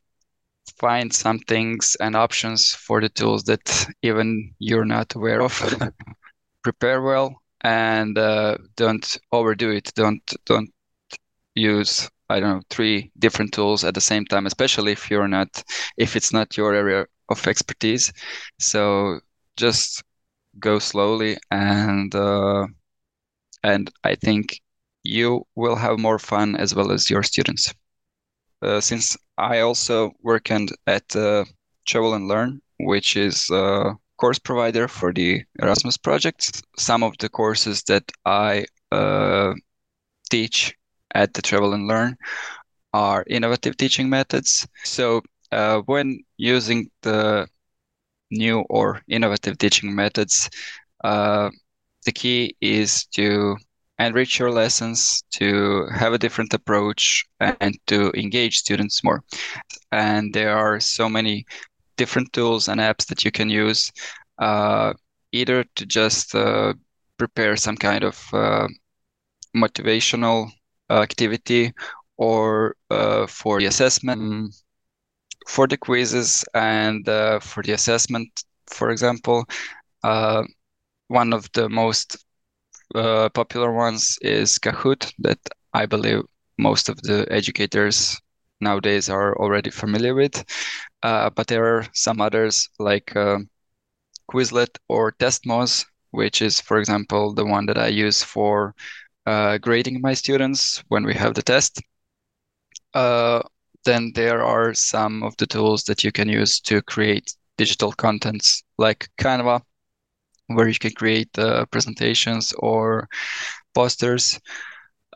find 0.79 1.13
some 1.13 1.39
things 1.41 1.97
and 2.01 2.17
options 2.17 2.75
for 2.75 3.01
the 3.01 3.09
tools 3.09 3.45
that 3.45 3.87
even 4.03 4.55
you're 4.59 4.85
not 4.85 5.15
aware 5.15 5.43
of. 5.43 5.53
Prepare 6.63 7.03
well 7.03 7.41
and 7.63 8.19
uh, 8.19 8.57
don't 8.77 9.19
overdo 9.33 9.71
it. 9.71 9.93
Don't 9.95 10.23
don't 10.47 10.71
use 11.55 12.09
I 12.29 12.41
don't 12.41 12.57
know 12.57 12.63
three 12.71 13.11
different 13.19 13.53
tools 13.53 13.85
at 13.85 13.95
the 13.95 14.01
same 14.01 14.25
time, 14.25 14.47
especially 14.47 14.93
if 14.93 15.11
you're 15.11 15.29
not 15.29 15.63
if 15.97 16.17
it's 16.17 16.33
not 16.33 16.57
your 16.57 16.75
area 16.75 17.07
of 17.29 17.47
expertise. 17.47 18.13
So 18.59 19.21
just 19.57 20.03
go 20.59 20.79
slowly 20.79 21.39
and 21.51 22.15
uh, 22.15 22.67
and 23.63 23.91
I 24.05 24.15
think 24.15 24.61
you 25.03 25.47
will 25.55 25.77
have 25.77 25.99
more 25.99 26.19
fun 26.19 26.57
as 26.57 26.75
well 26.75 26.93
as 26.93 27.11
your 27.11 27.23
students. 27.23 27.75
Uh, 28.63 28.81
since 28.81 29.17
I 29.41 29.61
also 29.61 30.13
work 30.23 30.51
and 30.51 30.71
at 30.87 31.17
uh, 31.17 31.45
Travel 31.87 32.15
and 32.15 32.29
Learn, 32.29 32.61
which 32.79 33.17
is 33.17 33.49
a 33.51 33.95
course 34.19 34.39
provider 34.39 34.87
for 34.87 35.13
the 35.13 35.43
Erasmus 35.63 35.97
project. 35.97 36.63
Some 36.79 37.03
of 37.03 37.17
the 37.19 37.31
courses 37.31 37.83
that 37.85 38.05
I 38.27 38.67
uh, 38.93 39.55
teach 40.31 40.75
at 41.15 41.33
the 41.33 41.43
Travel 41.43 41.73
and 41.73 41.89
Learn 41.89 42.17
are 42.93 43.25
innovative 43.29 43.79
teaching 43.79 44.11
methods. 44.11 44.69
So 44.85 45.23
uh, 45.53 45.81
when 45.87 46.21
using 46.37 46.91
the 47.03 47.49
new 48.31 48.61
or 48.69 49.01
innovative 49.09 49.57
teaching 49.57 49.95
methods, 49.95 50.51
uh, 51.03 51.51
the 52.05 52.13
key 52.13 52.57
is 52.61 53.07
to 53.15 53.57
enrich 54.01 54.39
your 54.39 54.51
lessons, 54.51 55.23
to 55.33 55.87
have 55.95 56.13
a 56.13 56.19
different 56.19 56.55
approach, 56.55 57.25
and 57.41 57.79
to 57.87 58.11
engage 58.17 58.59
students 58.59 59.05
more. 59.05 59.23
And 59.93 60.33
there 60.33 60.57
are 60.57 60.81
so 60.81 61.09
many 61.09 61.47
different 61.97 62.33
tools 62.33 62.69
and 62.69 62.81
apps 62.81 63.07
that 63.07 63.25
you 63.25 63.31
can 63.31 63.51
use, 63.51 63.93
uh, 64.39 64.95
either 65.33 65.65
to 65.77 65.87
just 65.87 66.35
uh, 66.35 66.73
prepare 67.19 67.57
some 67.57 67.77
kind 67.77 68.05
of 68.05 68.19
uh, 68.33 68.67
motivational 69.55 70.51
activity 70.91 71.73
or 72.17 72.77
uh, 72.91 73.27
for 73.27 73.61
the 73.61 73.67
assessment, 73.67 74.55
for 75.49 75.67
the 75.67 75.77
quizzes 75.77 76.45
and 76.55 77.09
uh, 77.09 77.39
for 77.41 77.63
the 77.63 77.73
assessment, 77.73 78.29
for 78.67 78.91
example. 78.91 79.45
Uh, 80.03 80.43
one 81.09 81.33
of 81.33 81.51
the 81.53 81.69
most 81.69 82.17
uh, 82.95 83.29
popular 83.31 83.73
ones 83.73 84.19
is 84.23 84.59
Kahoot, 84.59 85.13
that 85.19 85.39
I 85.75 85.87
believe 85.87 86.23
most 86.59 86.89
of 86.89 87.01
the 87.03 87.27
educators 87.31 88.19
nowadays 88.61 89.09
are 89.09 89.37
already 89.39 89.71
familiar 89.71 90.15
with. 90.15 90.45
Uh, 91.03 91.31
but 91.31 91.47
there 91.47 91.65
are 91.65 91.87
some 91.95 92.21
others 92.21 92.69
like 92.79 93.15
uh, 93.17 93.39
Quizlet 94.31 94.79
or 94.89 95.13
TestMoz, 95.13 95.85
which 96.11 96.43
is, 96.43 96.61
for 96.61 96.79
example, 96.79 97.35
the 97.35 97.45
one 97.45 97.67
that 97.67 97.79
I 97.79 97.89
use 97.89 98.23
for 98.23 98.75
uh, 99.27 99.59
grading 99.59 100.01
my 100.01 100.15
students 100.15 100.83
when 100.89 101.05
we 101.05 101.15
have 101.15 101.35
the 101.35 101.43
test. 101.43 101.81
Uh, 102.95 103.43
then 103.85 104.13
there 104.15 104.43
are 104.43 104.75
some 104.75 105.23
of 105.23 105.37
the 105.37 105.47
tools 105.47 105.85
that 105.85 106.05
you 106.05 106.13
can 106.13 106.29
use 106.29 106.61
to 106.61 106.83
create 106.83 107.35
digital 107.57 107.93
contents 107.93 108.63
like 108.79 109.09
Canva, 109.19 109.63
where 110.55 110.69
you 110.69 110.79
can 110.79 110.93
create 110.93 111.31
uh, 111.39 111.65
presentations 111.67 112.53
or 112.59 113.09
posters 113.75 114.41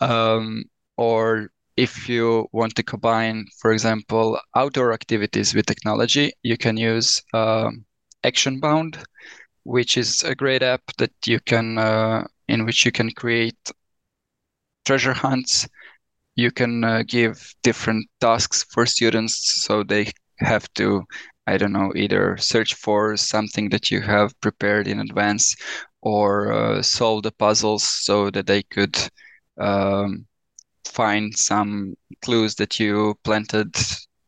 um, 0.00 0.64
or 0.96 1.48
if 1.76 2.08
you 2.08 2.46
want 2.52 2.74
to 2.76 2.82
combine 2.82 3.44
for 3.60 3.72
example 3.72 4.38
outdoor 4.54 4.92
activities 4.92 5.54
with 5.54 5.66
technology 5.66 6.32
you 6.42 6.56
can 6.56 6.76
use 6.76 7.22
um, 7.34 7.84
actionbound 8.24 9.02
which 9.64 9.96
is 9.96 10.22
a 10.22 10.34
great 10.34 10.62
app 10.62 10.82
that 10.98 11.12
you 11.26 11.40
can 11.40 11.78
uh, 11.78 12.24
in 12.48 12.64
which 12.64 12.84
you 12.84 12.92
can 12.92 13.10
create 13.10 13.56
treasure 14.84 15.12
hunts. 15.12 15.66
You 16.36 16.50
can 16.50 16.84
uh, 16.84 17.02
give 17.06 17.54
different 17.62 18.06
tasks 18.20 18.64
for 18.70 18.86
students 18.86 19.62
so 19.62 19.82
they 19.82 20.10
have 20.38 20.72
to 20.74 21.04
I 21.46 21.56
don't 21.58 21.72
know, 21.72 21.92
either 21.96 22.36
search 22.38 22.74
for 22.74 23.16
something 23.16 23.68
that 23.70 23.90
you 23.90 24.00
have 24.00 24.38
prepared 24.40 24.86
in 24.88 25.00
advance 25.00 25.54
or 26.02 26.52
uh, 26.52 26.82
solve 26.82 27.22
the 27.22 27.32
puzzles 27.32 27.82
so 27.84 28.30
that 28.30 28.46
they 28.46 28.62
could 28.62 28.96
um, 29.58 30.26
find 30.86 31.36
some 31.36 31.94
clues 32.22 32.54
that 32.56 32.78
you 32.80 33.14
planted 33.24 33.74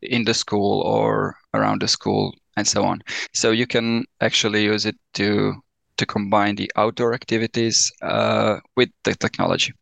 in 0.01 0.23
the 0.25 0.33
school 0.33 0.81
or 0.81 1.35
around 1.53 1.81
the 1.81 1.87
school 1.87 2.33
and 2.57 2.67
so 2.67 2.83
on. 2.83 3.01
So 3.33 3.51
you 3.51 3.67
can 3.67 4.05
actually 4.21 4.63
use 4.63 4.85
it 4.85 4.95
to 5.15 5.55
to 5.97 6.05
combine 6.05 6.55
the 6.55 6.71
outdoor 6.75 7.13
activities 7.13 7.91
uh, 8.03 8.57
with 8.75 8.89
the 9.03 9.15
technology, 9.15 9.73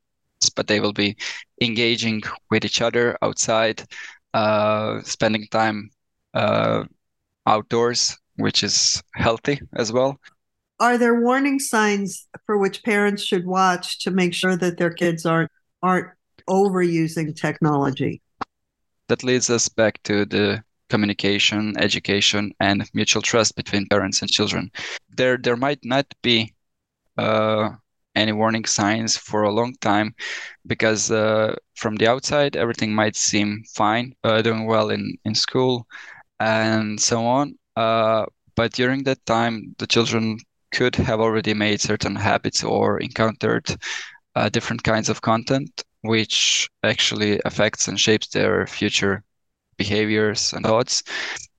but 0.56 0.68
they 0.68 0.80
will 0.80 0.94
be 0.94 1.16
engaging 1.62 2.22
with 2.50 2.64
each 2.66 2.82
other 2.82 3.18
outside, 3.22 3.84
uh, 4.34 5.02
spending 5.04 5.46
time 5.52 5.90
uh, 6.34 6.84
outdoors, 7.46 8.18
which 8.38 8.64
is 8.64 9.02
healthy 9.14 9.60
as 9.76 9.92
well. 9.92 10.20
Are 10.80 10.98
there 10.98 11.22
warning 11.22 11.60
signs 11.60 12.28
for 12.46 12.58
which 12.58 12.84
parents 12.84 13.24
should 13.24 13.46
watch 13.46 14.00
to 14.00 14.12
make 14.12 14.34
sure 14.34 14.58
that 14.58 14.78
their 14.78 14.92
kids 14.92 15.26
aren't 15.26 15.52
aren't 15.82 16.10
overusing 16.50 17.36
technology? 17.36 18.22
That 19.08 19.24
leads 19.24 19.50
us 19.50 19.70
back 19.70 20.02
to 20.04 20.26
the 20.26 20.64
communication, 20.90 21.78
education, 21.78 22.52
and 22.60 22.90
mutual 22.94 23.22
trust 23.22 23.56
between 23.56 23.88
parents 23.88 24.22
and 24.22 24.30
children. 24.30 24.72
There, 25.10 25.38
there 25.38 25.58
might 25.58 25.80
not 25.84 26.06
be 26.22 26.54
uh, 27.18 27.70
any 28.16 28.32
warning 28.32 28.66
signs 28.66 29.18
for 29.18 29.44
a 29.44 29.52
long 29.52 29.76
time 29.82 30.16
because 30.68 31.12
uh, 31.12 31.56
from 31.76 31.96
the 31.96 32.08
outside 32.08 32.56
everything 32.56 32.94
might 32.94 33.16
seem 33.16 33.64
fine, 33.76 34.14
uh, 34.24 34.42
doing 34.42 34.66
well 34.66 34.90
in 34.90 35.18
in 35.26 35.36
school, 35.36 35.88
and 36.40 37.00
so 37.00 37.26
on. 37.26 37.58
Uh, 37.76 38.26
but 38.56 38.74
during 38.74 39.04
that 39.04 39.26
time, 39.26 39.76
the 39.78 39.88
children 39.88 40.40
could 40.72 40.96
have 40.96 41.20
already 41.20 41.54
made 41.54 41.82
certain 41.82 42.16
habits 42.16 42.64
or 42.64 43.00
encountered 43.00 43.66
uh, 44.36 44.50
different 44.50 44.84
kinds 44.84 45.10
of 45.10 45.22
content, 45.22 45.84
which 46.02 46.70
actually 46.84 47.40
affects 47.46 47.88
and 47.88 48.00
shapes 48.00 48.28
their 48.28 48.68
future 48.68 49.24
behaviors 49.78 50.54
and 50.54 50.66
thoughts. 50.66 51.04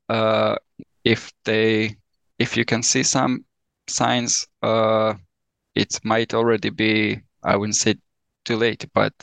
Uh, 0.09 0.57
if 1.05 1.33
they, 1.45 1.97
if 2.39 2.57
you 2.57 2.65
can 2.65 2.83
see 2.83 3.03
some 3.03 3.45
signs, 3.89 4.47
uh, 4.63 5.15
it 5.75 5.99
might 6.05 6.35
already 6.35 6.71
be, 6.71 7.21
I 7.43 7.57
wouldn't 7.57 7.77
say 7.77 7.97
too 8.45 8.57
late, 8.57 8.87
but. 8.95 9.15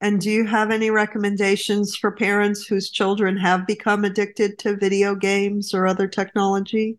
And 0.00 0.20
do 0.20 0.30
you 0.30 0.46
have 0.46 0.70
any 0.70 0.90
recommendations 0.90 1.96
for 1.96 2.12
parents 2.12 2.66
whose 2.66 2.90
children 2.90 3.36
have 3.36 3.66
become 3.66 4.04
addicted 4.04 4.58
to 4.60 4.76
video 4.76 5.14
games 5.14 5.74
or 5.74 5.86
other 5.86 6.06
technology? 6.06 6.98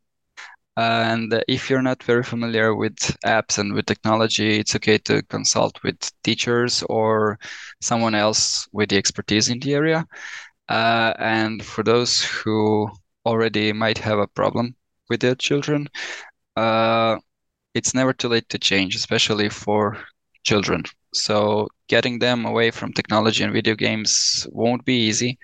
And 0.75 1.43
if 1.47 1.69
you're 1.69 1.81
not 1.81 2.03
very 2.03 2.23
familiar 2.23 2.75
with 2.75 2.95
apps 3.25 3.57
and 3.57 3.73
with 3.73 3.85
technology, 3.85 4.59
it's 4.59 4.75
okay 4.75 4.97
to 4.99 5.21
consult 5.23 5.81
with 5.83 5.97
teachers 6.23 6.83
or 6.89 7.37
someone 7.81 8.15
else 8.15 8.67
with 8.71 8.89
the 8.89 8.97
expertise 8.97 9.49
in 9.49 9.59
the 9.59 9.73
area. 9.73 10.05
Uh, 10.69 11.13
and 11.19 11.63
for 11.63 11.83
those 11.83 12.21
who 12.23 12.89
already 13.25 13.73
might 13.73 13.97
have 13.97 14.19
a 14.19 14.27
problem 14.27 14.75
with 15.09 15.21
their 15.21 15.35
children, 15.35 15.89
uh, 16.55 17.17
it's 17.73 17.93
never 17.93 18.13
too 18.13 18.29
late 18.29 18.47
to 18.49 18.59
change, 18.59 18.95
especially 18.95 19.49
for 19.49 19.97
children. 20.43 20.83
So 21.13 21.67
getting 21.87 22.19
them 22.19 22.45
away 22.45 22.71
from 22.71 22.93
technology 22.93 23.43
and 23.43 23.53
video 23.53 23.75
games 23.75 24.47
won't 24.51 24.85
be 24.85 24.95
easy. 25.07 25.39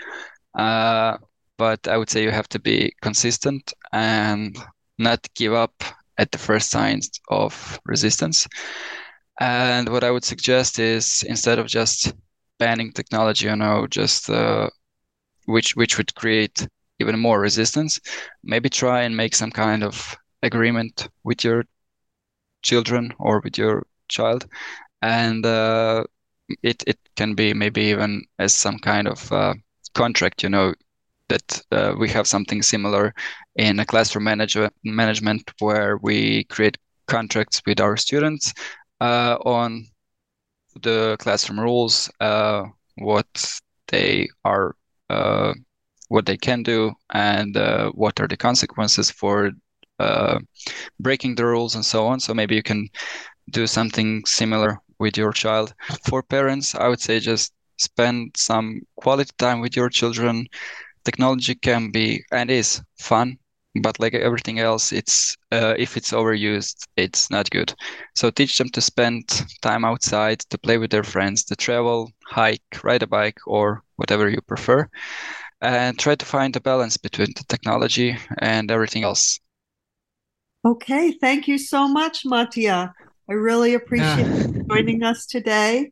Uh, 0.57 1.17
but 1.57 1.87
I 1.87 1.97
would 1.97 2.09
say 2.09 2.23
you 2.23 2.31
have 2.31 2.49
to 2.49 2.59
be 2.59 2.93
consistent 3.01 3.73
and 3.93 4.57
not 4.97 5.27
give 5.35 5.53
up 5.53 5.83
at 6.17 6.31
the 6.31 6.37
first 6.37 6.71
signs 6.71 7.09
of 7.29 7.79
resistance. 7.85 8.47
And 9.39 9.89
what 9.89 10.03
I 10.03 10.11
would 10.11 10.23
suggest 10.23 10.79
is 10.79 11.23
instead 11.27 11.59
of 11.59 11.67
just 11.67 12.13
banning 12.59 12.91
technology, 12.91 13.47
you 13.47 13.55
know, 13.55 13.87
just 13.87 14.29
uh, 14.29 14.69
which 15.45 15.75
which 15.75 15.97
would 15.97 16.15
create 16.15 16.67
even 16.99 17.19
more 17.19 17.39
resistance, 17.39 17.99
maybe 18.43 18.69
try 18.69 19.03
and 19.03 19.17
make 19.17 19.35
some 19.35 19.51
kind 19.51 19.83
of 19.83 20.15
agreement 20.43 21.09
with 21.23 21.43
your 21.43 21.65
children 22.61 23.13
or 23.19 23.41
with 23.43 23.57
your 23.57 23.85
child, 24.07 24.47
and 25.05 25.45
uh, 25.45 26.03
it 26.63 26.83
it 26.87 26.97
can 27.15 27.35
be 27.35 27.53
maybe 27.53 27.83
even 27.83 28.23
as 28.39 28.55
some 28.55 28.79
kind 28.79 29.07
of 29.07 29.31
uh, 29.31 29.53
contract, 29.93 30.43
you 30.43 30.49
know, 30.49 30.73
that 31.29 31.61
uh, 31.71 31.93
we 31.99 32.09
have 32.09 32.27
something 32.27 32.61
similar 32.63 33.13
in 33.55 33.79
a 33.79 33.85
classroom 33.85 34.23
manage- 34.25 34.57
management 34.83 35.43
where 35.59 35.97
we 35.97 36.43
create 36.45 36.77
contracts 37.07 37.61
with 37.67 37.79
our 37.79 37.97
students 37.97 38.53
uh, 39.01 39.37
on 39.45 39.85
the 40.81 41.15
classroom 41.19 41.59
rules, 41.59 42.09
uh, 42.19 42.63
what 42.97 43.27
they 43.87 44.27
are, 44.43 44.75
uh, 45.09 45.53
what 46.09 46.25
they 46.25 46.37
can 46.37 46.63
do, 46.63 46.91
and 47.13 47.55
what 47.93 48.19
are 48.19 48.27
the 48.27 48.37
consequences 48.37 49.11
for 49.11 49.51
breaking 50.99 51.35
the 51.35 51.45
rules 51.45 51.75
and 51.75 51.85
so 51.85 52.07
on. 52.07 52.19
So 52.19 52.33
maybe 52.33 52.55
you 52.55 52.63
can 52.63 52.87
do 53.51 53.67
something 53.67 54.23
similar 54.25 54.79
with 54.99 55.17
your 55.17 55.31
child. 55.31 55.73
For 56.07 56.23
parents, 56.23 56.75
I 56.75 56.87
would 56.87 57.01
say 57.01 57.19
just 57.19 57.53
spend 57.77 58.35
some 58.37 58.81
quality 58.95 59.31
time 59.37 59.61
with 59.61 59.75
your 59.75 59.89
children. 59.89 60.47
Technology 61.03 61.55
can 61.55 61.91
be 61.91 62.23
and 62.31 62.49
is 62.49 62.81
fun 62.99 63.37
but 63.81 63.99
like 63.99 64.13
everything 64.13 64.59
else 64.59 64.93
it's 64.93 65.35
uh, 65.51 65.75
if 65.77 65.97
it's 65.97 66.11
overused 66.11 66.87
it's 66.95 67.29
not 67.29 67.49
good. 67.49 67.73
So 68.15 68.29
teach 68.29 68.57
them 68.57 68.69
to 68.69 68.81
spend 68.81 69.27
time 69.61 69.83
outside 69.83 70.39
to 70.49 70.57
play 70.57 70.77
with 70.77 70.91
their 70.91 71.03
friends 71.03 71.43
to 71.45 71.55
travel 71.55 72.11
hike 72.25 72.63
ride 72.83 73.03
a 73.03 73.07
bike 73.07 73.37
or 73.45 73.83
whatever 73.97 74.29
you 74.29 74.41
prefer 74.41 74.87
and 75.61 75.97
try 75.99 76.15
to 76.15 76.25
find 76.25 76.55
a 76.55 76.61
balance 76.61 76.97
between 76.97 77.33
the 77.35 77.43
technology 77.47 78.17
and 78.39 78.71
everything 78.71 79.03
else. 79.03 79.39
Okay 80.65 81.11
thank 81.11 81.47
you 81.47 81.57
so 81.57 81.87
much 81.87 82.23
Matija 82.23 82.93
i 83.29 83.33
really 83.33 83.73
appreciate 83.73 84.27
yeah. 84.27 84.61
joining 84.69 85.03
us 85.03 85.25
today 85.25 85.91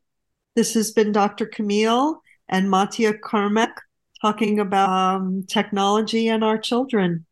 this 0.56 0.74
has 0.74 0.92
been 0.92 1.12
dr 1.12 1.46
camille 1.48 2.22
and 2.50 2.68
Matija 2.68 3.20
Krmek 3.20 3.74
talking 4.22 4.60
about 4.60 4.90
um, 4.90 5.44
technology 5.48 6.30
and 6.30 6.44
our 6.44 6.58
children. 6.58 7.26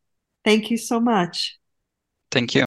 Thank 0.44 0.70
you 0.72 0.78
so 0.78 1.00
much. 1.00 1.58
Thank 2.32 2.56
you. 2.56 2.66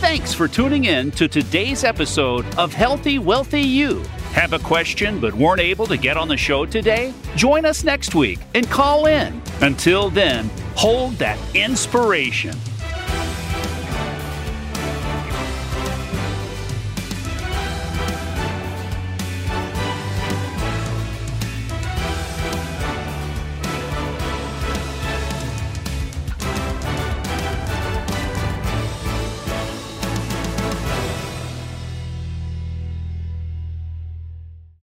Thanks 0.00 0.32
for 0.32 0.48
tuning 0.48 0.84
in 0.84 1.10
to 1.12 1.28
today's 1.28 1.82
episode 1.82 2.46
of 2.56 2.72
Healthy 2.72 3.18
Wealthy 3.18 3.62
You. 3.62 4.02
Have 4.34 4.52
a 4.52 4.58
question 4.58 5.20
but 5.20 5.32
weren't 5.32 5.60
able 5.60 5.86
to 5.86 5.96
get 5.96 6.16
on 6.16 6.26
the 6.26 6.36
show 6.36 6.66
today? 6.66 7.14
Join 7.36 7.64
us 7.64 7.84
next 7.84 8.16
week 8.16 8.40
and 8.54 8.68
call 8.68 9.06
in. 9.06 9.40
Until 9.60 10.10
then, 10.10 10.50
hold 10.74 11.12
that 11.18 11.38
inspiration. 11.54 12.58